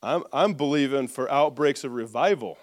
I'm, 0.03 0.25
I'm 0.35 0.53
believing 0.53 1.09
for 1.09 1.31
outbreaks 1.31 1.83
of 1.83 1.93
revival. 1.93 2.59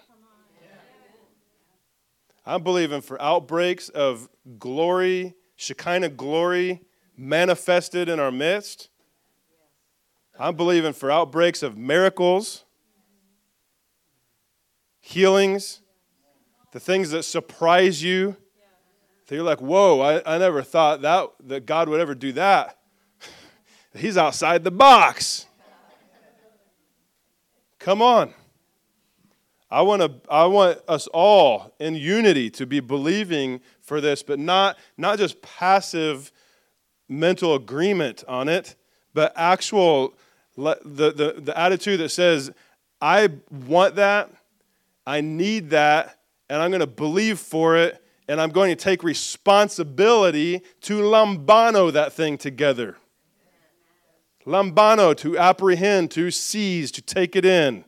I'm 2.48 2.62
believing 2.62 3.02
for 3.02 3.20
outbreaks 3.20 3.90
of 3.90 4.26
glory, 4.58 5.34
Shekinah 5.56 6.08
glory 6.08 6.80
manifested 7.14 8.08
in 8.08 8.18
our 8.18 8.30
midst. 8.32 8.88
I'm 10.40 10.56
believing 10.56 10.94
for 10.94 11.10
outbreaks 11.10 11.62
of 11.62 11.76
miracles, 11.76 12.64
healings, 14.98 15.82
the 16.72 16.80
things 16.80 17.10
that 17.10 17.24
surprise 17.24 18.02
you. 18.02 18.34
That 19.26 19.34
you're 19.34 19.44
like, 19.44 19.60
whoa, 19.60 20.00
I, 20.00 20.36
I 20.36 20.38
never 20.38 20.62
thought 20.62 21.02
that, 21.02 21.28
that 21.48 21.66
God 21.66 21.90
would 21.90 22.00
ever 22.00 22.14
do 22.14 22.32
that. 22.32 22.78
He's 23.94 24.16
outside 24.16 24.64
the 24.64 24.70
box. 24.70 25.44
Come 27.78 28.00
on. 28.00 28.32
I 29.70 29.82
want, 29.82 30.00
to, 30.00 30.12
I 30.30 30.46
want 30.46 30.78
us 30.88 31.06
all 31.08 31.74
in 31.78 31.94
unity 31.94 32.48
to 32.50 32.66
be 32.66 32.80
believing 32.80 33.60
for 33.82 34.00
this, 34.00 34.22
but 34.22 34.38
not, 34.38 34.78
not 34.96 35.18
just 35.18 35.42
passive 35.42 36.32
mental 37.08 37.54
agreement 37.54 38.24
on 38.26 38.48
it, 38.48 38.76
but 39.12 39.32
actual, 39.36 40.14
the, 40.56 40.76
the, 40.84 41.34
the 41.38 41.58
attitude 41.58 42.00
that 42.00 42.10
says, 42.10 42.50
I 43.00 43.28
want 43.66 43.96
that, 43.96 44.30
I 45.06 45.20
need 45.20 45.70
that, 45.70 46.18
and 46.48 46.62
I'm 46.62 46.70
going 46.70 46.80
to 46.80 46.86
believe 46.86 47.38
for 47.38 47.76
it, 47.76 48.02
and 48.26 48.40
I'm 48.40 48.50
going 48.50 48.70
to 48.70 48.76
take 48.76 49.02
responsibility 49.02 50.62
to 50.82 51.00
lambano 51.00 51.92
that 51.92 52.12
thing 52.12 52.38
together. 52.38 52.96
Lambano, 54.46 55.14
to 55.18 55.36
apprehend, 55.36 56.10
to 56.12 56.30
seize, 56.30 56.90
to 56.92 57.02
take 57.02 57.36
it 57.36 57.44
in. 57.44 57.84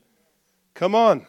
Come 0.74 0.94
on. 0.94 1.26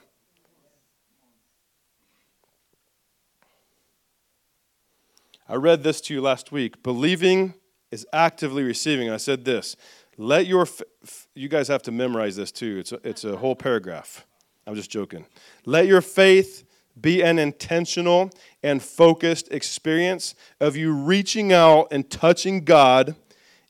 I 5.51 5.55
read 5.55 5.83
this 5.83 5.99
to 6.03 6.13
you 6.13 6.21
last 6.21 6.53
week. 6.53 6.81
Believing 6.81 7.55
is 7.91 8.07
actively 8.13 8.63
receiving. 8.63 9.09
I 9.09 9.17
said 9.17 9.43
this. 9.43 9.75
Let 10.17 10.47
your, 10.47 10.61
f- 10.61 11.27
you 11.35 11.49
guys 11.49 11.67
have 11.67 11.81
to 11.83 11.91
memorize 11.91 12.37
this 12.37 12.53
too. 12.53 12.79
It's 12.79 12.93
a, 12.93 12.99
it's 13.03 13.25
a 13.25 13.35
whole 13.35 13.57
paragraph. 13.57 14.25
I'm 14.65 14.75
just 14.75 14.89
joking. 14.89 15.25
Let 15.65 15.87
your 15.87 15.99
faith 15.99 16.63
be 17.01 17.21
an 17.21 17.37
intentional 17.37 18.31
and 18.63 18.81
focused 18.81 19.51
experience 19.51 20.35
of 20.61 20.77
you 20.77 20.93
reaching 20.93 21.51
out 21.51 21.89
and 21.91 22.09
touching 22.09 22.63
God 22.63 23.17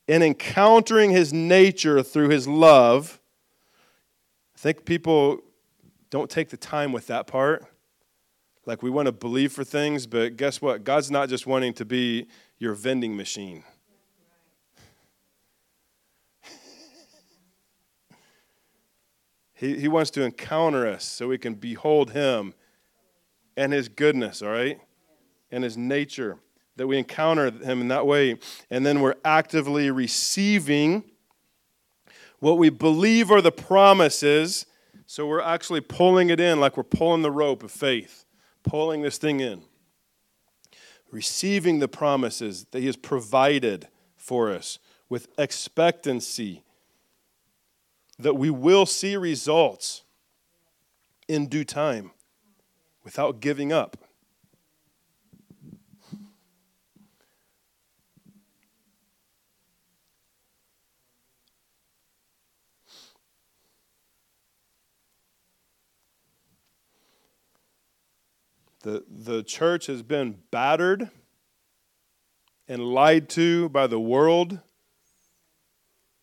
and 0.08 0.24
encountering 0.24 1.10
His 1.10 1.34
nature 1.34 2.04
through 2.04 2.30
His 2.30 2.48
love. 2.48 3.20
I 4.56 4.60
think 4.60 4.86
people 4.86 5.40
don't 6.12 6.30
take 6.30 6.50
the 6.50 6.58
time 6.58 6.92
with 6.92 7.08
that 7.08 7.26
part. 7.26 7.66
Like 8.66 8.84
we 8.84 8.90
want 8.92 9.08
to 9.08 9.12
believe 9.12 9.52
for 9.52 9.64
things, 9.64 10.06
but 10.06 10.38
guess 10.38 10.62
what? 10.62 10.84
God's 10.84 11.10
not 11.10 11.30
just 11.30 11.48
wanting 11.48 11.74
to 11.74 11.86
be 11.86 12.28
your 12.60 12.76
vending 12.76 13.18
machine. 13.18 13.64
he, 19.54 19.80
he 19.80 19.88
wants 19.88 20.12
to 20.12 20.22
encounter 20.22 20.88
us 20.88 21.04
so 21.04 21.28
we 21.28 21.40
can 21.40 21.56
behold 21.56 22.12
Him 22.12 22.54
and 23.58 23.74
His 23.74 23.90
goodness, 23.90 24.44
all 24.44 24.50
right? 24.50 24.80
And 25.52 25.64
His 25.64 25.76
nature. 25.76 26.38
That 26.76 26.86
we 26.88 26.98
encounter 27.00 27.50
Him 27.50 27.82
in 27.82 27.88
that 27.88 28.06
way. 28.06 28.38
And 28.70 28.86
then 28.86 29.02
we're 29.02 29.16
actively 29.26 29.90
receiving 29.90 31.04
what 32.40 32.60
we 32.60 32.70
believe 32.70 33.32
are 33.32 33.42
the 33.42 33.52
promises. 33.52 34.68
So 35.08 35.26
we're 35.26 35.42
actually 35.42 35.82
pulling 35.82 36.30
it 36.30 36.40
in 36.40 36.60
like 36.60 36.78
we're 36.78 36.84
pulling 36.84 37.24
the 37.24 37.32
rope 37.32 37.64
of 37.64 37.72
faith 37.72 38.26
pulling 38.64 39.02
this 39.02 39.18
thing 39.18 39.40
in, 39.40 39.64
receiving 41.12 41.80
the 41.80 41.88
promises 41.88 42.66
that 42.72 42.80
He 42.80 42.86
has 42.86 42.96
provided 42.96 43.88
for 44.16 44.52
us 44.52 44.80
with 45.10 45.28
expectancy 45.38 46.64
that 48.18 48.36
we 48.36 48.50
will 48.50 48.86
see 48.86 49.18
results 49.18 50.04
in 51.28 51.48
due 51.48 51.64
time 51.64 52.12
without 53.04 53.40
giving 53.40 53.74
up. 53.74 53.98
The, 68.84 69.04
the 69.08 69.44
church 69.44 69.86
has 69.86 70.02
been 70.02 70.40
battered 70.50 71.10
and 72.68 72.84
lied 72.84 73.30
to 73.30 73.70
by 73.70 73.86
the 73.86 74.00
world 74.00 74.60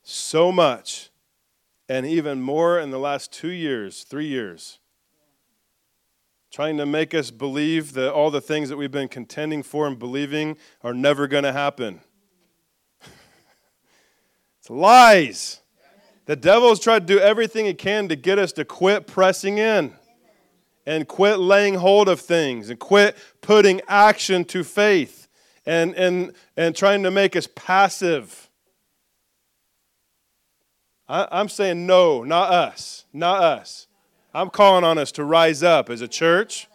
so 0.02 0.50
much, 0.50 1.10
and 1.88 2.04
even 2.06 2.40
more 2.40 2.80
in 2.80 2.90
the 2.90 2.98
last 2.98 3.32
two 3.32 3.50
years, 3.50 4.02
three 4.02 4.26
years. 4.26 4.78
Trying 6.50 6.78
to 6.78 6.86
make 6.86 7.14
us 7.14 7.30
believe 7.30 7.92
that 7.92 8.12
all 8.12 8.30
the 8.30 8.40
things 8.40 8.70
that 8.70 8.76
we've 8.76 8.90
been 8.90 9.08
contending 9.08 9.62
for 9.62 9.86
and 9.86 9.98
believing 9.98 10.56
are 10.82 10.94
never 10.94 11.28
going 11.28 11.44
to 11.44 11.52
happen. 11.52 12.00
it's 14.58 14.70
lies. 14.70 15.60
The 16.24 16.36
devil 16.36 16.70
has 16.70 16.80
tried 16.80 17.06
to 17.06 17.14
do 17.14 17.20
everything 17.20 17.66
he 17.66 17.74
can 17.74 18.08
to 18.08 18.16
get 18.16 18.38
us 18.38 18.52
to 18.52 18.64
quit 18.64 19.06
pressing 19.06 19.58
in 19.58 19.92
and 20.88 21.06
quit 21.06 21.38
laying 21.38 21.74
hold 21.74 22.08
of 22.08 22.18
things 22.18 22.70
and 22.70 22.80
quit 22.80 23.14
putting 23.42 23.78
action 23.88 24.42
to 24.42 24.64
faith 24.64 25.28
and, 25.66 25.94
and, 25.94 26.32
and 26.56 26.74
trying 26.74 27.02
to 27.02 27.10
make 27.10 27.36
us 27.36 27.46
passive. 27.54 28.48
I, 31.06 31.28
I'm 31.30 31.50
saying 31.50 31.86
no, 31.86 32.24
not 32.24 32.50
us, 32.50 33.04
not 33.12 33.42
us. 33.42 33.86
I'm 34.32 34.48
calling 34.48 34.82
on 34.82 34.96
us 34.96 35.12
to 35.12 35.24
rise 35.24 35.62
up 35.62 35.90
as 35.90 36.00
a 36.00 36.08
church, 36.08 36.68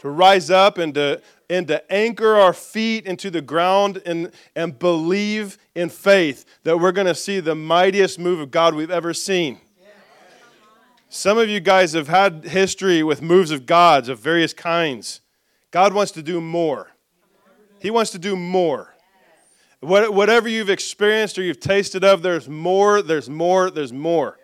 to 0.00 0.08
rise 0.08 0.50
up 0.50 0.76
and 0.76 0.92
to, 0.94 1.22
and 1.48 1.68
to 1.68 1.92
anchor 1.92 2.34
our 2.34 2.52
feet 2.52 3.06
into 3.06 3.30
the 3.30 3.40
ground 3.40 4.02
and, 4.04 4.32
and 4.56 4.76
believe 4.80 5.58
in 5.76 5.90
faith 5.90 6.44
that 6.64 6.80
we're 6.80 6.90
going 6.90 7.06
to 7.06 7.14
see 7.14 7.38
the 7.38 7.54
mightiest 7.54 8.18
move 8.18 8.40
of 8.40 8.50
God 8.50 8.74
we've 8.74 8.90
ever 8.90 9.14
seen. 9.14 9.60
Some 11.16 11.38
of 11.38 11.48
you 11.48 11.60
guys 11.60 11.92
have 11.92 12.08
had 12.08 12.42
history 12.42 13.04
with 13.04 13.22
moves 13.22 13.52
of 13.52 13.66
God's 13.66 14.08
of 14.08 14.18
various 14.18 14.52
kinds. 14.52 15.20
God 15.70 15.94
wants 15.94 16.10
to 16.10 16.24
do 16.24 16.40
more. 16.40 16.90
He 17.78 17.88
wants 17.88 18.10
to 18.10 18.18
do 18.18 18.34
more. 18.34 18.96
Whatever 19.78 20.48
you've 20.48 20.70
experienced 20.70 21.38
or 21.38 21.44
you've 21.44 21.60
tasted 21.60 22.02
of, 22.02 22.22
there's 22.22 22.48
more, 22.48 23.00
there's 23.00 23.30
more, 23.30 23.70
there's 23.70 23.92
more. 23.92 24.40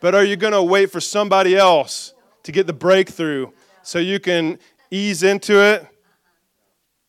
But 0.00 0.14
are 0.14 0.24
you 0.24 0.36
going 0.36 0.54
to 0.54 0.62
wait 0.62 0.90
for 0.90 0.98
somebody 0.98 1.54
else 1.54 2.14
to 2.44 2.52
get 2.52 2.66
the 2.66 2.72
breakthrough 2.72 3.50
so 3.82 3.98
you 3.98 4.18
can 4.18 4.58
ease 4.90 5.22
into 5.22 5.62
it? 5.62 5.86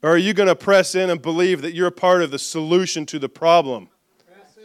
Or 0.04 0.10
are 0.10 0.18
you 0.18 0.34
going 0.34 0.50
to 0.50 0.58
press 0.58 0.93
in 0.93 1.10
and 1.10 1.22
believe 1.22 1.62
that 1.62 1.72
you're 1.74 1.89
part 1.89 2.22
of 2.22 2.32
the 2.32 2.39
solution 2.39 3.06
to 3.06 3.18
the 3.18 3.30
problem? 3.30 3.88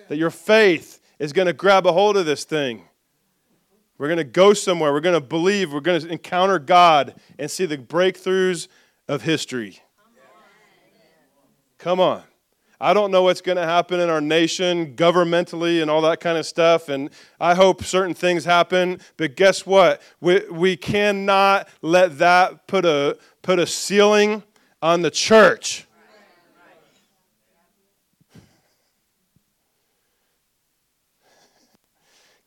That 0.09 0.17
your 0.17 0.31
faith 0.31 0.99
is 1.21 1.33
going 1.33 1.47
to 1.47 1.53
grab 1.53 1.87
a 1.87 1.93
hold 1.93 2.17
of 2.17 2.27
this 2.27 2.43
thing. 2.43 2.89
We're 4.05 4.09
going 4.09 4.19
to 4.19 4.25
go 4.25 4.53
somewhere. 4.53 4.93
We're 4.93 5.01
going 5.01 5.19
to 5.19 5.27
believe. 5.27 5.73
We're 5.73 5.81
going 5.81 5.99
to 5.99 6.09
encounter 6.09 6.59
God 6.59 7.15
and 7.39 7.51
see 7.51 7.65
the 7.65 7.79
breakthroughs 7.79 8.69
of 9.09 9.23
history. 9.23 9.81
Come 11.79 12.01
on. 12.01 12.23
I 12.79 12.93
don't 12.93 13.11
know 13.11 13.23
what's 13.23 13.41
going 13.41 13.57
to 13.57 13.65
happen 13.65 14.01
in 14.01 14.11
our 14.11 14.21
nation 14.21 14.95
governmentally 14.95 15.81
and 15.81 15.91
all 15.91 16.03
that 16.03 16.21
kind 16.21 16.37
of 16.37 16.45
stuff. 16.45 16.91
And 16.91 17.09
I 17.41 17.55
hope 17.55 17.83
certain 17.83 18.13
things 18.13 18.45
happen. 18.45 19.01
But 19.17 19.37
guess 19.37 19.65
what? 19.65 20.03
We, 20.21 20.43
we 20.51 20.77
cannot 20.77 21.71
let 21.81 22.19
that 22.19 22.67
put 22.67 22.85
a, 22.85 23.17
put 23.41 23.59
a 23.59 23.67
ceiling 23.67 24.43
on 24.83 25.01
the 25.01 25.11
church. 25.11 25.87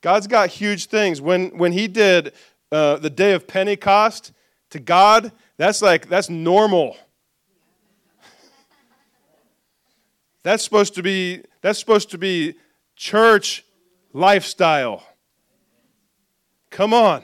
God's 0.08 0.28
got 0.28 0.48
huge 0.48 0.86
things. 0.86 1.20
When, 1.20 1.50
when 1.58 1.74
he 1.74 1.90
did 1.90 2.32
uh, 2.72 2.96
the 2.96 3.10
day 3.10 3.34
of 3.34 3.46
Pentecost, 3.46 4.32
to 4.70 4.80
God, 4.80 5.34
that's 5.58 5.82
like, 5.82 6.08
that's 6.08 6.30
normal. 6.30 6.96
That's 10.44 10.64
supposed 10.64 10.96
to 10.96 11.04
be, 11.04 11.44
that's 11.60 11.78
supposed 11.78 12.12
to 12.12 12.18
be 12.18 12.56
church 12.96 13.66
lifestyle. 14.14 15.06
Come 16.70 16.94
on. 16.94 17.22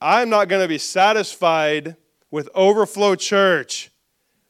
I'm 0.00 0.30
not 0.30 0.48
going 0.48 0.62
to 0.62 0.68
be 0.68 0.78
satisfied 0.78 1.94
with 2.32 2.48
overflow 2.56 3.14
church, 3.14 3.92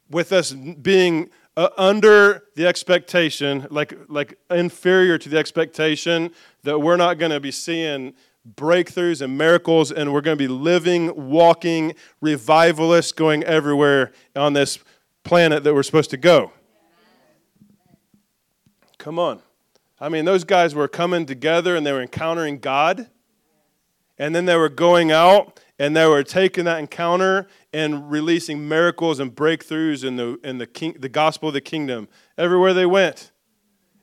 with 0.08 0.32
us 0.32 0.50
being 0.50 1.28
uh, 1.60 1.68
under 1.76 2.44
the 2.56 2.66
expectation, 2.66 3.66
like, 3.70 3.92
like 4.08 4.38
inferior 4.50 5.18
to 5.18 5.28
the 5.28 5.36
expectation 5.36 6.30
that 6.62 6.78
we're 6.78 6.96
not 6.96 7.18
going 7.18 7.30
to 7.30 7.38
be 7.38 7.50
seeing 7.50 8.14
breakthroughs 8.54 9.20
and 9.20 9.36
miracles, 9.36 9.92
and 9.92 10.10
we're 10.10 10.22
going 10.22 10.38
to 10.38 10.42
be 10.42 10.48
living, 10.48 11.28
walking 11.28 11.94
revivalists 12.22 13.12
going 13.12 13.44
everywhere 13.44 14.10
on 14.34 14.54
this 14.54 14.78
planet 15.22 15.62
that 15.62 15.74
we're 15.74 15.82
supposed 15.82 16.08
to 16.08 16.16
go. 16.16 16.50
Come 18.96 19.18
on. 19.18 19.42
I 20.00 20.08
mean, 20.08 20.24
those 20.24 20.44
guys 20.44 20.74
were 20.74 20.88
coming 20.88 21.26
together 21.26 21.76
and 21.76 21.84
they 21.84 21.92
were 21.92 22.00
encountering 22.00 22.58
God, 22.58 23.10
and 24.18 24.34
then 24.34 24.46
they 24.46 24.56
were 24.56 24.70
going 24.70 25.12
out 25.12 25.60
and 25.80 25.96
they 25.96 26.06
were 26.06 26.22
taking 26.22 26.66
that 26.66 26.78
encounter 26.78 27.48
and 27.72 28.10
releasing 28.10 28.68
miracles 28.68 29.18
and 29.18 29.34
breakthroughs 29.34 30.04
in 30.04 30.16
the, 30.16 30.38
in 30.44 30.58
the, 30.58 30.66
king, 30.66 30.94
the 30.98 31.08
gospel 31.08 31.48
of 31.48 31.54
the 31.54 31.60
kingdom 31.62 32.06
everywhere 32.36 32.74
they 32.74 32.84
went. 32.84 33.32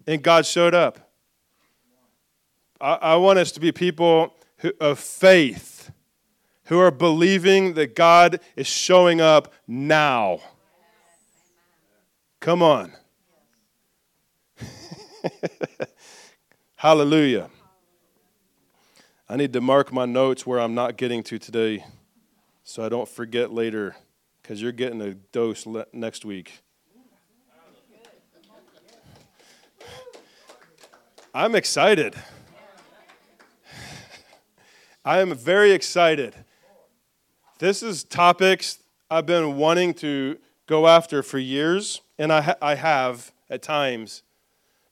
And 0.08 0.24
God 0.24 0.48
showed 0.48 0.74
up. 0.74 1.12
I, 2.82 2.94
I 2.94 3.16
want 3.18 3.38
us 3.38 3.52
to 3.52 3.60
be 3.60 3.72
people 3.72 4.34
who, 4.58 4.74
of 4.82 4.98
faith 4.98 5.92
who 6.66 6.80
are 6.80 6.90
believing 6.90 7.76
that 7.76 7.96
God 7.96 8.40
is 8.56 8.66
showing 8.66 9.22
up 9.22 9.54
now. 9.68 10.40
Come 12.40 12.64
on. 12.64 12.92
Hallelujah. 16.76 17.52
I 19.30 19.36
need 19.36 19.52
to 19.54 19.62
mark 19.62 19.92
my 19.92 20.06
notes 20.06 20.46
where 20.48 20.58
I'm 20.58 20.74
not 20.74 20.96
getting 20.96 21.22
to 21.24 21.38
today 21.38 21.84
so 22.64 22.86
I 22.86 22.88
don't 22.88 23.10
forget 23.10 23.52
later 23.52 23.98
because 24.42 24.62
you're 24.62 24.72
getting 24.72 25.02
a 25.02 25.16
dose 25.16 25.66
le- 25.66 25.86
next 25.92 26.24
week. 26.24 26.60
I'm 31.34 31.56
excited. 31.56 32.16
I 35.04 35.20
am 35.20 35.36
very 35.36 35.72
excited. 35.72 36.34
This 37.60 37.84
is 37.84 38.06
topics 38.06 38.80
I've 39.12 39.26
been 39.26 39.58
wanting 39.58 39.94
to 39.96 40.38
go 40.68 40.88
after 40.88 41.22
for 41.22 41.38
years, 41.38 42.00
and 42.18 42.32
I, 42.32 42.42
ha- 42.42 42.56
I 42.62 42.76
have 42.76 43.34
at 43.50 43.62
times. 43.62 44.24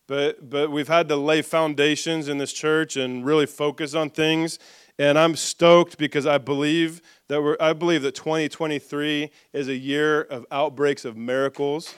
But, 0.07 0.49
but 0.49 0.71
we've 0.71 0.87
had 0.87 1.07
to 1.09 1.15
lay 1.15 1.41
foundations 1.41 2.27
in 2.27 2.37
this 2.37 2.53
church 2.53 2.95
and 2.95 3.25
really 3.25 3.47
focus 3.47 3.95
on 3.95 4.11
things. 4.11 4.59
And 4.99 5.17
I'm 5.17 5.35
stoked 5.35 5.97
because 5.97 6.25
I 6.25 6.37
believe 6.37 7.01
that 7.27 7.41
we're, 7.41 7.57
I 7.59 7.73
believe 7.73 8.03
that 8.03 8.13
2023 8.15 9.31
is 9.51 9.67
a 9.67 9.75
year 9.75 10.21
of 10.21 10.45
outbreaks 10.51 11.05
of 11.05 11.17
miracles. 11.17 11.95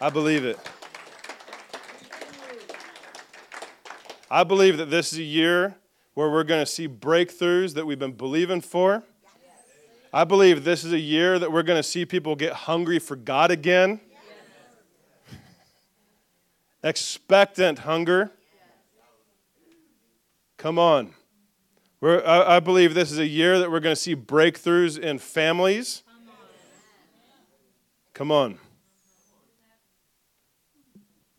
I 0.00 0.10
believe 0.10 0.44
it. 0.44 0.58
I 4.30 4.44
believe 4.44 4.76
that 4.76 4.90
this 4.90 5.12
is 5.12 5.18
a 5.18 5.24
year 5.24 5.74
where 6.14 6.30
we're 6.30 6.44
going 6.44 6.62
to 6.62 6.70
see 6.70 6.86
breakthroughs 6.86 7.74
that 7.74 7.86
we've 7.86 7.98
been 7.98 8.12
believing 8.12 8.60
for. 8.60 9.02
I 10.12 10.24
believe 10.24 10.64
this 10.64 10.84
is 10.84 10.92
a 10.92 10.98
year 10.98 11.38
that 11.38 11.50
we're 11.50 11.62
going 11.62 11.78
to 11.78 11.82
see 11.82 12.06
people 12.06 12.34
get 12.34 12.52
hungry 12.52 12.98
for 12.98 13.16
God 13.16 13.50
again. 13.50 14.00
Expectant 16.88 17.80
hunger. 17.80 18.32
Come 20.56 20.78
on. 20.78 21.12
I, 22.02 22.56
I 22.56 22.60
believe 22.60 22.94
this 22.94 23.12
is 23.12 23.18
a 23.18 23.26
year 23.26 23.58
that 23.58 23.70
we're 23.70 23.80
going 23.80 23.94
to 23.94 24.00
see 24.00 24.16
breakthroughs 24.16 24.98
in 24.98 25.18
families. 25.18 26.02
Come 28.14 28.32
on. 28.32 28.58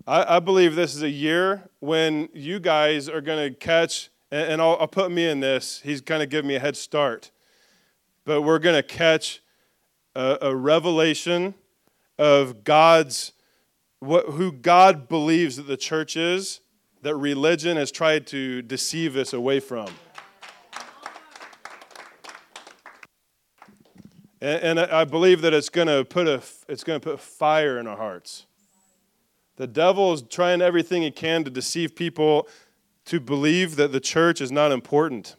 I, 0.05 0.35
I 0.35 0.39
believe 0.39 0.75
this 0.75 0.93
is 0.93 1.01
a 1.01 1.09
year 1.09 1.67
when 1.79 2.29
you 2.31 2.59
guys 2.59 3.09
are 3.09 3.19
going 3.19 3.51
to 3.51 3.57
catch, 3.57 4.11
and, 4.29 4.53
and 4.53 4.61
I'll, 4.61 4.77
I'll 4.79 4.87
put 4.87 5.11
me 5.11 5.27
in 5.27 5.39
this. 5.39 5.81
He's 5.83 5.99
kind 5.99 6.21
of 6.21 6.29
giving 6.29 6.47
me 6.47 6.57
a 6.57 6.59
head 6.59 6.77
start. 6.77 7.31
But 8.23 8.43
we're 8.43 8.59
going 8.59 8.75
to 8.75 8.83
catch 8.83 9.41
a, 10.15 10.37
a 10.43 10.55
revelation 10.55 11.55
of 12.19 12.63
God's, 12.63 13.31
what, 13.99 14.27
who 14.27 14.51
God 14.51 15.07
believes 15.07 15.57
that 15.57 15.67
the 15.67 15.77
church 15.77 16.15
is, 16.15 16.61
that 17.01 17.15
religion 17.15 17.77
has 17.77 17.91
tried 17.91 18.27
to 18.27 18.61
deceive 18.61 19.15
us 19.15 19.33
away 19.33 19.59
from. 19.59 19.87
And, 24.41 24.79
and 24.79 24.79
I 24.79 25.03
believe 25.03 25.41
that 25.41 25.53
it's 25.53 25.69
going 25.69 25.87
to 25.87 26.05
put 26.05 26.27
a, 26.27 26.41
it's 26.67 26.83
going 26.83 26.99
to 26.99 27.09
put 27.09 27.19
fire 27.19 27.77
in 27.77 27.87
our 27.87 27.97
hearts. 27.97 28.45
The 29.57 29.67
devil 29.67 30.13
is 30.13 30.21
trying 30.21 30.61
everything 30.61 31.01
he 31.01 31.11
can 31.11 31.43
to 31.43 31.49
deceive 31.49 31.95
people 31.95 32.47
to 33.05 33.19
believe 33.19 33.75
that 33.75 33.91
the 33.91 33.99
church 33.99 34.39
is 34.39 34.51
not 34.51 34.71
important. 34.71 35.35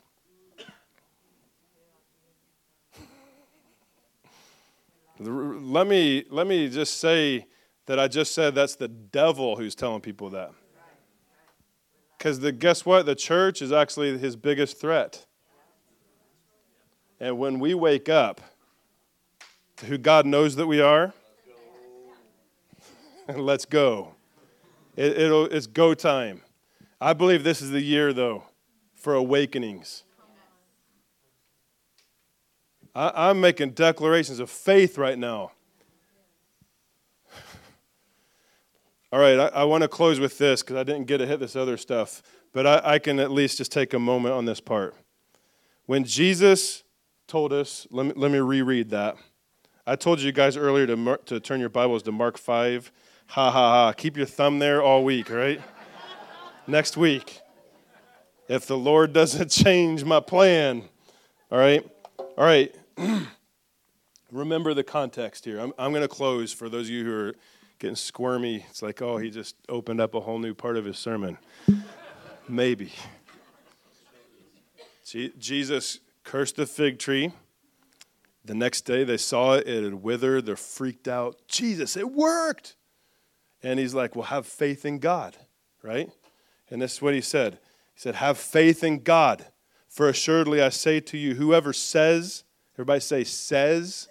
let 5.19 5.87
me 5.87 6.25
let 6.31 6.47
me 6.47 6.69
just 6.69 6.99
say 6.99 7.47
that 7.87 7.99
I 7.99 8.09
just 8.09 8.35
said 8.35 8.55
that's 8.55 8.77
the 8.77 8.89
devil 8.89 9.57
who's 9.57 9.75
telling 9.75 10.01
people 10.01 10.31
that. 10.31 10.53
Because 12.17 12.41
the 12.41 12.53
guess 12.53 12.85
what? 12.85 13.07
The 13.07 13.15
church 13.15 13.63
is 13.63 13.73
actually 13.73 14.19
his 14.19 14.37
biggest 14.37 14.81
threat. 14.81 15.25
And 17.19 17.39
when 17.39 17.59
we 17.59 17.75
wake 17.75 18.09
up 18.09 18.41
to 19.77 19.87
who 19.87 19.99
God 19.99 20.27
knows 20.27 20.57
that 20.57 20.67
we 20.67 20.81
are, 20.81 21.15
let's 23.35 23.65
go. 23.65 24.15
It, 24.97 25.17
it's 25.53 25.67
go 25.67 25.95
time. 25.95 26.43
I 27.01 27.15
believe 27.15 27.45
this 27.45 27.63
is 27.63 27.71
the 27.71 27.81
year, 27.81 28.13
though, 28.13 28.45
for 28.95 29.15
awakenings. 29.15 30.05
I, 32.95 33.31
am 33.31 33.41
making 33.41 33.71
declarations 33.71 34.41
of 34.41 34.51
faith 34.51 34.99
right 34.99 35.19
now. 35.19 35.53
All 39.13 39.19
right, 39.19 39.39
I, 39.41 39.47
I 39.49 39.65
want 39.65 39.83
to 39.83 39.89
close 39.89 40.21
with 40.21 40.39
this 40.39 40.63
because 40.63 40.77
I 40.77 40.85
didn't 40.85 41.07
get 41.07 41.19
to 41.19 41.27
hit 41.27 41.41
this 41.41 41.57
other 41.57 41.77
stuff, 41.77 42.23
but 42.53 42.65
I, 42.65 42.95
I 42.95 42.99
can 43.01 43.19
at 43.19 43.33
least 43.33 43.59
just 43.59 43.73
take 43.73 43.93
a 43.93 43.99
moment 43.99 44.35
on 44.35 44.45
this 44.45 44.61
part. 44.61 44.95
When 45.87 46.05
Jesus 46.05 46.85
told 47.27 47.53
us, 47.53 47.89
let 47.91 48.07
me, 48.07 48.13
let 48.15 48.31
me 48.31 48.39
reread 48.39 48.91
that. 48.91 49.17
I 49.85 49.97
told 49.97 50.21
you 50.21 50.31
guys 50.31 50.57
earlier 50.57 50.87
to, 50.87 51.19
to 51.27 51.41
turn 51.41 51.59
your 51.59 51.69
Bibles 51.69 52.05
to 52.05 52.13
Mark 52.13 52.39
5. 52.39 52.93
Ha 53.29 53.51
ha 53.51 53.71
ha. 53.71 53.93
Keep 53.93 54.17
your 54.17 54.27
thumb 54.27 54.61
there 54.61 54.81
all 54.81 55.03
week, 55.03 55.29
right? 55.29 55.61
Next 56.69 56.97
week. 56.97 57.41
If 58.49 58.67
the 58.67 58.79
Lord 58.79 59.13
doesn't 59.13 59.49
change 59.51 60.05
my 60.05 60.21
plan. 60.21 60.85
All 61.51 61.59
right? 61.59 61.85
All 62.19 62.45
right. 62.45 62.73
Remember 64.31 64.73
the 64.75 64.85
context 64.85 65.45
here. 65.45 65.59
I'm, 65.59 65.73
I'm 65.77 65.91
going 65.91 66.03
to 66.03 66.09
close 66.09 66.53
for 66.53 66.69
those 66.69 66.87
of 66.87 66.91
you 66.91 67.05
who 67.05 67.13
are 67.13 67.35
getting 67.81 67.97
squirmy. 67.97 68.65
It's 68.69 68.83
like, 68.83 69.03
oh, 69.03 69.17
he 69.17 69.31
just 69.31 69.57
opened 69.69 70.01
up 70.01 70.15
a 70.15 70.21
whole 70.21 70.39
new 70.39 70.55
part 70.55 70.77
of 70.77 70.85
his 70.85 70.99
sermon. 70.99 71.39
Maybe. 72.49 72.93
Jesus 75.39 75.99
cursed 76.23 76.57
the 76.57 76.67
fig 76.67 77.01
tree. 77.01 77.33
The 78.45 78.55
next 78.55 78.83
day 78.83 79.03
they 79.03 79.17
saw 79.17 79.55
it, 79.55 79.67
it 79.67 79.83
had 79.83 79.95
withered. 79.95 80.47
They're 80.47 80.57
freaked 80.57 81.09
out. 81.09 81.37
Jesus, 81.49 81.97
it 81.97 82.13
worked. 82.13 82.77
And 83.63 83.81
he's 83.81 83.95
like, 83.95 84.15
Well, 84.15 84.27
have 84.27 84.47
faith 84.47 84.85
in 84.85 84.99
God, 84.99 85.37
right? 85.83 86.09
And 86.71 86.81
this 86.81 86.95
is 86.95 87.03
what 87.03 87.15
he 87.15 87.21
said. 87.21 87.55
He 87.95 88.01
said, 88.01 88.15
Have 88.17 88.39
faith 88.39 88.85
in 88.85 89.03
God. 89.03 89.47
For 89.89 90.09
assuredly 90.09 90.63
I 90.63 90.69
say 90.69 91.01
to 91.01 91.19
you, 91.19 91.35
whoever 91.35 91.73
says, 91.73 92.45
everybody 92.77 93.01
say, 93.01 93.25
says, 93.25 94.09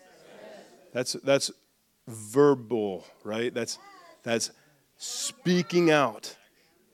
that's, 0.91 1.13
that's 1.23 1.51
verbal, 2.09 3.05
right? 3.23 3.53
That's, 3.53 3.79
that's 4.23 4.51
speaking 4.97 5.91
out, 5.91 6.35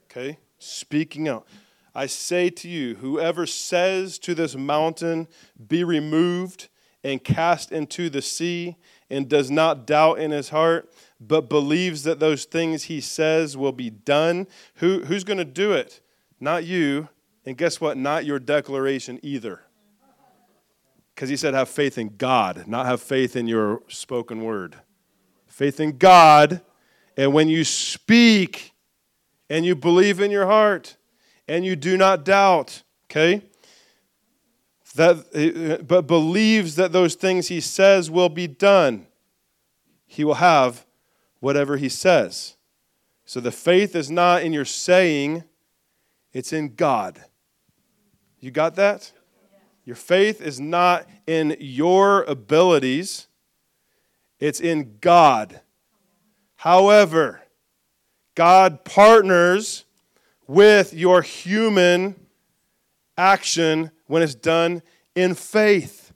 okay? 0.05 0.37
Speaking 0.59 1.27
out. 1.27 1.47
I 1.93 2.07
say 2.07 2.49
to 2.49 2.67
you, 2.67 2.95
whoever 2.95 3.45
says 3.45 4.19
to 4.19 4.35
this 4.35 4.55
mountain, 4.55 5.27
be 5.67 5.83
removed 5.83 6.67
and 7.03 7.23
cast 7.23 7.71
into 7.71 8.09
the 8.09 8.21
sea, 8.21 8.75
and 9.09 9.29
does 9.29 9.51
not 9.51 9.85
doubt 9.85 10.19
in 10.19 10.31
his 10.31 10.49
heart, 10.49 10.91
but 11.19 11.49
believes 11.49 12.03
that 12.03 12.19
those 12.19 12.45
things 12.45 12.83
he 12.83 12.99
says 12.99 13.55
will 13.55 13.71
be 13.71 13.89
done, 13.89 14.47
who, 14.75 15.03
who's 15.05 15.23
going 15.23 15.37
to 15.37 15.45
do 15.45 15.71
it? 15.73 16.01
Not 16.39 16.65
you. 16.65 17.09
And 17.45 17.55
guess 17.55 17.79
what? 17.79 17.97
Not 17.97 18.25
your 18.25 18.39
declaration 18.39 19.19
either. 19.21 19.61
Because 21.13 21.29
he 21.29 21.37
said, 21.37 21.53
have 21.53 21.69
faith 21.69 21.97
in 21.97 22.15
God, 22.17 22.65
not 22.67 22.87
have 22.87 23.01
faith 23.01 23.35
in 23.35 23.47
your 23.47 23.83
spoken 23.87 24.43
word. 24.43 24.75
Faith 25.55 25.79
in 25.79 25.97
God. 25.97 26.59
And 27.15 27.33
when 27.33 27.47
you 27.47 27.63
speak 27.63 28.73
and 29.49 29.65
you 29.65 29.73
believe 29.73 30.19
in 30.19 30.29
your 30.29 30.47
heart 30.47 30.97
and 31.47 31.65
you 31.65 31.77
do 31.77 31.95
not 31.95 32.25
doubt, 32.25 32.83
okay? 33.05 33.41
that, 34.95 35.25
uh, 35.33 35.73
uh, 35.73 35.77
but 35.83 36.07
believes 36.07 36.75
that 36.75 36.91
those 36.91 37.15
things 37.15 37.47
he 37.47 37.61
says 37.61 38.11
will 38.11 38.27
be 38.27 38.47
done, 38.47 39.07
he 40.05 40.25
will 40.25 40.35
have 40.35 40.85
whatever 41.39 41.77
he 41.77 41.87
says. 41.87 42.57
So 43.23 43.39
the 43.39 43.51
faith 43.51 43.95
is 43.95 44.11
not 44.11 44.43
in 44.43 44.51
your 44.51 44.65
saying, 44.65 45.45
it's 46.33 46.51
in 46.51 46.75
God. 46.75 47.23
You 48.41 48.51
got 48.51 48.75
that? 48.75 49.13
Your 49.85 49.95
faith 49.95 50.41
is 50.41 50.59
not 50.59 51.07
in 51.25 51.55
your 51.61 52.23
abilities, 52.23 53.27
it's 54.39 54.59
in 54.59 54.97
God. 55.01 55.61
However, 56.57 57.41
God 58.35 58.83
partners 58.83 59.85
with 60.47 60.93
your 60.93 61.21
human 61.21 62.15
action 63.17 63.91
when 64.07 64.21
it's 64.21 64.35
done 64.35 64.81
in 65.15 65.33
faith. 65.33 66.13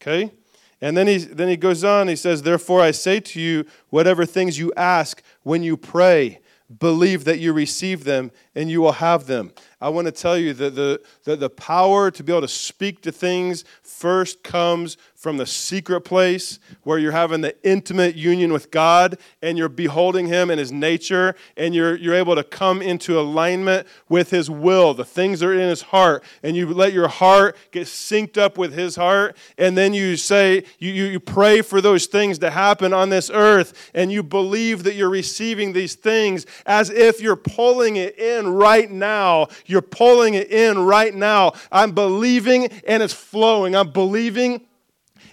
Okay? 0.00 0.32
And 0.80 0.96
then 0.96 1.06
he, 1.06 1.18
then 1.18 1.48
he 1.48 1.56
goes 1.56 1.84
on, 1.84 2.08
he 2.08 2.16
says, 2.16 2.42
Therefore 2.42 2.80
I 2.80 2.90
say 2.90 3.20
to 3.20 3.40
you, 3.40 3.64
whatever 3.90 4.26
things 4.26 4.58
you 4.58 4.72
ask 4.76 5.22
when 5.42 5.62
you 5.62 5.76
pray, 5.76 6.40
believe 6.78 7.24
that 7.24 7.38
you 7.38 7.52
receive 7.52 8.04
them 8.04 8.32
and 8.54 8.70
you 8.70 8.80
will 8.80 8.92
have 8.92 9.26
them. 9.26 9.52
I 9.80 9.88
want 9.88 10.06
to 10.06 10.12
tell 10.12 10.38
you 10.38 10.54
that 10.54 10.76
the, 10.76 11.00
that 11.24 11.40
the 11.40 11.50
power 11.50 12.10
to 12.10 12.22
be 12.22 12.32
able 12.32 12.42
to 12.42 12.48
speak 12.48 13.02
to 13.02 13.10
things 13.12 13.64
first 13.82 14.44
comes 14.44 14.96
from 15.16 15.36
the 15.36 15.46
secret 15.46 16.00
place 16.00 16.58
where 16.82 16.98
you're 16.98 17.12
having 17.12 17.40
the 17.40 17.54
intimate 17.64 18.16
union 18.16 18.52
with 18.52 18.72
God 18.72 19.18
and 19.40 19.56
you're 19.56 19.68
beholding 19.68 20.26
Him 20.26 20.50
and 20.50 20.58
His 20.58 20.72
nature 20.72 21.36
and 21.56 21.74
you're, 21.74 21.96
you're 21.96 22.14
able 22.14 22.34
to 22.34 22.42
come 22.42 22.82
into 22.82 23.18
alignment 23.18 23.86
with 24.08 24.30
His 24.30 24.50
will. 24.50 24.94
The 24.94 25.04
things 25.04 25.42
are 25.42 25.52
in 25.52 25.68
His 25.68 25.82
heart 25.82 26.24
and 26.42 26.56
you 26.56 26.72
let 26.72 26.92
your 26.92 27.08
heart 27.08 27.56
get 27.70 27.86
synced 27.86 28.36
up 28.36 28.58
with 28.58 28.74
His 28.74 28.96
heart 28.96 29.36
and 29.58 29.76
then 29.76 29.94
you 29.94 30.16
say, 30.16 30.64
you, 30.78 30.90
you, 30.90 31.04
you 31.04 31.20
pray 31.20 31.62
for 31.62 31.80
those 31.80 32.06
things 32.06 32.38
to 32.40 32.50
happen 32.50 32.92
on 32.92 33.08
this 33.08 33.30
earth 33.32 33.90
and 33.94 34.10
you 34.10 34.24
believe 34.24 34.82
that 34.82 34.94
you're 34.94 35.10
receiving 35.10 35.72
these 35.72 35.94
things 35.94 36.46
as 36.66 36.90
if 36.90 37.20
you're 37.20 37.36
pulling 37.36 37.96
it 37.96 38.18
in 38.18 38.41
right 38.48 38.90
now. 38.90 39.48
You're 39.66 39.82
pulling 39.82 40.34
it 40.34 40.50
in 40.50 40.78
right 40.78 41.14
now. 41.14 41.52
I'm 41.70 41.92
believing 41.92 42.66
and 42.86 43.02
it's 43.02 43.14
flowing. 43.14 43.74
I'm 43.74 43.90
believing 43.90 44.66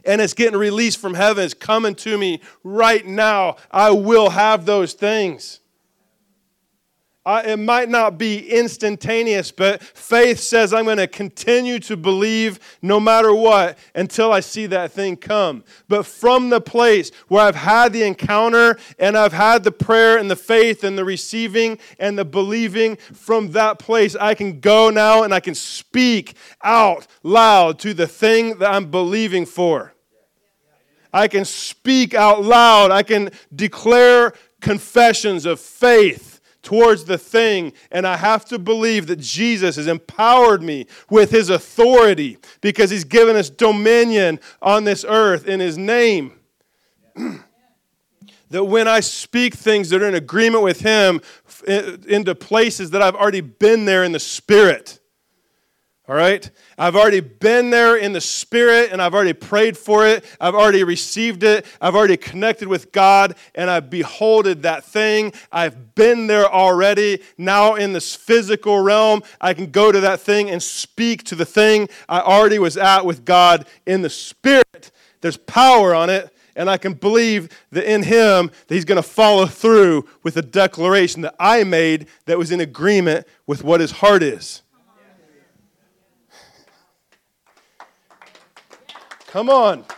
and 0.06 0.22
it's 0.22 0.34
getting 0.34 0.58
released 0.58 1.00
from 1.00 1.14
heaven. 1.14 1.44
It's 1.44 1.54
coming 1.54 1.96
to 1.96 2.18
me 2.18 2.42
right 2.64 3.06
now. 3.06 3.58
I 3.72 3.92
will 3.92 4.30
have 4.30 4.66
those 4.66 4.94
things. 4.94 5.60
I, 7.30 7.44
it 7.44 7.60
might 7.60 7.90
not 7.90 8.18
be 8.18 8.50
instantaneous, 8.50 9.52
but 9.52 9.84
faith 9.84 10.40
says 10.40 10.74
I'm 10.74 10.86
going 10.86 10.98
to 10.98 11.06
continue 11.06 11.78
to 11.82 11.96
believe 11.96 12.60
no 12.82 13.00
matter 13.00 13.32
what 13.32 13.78
until 13.94 14.34
I 14.34 14.40
see 14.40 14.66
that 14.66 14.92
thing 14.92 15.16
come. 15.16 15.64
But 15.88 16.08
from 16.08 16.50
the 16.50 16.60
place 16.60 17.12
where 17.28 17.44
I've 17.44 17.56
had 17.56 17.94
the 17.94 18.02
encounter 18.02 18.80
and 18.98 19.16
I've 19.16 19.34
had 19.34 19.64
the 19.64 19.72
prayer 19.72 20.18
and 20.18 20.32
the 20.32 20.36
faith 20.36 20.84
and 20.84 20.98
the 20.98 21.06
receiving 21.06 21.78
and 22.00 22.18
the 22.18 22.26
believing, 22.26 22.96
from 22.96 23.52
that 23.52 23.78
place 23.78 24.16
I 24.16 24.34
can 24.34 24.60
go 24.60 24.90
now 24.90 25.22
and 25.22 25.32
I 25.32 25.40
can 25.40 25.54
speak 25.54 26.34
out 26.64 27.06
loud 27.22 27.78
to 27.80 27.94
the 27.94 28.08
thing 28.08 28.58
that 28.58 28.72
I'm 28.72 28.90
believing 28.90 29.46
for. 29.46 29.94
I 31.14 31.28
can 31.28 31.46
speak 31.46 32.16
out 32.16 32.44
loud. 32.44 32.90
I 32.90 33.04
can 33.04 33.30
declare 33.56 34.34
confessions 34.62 35.46
of 35.46 35.60
faith 35.60 36.29
towards 36.62 37.06
the 37.06 37.18
thing. 37.18 37.74
And 37.92 38.06
I 38.06 38.18
have 38.18 38.46
to 38.46 38.60
believe 38.60 39.08
that 39.08 39.20
Jesus 39.20 39.76
has 39.76 39.88
empowered 39.88 40.62
me 40.62 40.88
with 41.10 41.32
his 41.32 41.50
authority 41.50 42.38
because 42.62 42.90
he's 42.90 43.04
given 43.04 43.36
us 43.36 43.50
dominion 43.50 44.40
on 44.62 44.84
this 44.84 45.06
earth 45.08 45.48
in 45.48 45.60
his 45.60 45.78
name. 45.78 46.34
that 48.50 48.64
when 48.64 48.88
I 48.88 49.00
speak 49.00 49.54
things 49.54 49.90
that 49.90 50.02
are 50.02 50.08
in 50.08 50.16
agreement 50.16 50.64
with 50.64 50.82
him 50.82 51.22
into 51.68 52.36
places 52.36 52.92
that 52.92 53.02
I've 53.02 53.16
already 53.16 53.42
been 53.42 53.86
there 53.86 54.04
in 54.04 54.12
the 54.12 54.20
spirit 54.20 54.99
all 56.10 56.16
right? 56.16 56.50
I've 56.76 56.96
already 56.96 57.20
been 57.20 57.70
there 57.70 57.96
in 57.96 58.14
the 58.14 58.22
Spirit 58.22 58.92
and 58.92 59.00
I've 59.00 59.14
already 59.14 59.34
prayed 59.34 59.78
for 59.78 60.08
it. 60.08 60.26
I've 60.42 60.56
already 60.56 60.84
received 60.84 61.44
it. 61.44 61.68
I've 61.80 61.94
already 61.94 62.18
connected 62.18 62.68
with 62.68 62.92
God 62.92 63.36
and 63.54 63.70
I've 63.70 63.92
beholded 63.92 64.64
that 64.64 64.84
thing. 64.84 65.34
I've 65.52 65.94
been 65.94 66.26
there 66.26 66.52
already. 66.52 67.22
Now, 67.38 67.76
in 67.76 67.94
this 67.94 68.16
physical 68.16 68.80
realm, 68.80 69.22
I 69.40 69.54
can 69.54 69.70
go 69.70 69.92
to 69.92 70.00
that 70.00 70.20
thing 70.20 70.50
and 70.50 70.64
speak 70.64 71.26
to 71.26 71.36
the 71.36 71.46
thing 71.46 71.88
I 72.10 72.22
already 72.22 72.58
was 72.58 72.76
at 72.76 73.06
with 73.06 73.24
God 73.24 73.68
in 73.86 74.02
the 74.02 74.10
Spirit. 74.10 74.90
There's 75.22 75.38
power 75.38 75.94
on 75.94 76.10
it. 76.10 76.34
And 76.56 76.70
I 76.70 76.78
can 76.78 76.94
believe 76.94 77.50
that 77.72 77.90
in 77.90 78.04
him 78.04 78.52
that 78.68 78.76
he's 78.76 78.84
going 78.84 79.02
to 79.02 79.08
follow 79.08 79.46
through 79.46 80.10
with 80.24 80.34
the 80.34 80.42
declaration 80.42 81.22
that 81.22 81.36
I 81.40 81.64
made 81.64 82.08
that 82.26 82.38
was 82.38 82.52
in 82.52 82.60
agreement 82.60 83.28
with 83.46 83.64
what 83.64 83.80
his 83.80 83.92
heart 83.92 84.24
is. 84.24 84.64
Come 89.32 89.52
on. 89.52 89.89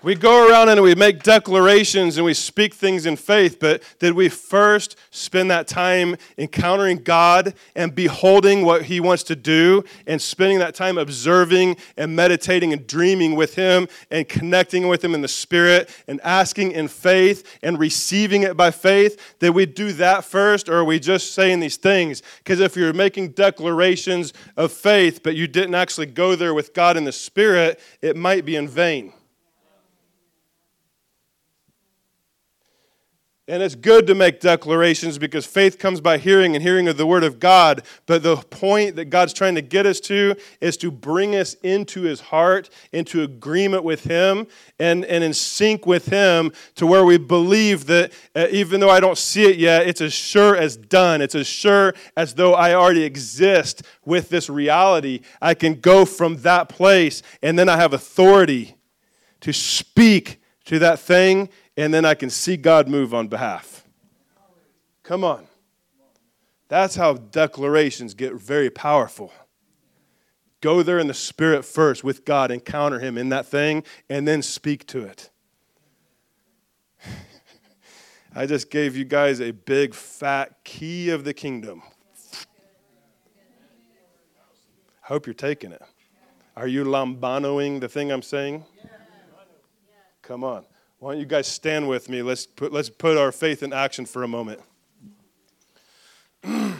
We 0.00 0.14
go 0.14 0.48
around 0.48 0.68
and 0.68 0.80
we 0.80 0.94
make 0.94 1.24
declarations 1.24 2.18
and 2.18 2.24
we 2.24 2.32
speak 2.32 2.72
things 2.72 3.04
in 3.04 3.16
faith, 3.16 3.58
but 3.58 3.82
did 3.98 4.12
we 4.12 4.28
first 4.28 4.96
spend 5.10 5.50
that 5.50 5.66
time 5.66 6.14
encountering 6.36 6.98
God 6.98 7.54
and 7.74 7.92
beholding 7.92 8.64
what 8.64 8.82
He 8.84 9.00
wants 9.00 9.24
to 9.24 9.34
do 9.34 9.82
and 10.06 10.22
spending 10.22 10.60
that 10.60 10.76
time 10.76 10.98
observing 10.98 11.78
and 11.96 12.14
meditating 12.14 12.72
and 12.72 12.86
dreaming 12.86 13.34
with 13.34 13.56
Him 13.56 13.88
and 14.08 14.28
connecting 14.28 14.86
with 14.86 15.02
Him 15.02 15.16
in 15.16 15.20
the 15.20 15.26
Spirit 15.26 15.90
and 16.06 16.20
asking 16.20 16.72
in 16.72 16.86
faith 16.86 17.58
and 17.64 17.76
receiving 17.76 18.44
it 18.44 18.56
by 18.56 18.70
faith? 18.70 19.36
Did 19.40 19.50
we 19.50 19.66
do 19.66 19.92
that 19.94 20.24
first 20.24 20.68
or 20.68 20.76
are 20.76 20.84
we 20.84 21.00
just 21.00 21.34
saying 21.34 21.58
these 21.58 21.76
things? 21.76 22.22
Because 22.38 22.60
if 22.60 22.76
you're 22.76 22.92
making 22.92 23.30
declarations 23.30 24.32
of 24.56 24.70
faith, 24.70 25.24
but 25.24 25.34
you 25.34 25.48
didn't 25.48 25.74
actually 25.74 26.06
go 26.06 26.36
there 26.36 26.54
with 26.54 26.72
God 26.72 26.96
in 26.96 27.02
the 27.02 27.10
Spirit, 27.10 27.80
it 28.00 28.16
might 28.16 28.44
be 28.44 28.54
in 28.54 28.68
vain. 28.68 29.12
And 33.50 33.62
it's 33.62 33.74
good 33.74 34.06
to 34.08 34.14
make 34.14 34.40
declarations 34.40 35.16
because 35.16 35.46
faith 35.46 35.78
comes 35.78 36.02
by 36.02 36.18
hearing 36.18 36.54
and 36.54 36.62
hearing 36.62 36.86
of 36.86 36.98
the 36.98 37.06
Word 37.06 37.24
of 37.24 37.40
God. 37.40 37.82
But 38.04 38.22
the 38.22 38.36
point 38.36 38.96
that 38.96 39.06
God's 39.06 39.32
trying 39.32 39.54
to 39.54 39.62
get 39.62 39.86
us 39.86 40.00
to 40.00 40.36
is 40.60 40.76
to 40.76 40.90
bring 40.90 41.34
us 41.34 41.54
into 41.62 42.02
His 42.02 42.20
heart, 42.20 42.68
into 42.92 43.22
agreement 43.22 43.84
with 43.84 44.04
Him, 44.04 44.48
and, 44.78 45.02
and 45.06 45.24
in 45.24 45.32
sync 45.32 45.86
with 45.86 46.10
Him 46.10 46.52
to 46.74 46.86
where 46.86 47.06
we 47.06 47.16
believe 47.16 47.86
that 47.86 48.12
uh, 48.36 48.48
even 48.50 48.80
though 48.80 48.90
I 48.90 49.00
don't 49.00 49.16
see 49.16 49.44
it 49.44 49.56
yet, 49.56 49.88
it's 49.88 50.02
as 50.02 50.12
sure 50.12 50.54
as 50.54 50.76
done. 50.76 51.22
It's 51.22 51.34
as 51.34 51.46
sure 51.46 51.94
as 52.18 52.34
though 52.34 52.52
I 52.52 52.74
already 52.74 53.04
exist 53.04 53.82
with 54.04 54.28
this 54.28 54.50
reality. 54.50 55.20
I 55.40 55.54
can 55.54 55.80
go 55.80 56.04
from 56.04 56.36
that 56.42 56.68
place, 56.68 57.22
and 57.42 57.58
then 57.58 57.70
I 57.70 57.78
have 57.78 57.94
authority 57.94 58.76
to 59.40 59.54
speak 59.54 60.42
to 60.66 60.78
that 60.80 60.98
thing 61.00 61.48
and 61.78 61.94
then 61.94 62.04
I 62.04 62.14
can 62.14 62.28
see 62.28 62.56
God 62.56 62.88
move 62.88 63.14
on 63.14 63.28
behalf. 63.28 63.84
Come 65.04 65.22
on. 65.22 65.46
That's 66.66 66.96
how 66.96 67.14
declarations 67.14 68.14
get 68.14 68.34
very 68.34 68.68
powerful. 68.68 69.32
Go 70.60 70.82
there 70.82 70.98
in 70.98 71.06
the 71.06 71.14
Spirit 71.14 71.64
first 71.64 72.02
with 72.02 72.24
God, 72.24 72.50
encounter 72.50 72.98
Him 72.98 73.16
in 73.16 73.28
that 73.28 73.46
thing, 73.46 73.84
and 74.10 74.26
then 74.26 74.42
speak 74.42 74.88
to 74.88 75.04
it. 75.04 75.30
I 78.34 78.44
just 78.44 78.70
gave 78.70 78.96
you 78.96 79.04
guys 79.04 79.40
a 79.40 79.52
big 79.52 79.94
fat 79.94 80.64
key 80.64 81.10
of 81.10 81.22
the 81.22 81.32
kingdom. 81.32 81.82
I 85.04 85.06
hope 85.06 85.26
you're 85.26 85.34
taking 85.34 85.70
it. 85.70 85.82
Are 86.56 86.66
you 86.66 86.84
lambanoing 86.84 87.80
the 87.80 87.88
thing 87.88 88.10
I'm 88.10 88.20
saying? 88.20 88.64
Come 90.22 90.42
on. 90.42 90.64
Why 90.98 91.12
don't 91.12 91.20
you 91.20 91.26
guys 91.26 91.46
stand 91.46 91.88
with 91.88 92.08
me? 92.08 92.22
Let's 92.22 92.44
put, 92.44 92.72
let's 92.72 92.90
put 92.90 93.16
our 93.16 93.30
faith 93.30 93.62
in 93.62 93.72
action 93.72 94.04
for 94.04 94.24
a 94.24 94.28
moment. 94.28 94.60
I 96.44 96.74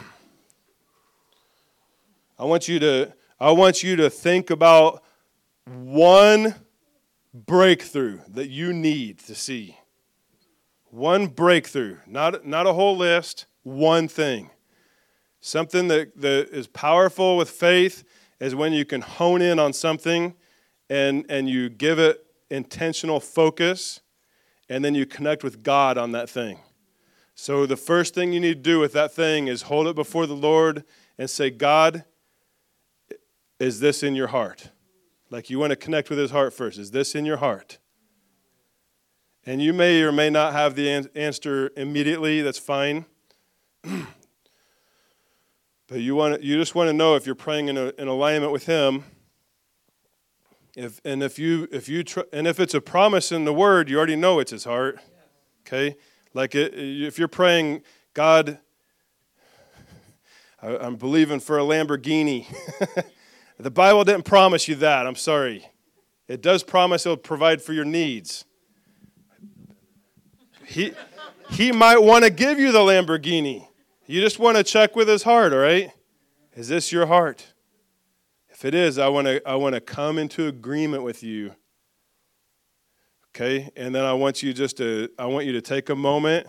want 2.37 2.67
you 2.67 2.79
to 2.79 3.13
I 3.39 3.51
want 3.51 3.83
you 3.83 3.95
to 3.97 4.09
think 4.09 4.49
about 4.49 5.01
one 5.65 6.55
breakthrough 7.33 8.19
that 8.27 8.49
you 8.49 8.73
need 8.73 9.19
to 9.19 9.35
see. 9.35 9.77
One 10.89 11.27
breakthrough, 11.27 11.97
not, 12.05 12.45
not 12.45 12.67
a 12.67 12.73
whole 12.73 12.97
list, 12.97 13.45
one 13.63 14.09
thing. 14.09 14.49
Something 15.39 15.87
that, 15.87 16.19
that 16.19 16.49
is 16.49 16.67
powerful 16.67 17.37
with 17.37 17.49
faith 17.49 18.03
is 18.41 18.55
when 18.55 18.73
you 18.73 18.83
can 18.83 18.99
hone 18.99 19.41
in 19.41 19.57
on 19.57 19.71
something 19.71 20.33
and, 20.89 21.25
and 21.29 21.49
you 21.49 21.69
give 21.69 21.97
it 21.97 22.25
intentional 22.49 23.21
focus 23.21 24.01
and 24.69 24.85
then 24.85 24.95
you 24.95 25.05
connect 25.05 25.43
with 25.43 25.63
God 25.63 25.97
on 25.97 26.11
that 26.11 26.29
thing. 26.29 26.59
So 27.33 27.65
the 27.65 27.77
first 27.77 28.13
thing 28.13 28.31
you 28.33 28.39
need 28.39 28.55
to 28.55 28.69
do 28.69 28.79
with 28.79 28.93
that 28.93 29.13
thing 29.13 29.47
is 29.47 29.63
hold 29.63 29.87
it 29.87 29.95
before 29.95 30.27
the 30.27 30.35
Lord 30.35 30.83
and 31.17 31.29
say, 31.29 31.49
God, 31.49 32.03
is 33.59 33.79
this 33.79 34.03
in 34.03 34.15
your 34.15 34.27
heart? 34.27 34.69
Like 35.29 35.49
you 35.49 35.57
want 35.59 35.71
to 35.71 35.75
connect 35.75 36.09
with 36.09 36.19
his 36.19 36.31
heart 36.31 36.53
first. 36.53 36.77
Is 36.77 36.91
this 36.91 37.15
in 37.15 37.25
your 37.25 37.37
heart? 37.37 37.79
And 39.45 39.61
you 39.61 39.73
may 39.73 40.01
or 40.01 40.11
may 40.11 40.29
not 40.29 40.53
have 40.53 40.75
the 40.75 41.09
answer 41.15 41.71
immediately. 41.75 42.41
That's 42.41 42.59
fine. 42.59 43.05
but 43.83 44.05
you, 45.91 46.13
want 46.13 46.43
you 46.43 46.57
just 46.57 46.75
want 46.75 46.89
to 46.89 46.93
know 46.93 47.15
if 47.15 47.25
you're 47.25 47.35
praying 47.35 47.69
in, 47.69 47.77
a, 47.77 47.93
in 47.97 48.07
alignment 48.07 48.51
with 48.51 48.65
him 48.65 49.05
if, 50.79 51.01
and 51.03 51.21
if 51.21 51.37
you 51.37 51.67
if 51.71 51.89
you 51.89 52.03
tr- 52.03 52.21
and 52.31 52.47
if 52.47 52.59
it's 52.59 52.73
a 52.73 52.79
promise 52.79 53.31
in 53.31 53.43
the 53.43 53.53
word, 53.53 53.89
you 53.89 53.97
already 53.97 54.15
know 54.15 54.39
it's 54.39 54.51
his 54.51 54.63
heart. 54.63 54.99
Okay, 55.67 55.97
like 56.33 56.55
it, 56.55 56.73
if 56.73 57.19
you're 57.19 57.27
praying, 57.27 57.81
God, 58.13 58.59
I, 60.61 60.77
I'm 60.77 60.95
believing 60.95 61.41
for 61.41 61.59
a 61.59 61.63
Lamborghini. 61.63 62.45
the 63.59 63.69
Bible 63.69 64.03
didn't 64.05 64.23
promise 64.23 64.67
you 64.67 64.75
that. 64.75 65.05
I'm 65.05 65.15
sorry. 65.15 65.69
It 66.27 66.41
does 66.41 66.63
promise 66.63 67.05
it'll 67.05 67.17
provide 67.17 67.61
for 67.61 67.73
your 67.73 67.85
needs. 67.85 68.45
He 70.65 70.93
he 71.49 71.71
might 71.71 72.01
want 72.01 72.23
to 72.23 72.29
give 72.29 72.57
you 72.57 72.71
the 72.71 72.79
Lamborghini. 72.79 73.67
You 74.05 74.21
just 74.21 74.39
want 74.39 74.55
to 74.57 74.63
check 74.63 74.95
with 74.95 75.07
his 75.07 75.23
heart, 75.23 75.51
all 75.51 75.59
right? 75.59 75.91
Is 76.53 76.69
this 76.69 76.91
your 76.91 77.07
heart? 77.07 77.53
If 78.59 78.65
it 78.65 78.75
is, 78.75 78.97
I 78.97 79.07
want 79.07 79.25
to 79.25 79.41
I 79.47 79.55
want 79.55 79.75
to 79.75 79.79
come 79.79 80.17
into 80.17 80.47
agreement 80.47 81.03
with 81.03 81.23
you. 81.23 81.55
Okay? 83.29 83.69
And 83.77 83.95
then 83.95 84.03
I 84.03 84.11
want 84.11 84.43
you 84.43 84.51
just 84.51 84.75
to 84.79 85.07
I 85.17 85.27
want 85.27 85.45
you 85.45 85.53
to 85.53 85.61
take 85.61 85.87
a 85.87 85.95
moment 85.95 86.45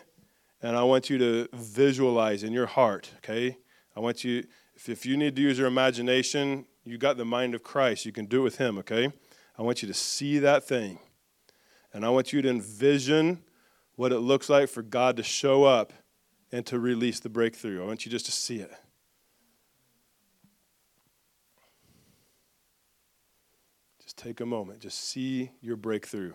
and 0.60 0.76
I 0.76 0.82
want 0.82 1.08
you 1.08 1.18
to 1.18 1.48
visualize 1.52 2.42
in 2.42 2.52
your 2.52 2.66
heart, 2.66 3.12
okay? 3.18 3.56
I 3.94 4.00
want 4.00 4.24
you 4.24 4.42
if, 4.74 4.88
if 4.88 5.06
you 5.06 5.16
need 5.16 5.36
to 5.36 5.42
use 5.42 5.56
your 5.56 5.68
imagination, 5.68 6.66
you 6.84 6.98
got 6.98 7.16
the 7.16 7.24
mind 7.24 7.54
of 7.54 7.62
Christ. 7.62 8.04
You 8.04 8.10
can 8.10 8.26
do 8.26 8.40
it 8.40 8.42
with 8.42 8.58
him, 8.58 8.76
okay? 8.78 9.12
I 9.56 9.62
want 9.62 9.80
you 9.80 9.86
to 9.86 9.94
see 9.94 10.40
that 10.40 10.64
thing. 10.64 10.98
And 11.92 12.04
I 12.04 12.08
want 12.08 12.32
you 12.32 12.42
to 12.42 12.48
envision 12.48 13.44
what 13.94 14.10
it 14.10 14.18
looks 14.18 14.48
like 14.48 14.68
for 14.68 14.82
God 14.82 15.16
to 15.18 15.22
show 15.22 15.62
up 15.62 15.92
and 16.50 16.66
to 16.66 16.80
release 16.80 17.20
the 17.20 17.28
breakthrough. 17.28 17.80
I 17.80 17.86
want 17.86 18.04
you 18.04 18.10
just 18.10 18.26
to 18.26 18.32
see 18.32 18.56
it. 18.56 18.72
Take 24.20 24.40
a 24.40 24.46
moment. 24.46 24.80
Just 24.80 25.02
see 25.02 25.50
your 25.60 25.76
breakthrough. 25.76 26.34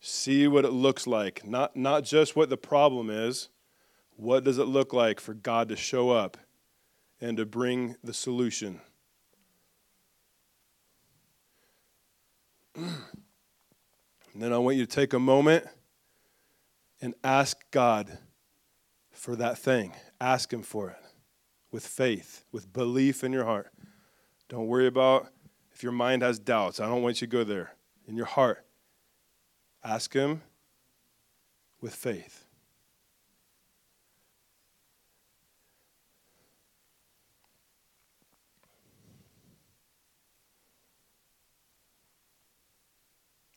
See 0.00 0.48
what 0.48 0.64
it 0.64 0.72
looks 0.72 1.06
like. 1.06 1.46
Not, 1.46 1.76
not 1.76 2.04
just 2.04 2.34
what 2.34 2.50
the 2.50 2.56
problem 2.56 3.10
is. 3.10 3.48
What 4.16 4.44
does 4.44 4.58
it 4.58 4.64
look 4.64 4.92
like 4.92 5.20
for 5.20 5.34
God 5.34 5.68
to 5.68 5.76
show 5.76 6.10
up 6.10 6.36
and 7.20 7.36
to 7.36 7.46
bring 7.46 7.96
the 8.02 8.12
solution? 8.12 8.80
and 12.74 13.02
then 14.34 14.52
I 14.52 14.58
want 14.58 14.76
you 14.76 14.86
to 14.86 14.90
take 14.90 15.12
a 15.12 15.18
moment 15.18 15.66
and 17.00 17.14
ask 17.24 17.58
God 17.70 18.18
for 19.12 19.36
that 19.36 19.58
thing. 19.58 19.92
Ask 20.20 20.52
Him 20.52 20.62
for 20.62 20.90
it 20.90 20.96
with 21.70 21.86
faith, 21.86 22.44
with 22.52 22.72
belief 22.72 23.22
in 23.22 23.32
your 23.32 23.44
heart. 23.44 23.70
Don't 24.48 24.66
worry 24.66 24.86
about 24.86 25.28
if 25.80 25.84
your 25.84 25.92
mind 25.92 26.20
has 26.20 26.38
doubts. 26.38 26.78
I 26.78 26.84
don't 26.84 27.00
want 27.00 27.22
you 27.22 27.26
to 27.26 27.30
go 27.32 27.42
there. 27.42 27.72
In 28.06 28.14
your 28.14 28.26
heart, 28.26 28.66
ask 29.82 30.12
Him 30.12 30.42
with 31.80 31.94
faith. 31.94 32.44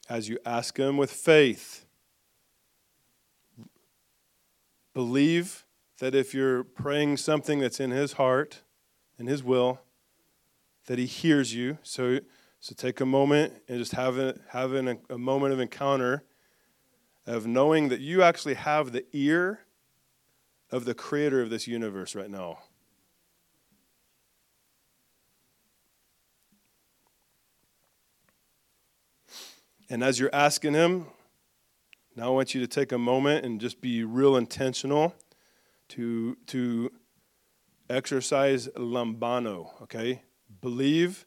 As 0.08 0.30
you 0.30 0.40
ask 0.46 0.78
Him 0.78 0.96
with 0.96 1.12
faith, 1.12 1.86
believe 4.94 5.66
that 6.00 6.16
if 6.16 6.34
you're 6.34 6.64
praying 6.64 7.18
something 7.18 7.60
that's 7.60 7.82
in 7.82 7.92
His 7.92 8.14
heart, 8.14 8.62
in 9.20 9.28
His 9.28 9.44
will, 9.44 9.82
that 10.88 10.98
He 11.00 11.06
hears 11.06 11.54
you. 11.54 11.78
So, 11.84 12.20
so 12.60 12.76
take 12.76 13.00
a 13.02 13.06
moment 13.06 13.54
and 13.68 13.80
just 13.80 13.94
have, 13.94 14.18
a, 14.18 14.40
have 14.50 14.74
a, 14.74 14.98
a 15.10 15.18
moment 15.18 15.54
of 15.54 15.60
encounter 15.60 16.24
of 17.26 17.48
knowing 17.48 17.90
that 17.90 18.02
you 18.02 18.22
actually 18.22 18.56
have 18.56 18.92
the 18.92 19.06
ear 19.14 19.62
of 20.70 20.86
the 20.86 20.94
creator 20.94 21.42
of 21.42 21.50
this 21.50 21.68
universe 21.68 22.16
right 22.16 22.30
now. 22.30 22.60
And 29.90 30.04
as 30.04 30.20
you're 30.20 30.34
asking 30.34 30.74
Him, 30.74 31.06
now 32.16 32.28
I 32.28 32.30
want 32.30 32.56
you 32.56 32.62
to 32.62 32.68
take 32.68 32.92
a 32.92 32.98
moment 32.98 33.46
and 33.46 33.62
just 33.62 33.82
be 33.82 34.04
real 34.04 34.36
intentional 34.36 35.16
to, 35.90 36.36
to 36.48 36.92
exercise 37.90 38.68
lambano, 38.70 39.82
okay? 39.84 40.24
Believe 40.64 41.26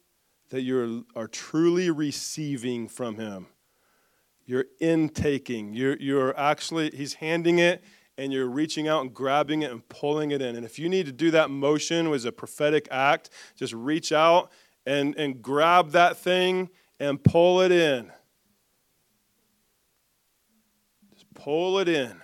that 0.48 0.62
you 0.62 1.04
are 1.14 1.28
truly 1.28 1.90
receiving 1.90 2.88
from 2.88 3.16
Him. 3.16 3.48
You're 4.46 4.64
intaking. 4.80 5.74
You're, 5.74 5.98
you're 5.98 6.34
actually, 6.40 6.88
He's 6.94 7.12
handing 7.12 7.58
it 7.58 7.84
and 8.16 8.32
you're 8.32 8.48
reaching 8.48 8.88
out 8.88 9.02
and 9.02 9.12
grabbing 9.12 9.60
it 9.60 9.70
and 9.70 9.86
pulling 9.90 10.30
it 10.30 10.40
in. 10.40 10.56
And 10.56 10.64
if 10.64 10.78
you 10.78 10.88
need 10.88 11.04
to 11.04 11.12
do 11.12 11.30
that 11.32 11.50
motion 11.50 12.10
as 12.14 12.24
a 12.24 12.32
prophetic 12.32 12.88
act, 12.90 13.28
just 13.56 13.74
reach 13.74 14.10
out 14.10 14.50
and, 14.86 15.14
and 15.16 15.42
grab 15.42 15.90
that 15.90 16.16
thing 16.16 16.70
and 16.98 17.22
pull 17.22 17.60
it 17.60 17.72
in. 17.72 18.10
Just 21.12 21.26
pull 21.34 21.78
it 21.78 21.90
in. 21.90 22.22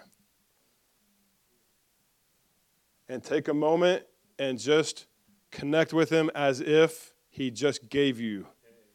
And 3.07 3.23
take 3.23 3.49
a 3.49 3.55
moment 3.55 4.05
and 4.39 4.59
just 4.59 5.09
connect 5.53 5.93
with 5.93 6.11
Him 6.11 6.31
as 6.35 6.61
if 6.61 7.13
He 7.31 7.53
just 7.53 7.89
gave 7.89 8.19
you 8.19 8.49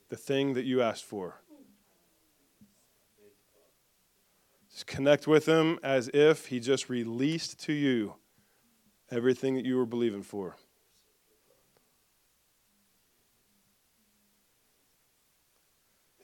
the 0.09 0.17
thing 0.17 0.53
that 0.55 0.65
you 0.65 0.81
asked 0.81 1.05
for. 1.05 1.41
Just 4.69 4.87
connect 4.87 5.25
with 5.27 5.45
Him 5.45 5.79
as 5.81 6.09
if 6.13 6.47
He 6.47 6.59
just 6.59 6.89
released 6.89 7.59
to 7.61 7.73
you 7.73 8.15
everything 9.09 9.55
that 9.55 9.63
you 9.63 9.77
were 9.77 9.85
believing 9.85 10.23
for. 10.23 10.57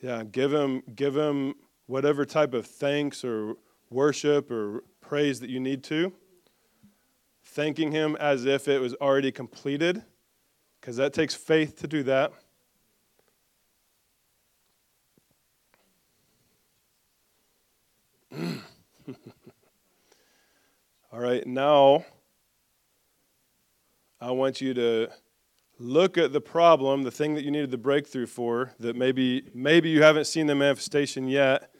Yeah, 0.01 0.23
give 0.25 0.51
him 0.51 0.83
give 0.93 1.15
him 1.15 1.55
whatever 1.85 2.25
type 2.25 2.53
of 2.53 2.67
thanks 2.67 3.23
or 3.23 3.55
worship 3.89 4.51
or 4.51 4.83
praise 4.99 5.39
that 5.39 5.49
you 5.49 5.61
need 5.61 5.81
to 5.85 6.11
thanking 7.53 7.91
Him 7.91 8.15
as 8.19 8.45
if 8.45 8.67
it 8.67 8.81
was 8.81 8.93
already 8.95 9.31
completed, 9.31 10.03
because 10.83 10.97
that 10.97 11.13
takes 11.13 11.33
faith 11.33 11.77
to 11.79 11.87
do 11.87 12.03
that. 12.03 12.33
All 21.13 21.21
right, 21.21 21.47
now 21.47 22.03
I 24.19 24.31
want 24.31 24.59
you 24.59 24.73
to 24.73 25.07
look 25.79 26.17
at 26.17 26.33
the 26.33 26.41
problem, 26.41 27.03
the 27.03 27.11
thing 27.11 27.33
that 27.35 27.45
you 27.45 27.51
needed 27.51 27.71
the 27.71 27.77
breakthrough 27.77 28.25
for, 28.25 28.73
that 28.79 28.97
maybe 28.97 29.45
maybe 29.53 29.87
you 29.87 30.03
haven't 30.03 30.25
seen 30.25 30.47
the 30.47 30.55
manifestation 30.55 31.29
yet. 31.29 31.71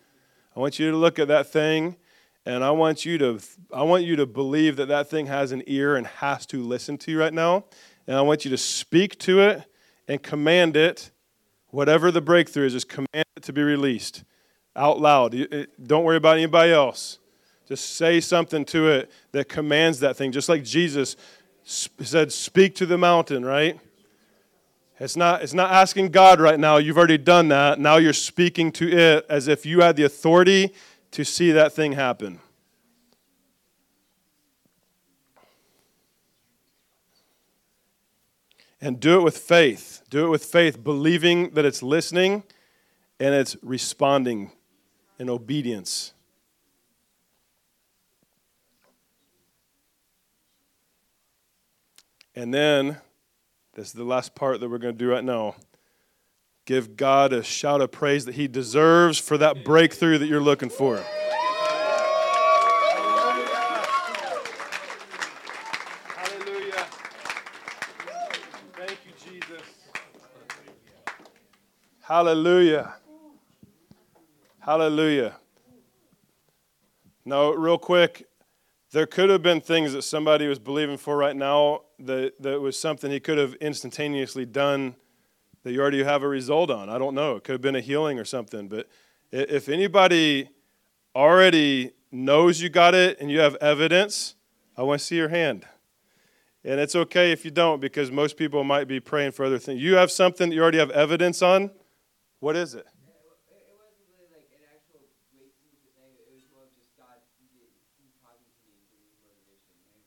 I 0.56 0.62
want 0.62 0.80
you 0.80 0.90
to 0.92 0.96
look 0.96 1.20
at 1.20 1.28
that 1.28 1.48
thing 1.48 1.98
and 2.46 2.64
I 2.64 2.72
want 2.72 3.06
you 3.06 3.18
to 3.18 3.40
I 3.74 3.84
want 3.84 4.04
you 4.04 4.16
to 4.16 4.26
believe 4.26 4.76
that 4.78 4.88
that 4.88 5.10
thing 5.10 5.26
has 5.28 5.52
an 5.52 5.64
ear 5.68 5.96
and 5.96 6.08
has 6.08 6.46
to 6.48 6.64
listen 6.64 6.98
to 7.00 7.12
you 7.12 7.20
right 7.20 7.34
now. 7.34 7.66
And 8.08 8.18
I 8.18 8.22
want 8.22 8.46
you 8.46 8.52
to 8.52 8.58
speak 8.58 9.18
to 9.20 9.42
it 9.42 9.64
and 10.08 10.22
command 10.22 10.76
it 10.76 11.12
whatever 11.70 12.12
the 12.12 12.22
breakthrough 12.22 12.66
is 12.66 12.74
just 12.74 12.88
command 12.88 13.26
it 13.36 13.42
to 13.44 13.54
be 13.54 13.64
released 13.64 14.24
out 14.76 15.00
loud. 15.00 15.36
Don't 15.84 16.04
worry 16.04 16.18
about 16.18 16.38
anybody 16.38 16.72
else. 16.72 17.20
Just 17.68 17.96
say 17.96 18.20
something 18.20 18.66
to 18.66 18.90
it 18.90 19.12
that 19.32 19.50
commands 19.50 20.00
that 20.02 20.16
thing 20.16 20.32
just 20.32 20.50
like 20.50 20.64
Jesus 20.64 21.16
said 21.64 22.32
speak 22.32 22.76
to 22.76 22.86
the 22.86 22.98
mountain, 22.98 23.46
right? 23.46 23.80
It's 25.00 25.16
not, 25.16 25.42
it's 25.42 25.54
not 25.54 25.72
asking 25.72 26.10
God 26.10 26.40
right 26.40 26.60
now. 26.60 26.78
You've 26.78 26.98
already 26.98 27.18
done 27.18 27.48
that. 27.48 27.80
Now 27.80 27.98
you're 27.98 28.14
speaking 28.14 28.72
to 28.74 28.90
it 28.90 29.26
as 29.30 29.48
if 29.48 29.66
you 29.66 29.82
had 29.82 29.96
the 29.96 30.04
authority 30.04 30.74
to 31.12 31.24
see 31.24 31.52
that 31.52 31.74
thing 31.74 31.94
happen. 31.94 32.40
And 38.84 39.00
do 39.00 39.18
it 39.18 39.24
with 39.24 39.38
faith. 39.38 40.02
Do 40.10 40.26
it 40.26 40.30
with 40.30 40.44
faith, 40.44 40.84
believing 40.84 41.52
that 41.52 41.64
it's 41.64 41.82
listening 41.82 42.44
and 43.18 43.34
it's 43.34 43.56
responding 43.64 44.52
in 45.18 45.30
obedience. 45.30 46.14
And 52.36 52.54
then, 52.54 52.98
this 53.76 53.88
is 53.88 53.94
the 53.94 54.04
last 54.04 54.36
part 54.36 54.60
that 54.60 54.70
we're 54.70 54.80
going 54.80 54.96
to 54.96 54.98
do 54.98 55.10
right 55.10 55.24
now. 55.24 55.56
Give 56.66 56.98
God 56.98 57.32
a 57.32 57.44
shout 57.44 57.80
of 57.80 57.92
praise 57.92 58.26
that 58.26 58.36
He 58.36 58.48
deserves 58.48 59.20
for 59.20 59.38
that 59.38 59.64
breakthrough 59.64 60.18
that 60.18 60.28
you're 60.28 60.42
looking 60.42 60.70
for. 60.70 60.98
Hallelujah. 66.16 66.86
Thank 68.76 68.98
you, 69.06 69.32
Jesus. 69.32 69.62
Hallelujah. 72.14 72.94
Hallelujah. 74.60 75.34
Now, 77.26 77.54
real 77.54 77.80
quick, 77.80 78.28
there 78.92 79.08
could 79.08 79.32
have 79.32 79.42
been 79.42 79.62
things 79.62 79.94
that 79.94 80.04
somebody 80.04 80.46
was 80.46 80.60
believing 80.60 80.98
for 80.98 81.18
right 81.18 81.36
now 81.36 81.86
that, 81.98 82.40
that 82.40 82.62
was 82.62 82.80
something 82.80 83.10
he 83.10 83.20
could 83.20 83.40
have 83.40 83.56
instantaneously 83.56 84.46
done 84.46 84.96
that 85.64 85.72
you 85.72 85.82
already 85.82 86.04
have 86.04 86.22
a 86.22 86.28
result 86.28 86.70
on. 86.70 86.88
I 86.88 87.00
don't 87.00 87.16
know. 87.16 87.38
It 87.38 87.46
could 87.46 87.54
have 87.54 87.62
been 87.62 87.76
a 87.76 87.82
healing 87.82 88.20
or 88.20 88.26
something. 88.26 88.68
But 88.68 88.88
if 89.32 89.68
anybody 89.68 90.50
already 91.16 91.94
knows 92.12 92.62
you 92.62 92.70
got 92.70 92.94
it 92.94 93.20
and 93.22 93.32
you 93.32 93.40
have 93.40 93.56
evidence, 93.56 94.36
I 94.78 94.84
want 94.84 95.02
to 95.02 95.06
see 95.08 95.16
your 95.16 95.30
hand. 95.30 95.66
And 96.64 96.80
it's 96.80 96.96
okay 96.96 97.32
if 97.32 97.44
you 97.44 97.50
don't 97.50 97.82
because 97.82 98.12
most 98.12 98.38
people 98.38 98.64
might 98.64 98.88
be 98.88 99.00
praying 99.00 99.32
for 99.32 99.46
other 99.46 99.58
things. 99.58 99.82
You 99.82 99.96
have 99.96 100.12
something 100.12 100.50
that 100.50 100.56
you 100.56 100.62
already 100.62 100.78
have 100.78 100.92
evidence 100.92 101.42
on. 101.42 101.72
What 102.44 102.58
is 102.58 102.76
it? 102.76 102.86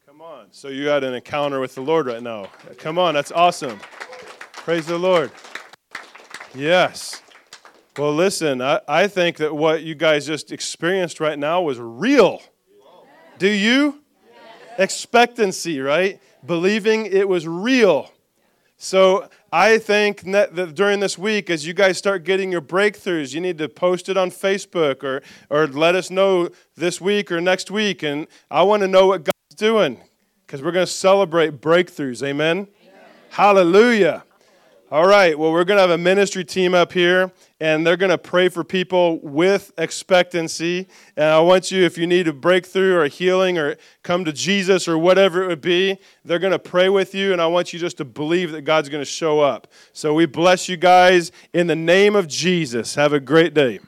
Come 0.05 0.20
on. 0.20 0.49
So 0.51 0.68
you 0.68 0.89
had 0.89 1.03
an 1.03 1.14
encounter 1.14 1.61
with 1.61 1.74
the 1.74 1.80
Lord 1.80 2.05
right 2.05 2.22
now. 2.22 2.51
Come 2.76 2.99
on, 2.99 3.14
that's 3.14 3.32
awesome. 3.32 3.80
Praise 4.53 4.84
the 4.84 4.99
Lord. 4.99 5.30
Yes. 6.55 7.22
Well, 7.97 8.14
listen, 8.14 8.61
I, 8.61 8.80
I 8.87 9.09
think 9.09 9.39
that 9.39 9.57
what 9.57 9.82
you 9.82 9.95
guys 9.95 10.26
just 10.26 10.53
experienced 10.53 11.20
right 11.20 11.39
now 11.39 11.62
was 11.62 11.80
real. 11.80 12.43
Do 13.39 13.49
you? 13.49 14.03
Expectancy, 14.76 15.80
right? 15.80 16.20
Believing 16.45 17.07
it 17.07 17.26
was 17.26 17.49
real. 17.49 18.12
So 18.76 19.30
I 19.59 19.79
think 19.79 20.21
that 20.33 20.75
during 20.75 21.01
this 21.01 21.17
week, 21.17 21.49
as 21.49 21.67
you 21.67 21.73
guys 21.73 21.97
start 21.97 22.25
getting 22.25 22.53
your 22.53 22.61
breakthroughs, 22.61 23.33
you 23.33 23.41
need 23.41 23.57
to 23.57 23.71
post 23.71 24.11
it 24.11 24.19
on 24.19 24.31
Facebook 24.31 25.03
or, 25.03 25.23
or 25.49 25.67
let 25.67 25.95
us 25.95 26.11
know 26.11 26.51
this 26.77 27.01
week 27.01 27.33
or 27.33 27.41
next 27.41 27.71
week. 27.71 28.03
And 28.03 28.27
I 28.51 28.65
want 28.65 28.83
to 28.83 28.87
know 28.87 29.07
what 29.07 29.25
God's 29.25 29.57
doing 29.57 29.99
because 30.45 30.61
we're 30.61 30.73
going 30.73 30.85
to 30.85 30.93
celebrate 30.93 31.63
breakthroughs. 31.63 32.23
Amen? 32.23 32.59
Amen. 32.59 32.69
Hallelujah. 33.31 34.25
All 34.89 35.09
right, 35.09 35.37
well, 35.37 35.51
we're 35.51 35.64
going 35.64 35.78
to 35.78 35.80
have 35.80 35.91
a 35.91 35.99
ministry 35.99 36.45
team 36.45 36.72
up 36.72 36.93
here, 36.93 37.32
and 37.59 37.84
they're 37.84 37.97
going 37.97 38.11
to 38.11 38.18
pray 38.18 38.49
for 38.49 38.62
people 38.62 39.18
with 39.18 39.72
expectancy. 39.78 40.87
And 41.16 41.24
I 41.24 41.41
want 41.41 41.72
you, 41.72 41.84
if 41.84 41.99
you 41.99 42.07
need 42.07 42.28
a 42.28 42.32
breakthrough 42.32 42.95
or 42.95 43.03
a 43.03 43.09
healing 43.09 43.59
or 43.59 43.78
come 44.05 44.24
to 44.24 44.32
Jesus 44.32 44.87
or 44.87 44.97
whatever 44.97 45.43
it 45.43 45.49
would 45.49 45.61
be, 45.61 45.99
they're 46.24 46.39
going 46.39 46.53
to 46.53 46.61
pray 46.61 46.89
with 46.89 47.16
you, 47.16 47.32
and 47.32 47.43
I 47.43 47.49
want 47.49 47.72
you 47.72 47.80
just 47.80 47.97
to 47.97 48.05
believe 48.05 48.53
that 48.53 48.62
God's 48.62 48.89
going 48.89 49.01
to 49.01 49.11
show 49.11 49.41
up. 49.41 49.66
So 49.93 50.14
we 50.14 50.24
bless 50.24 50.68
you 50.68 50.76
guys 50.76 51.32
in 51.53 51.66
the 51.66 51.74
name 51.74 52.14
of 52.14 52.28
Jesus. 52.28 52.95
Have 52.95 53.12
a 53.12 53.18
great 53.18 53.55
day. 53.55 53.80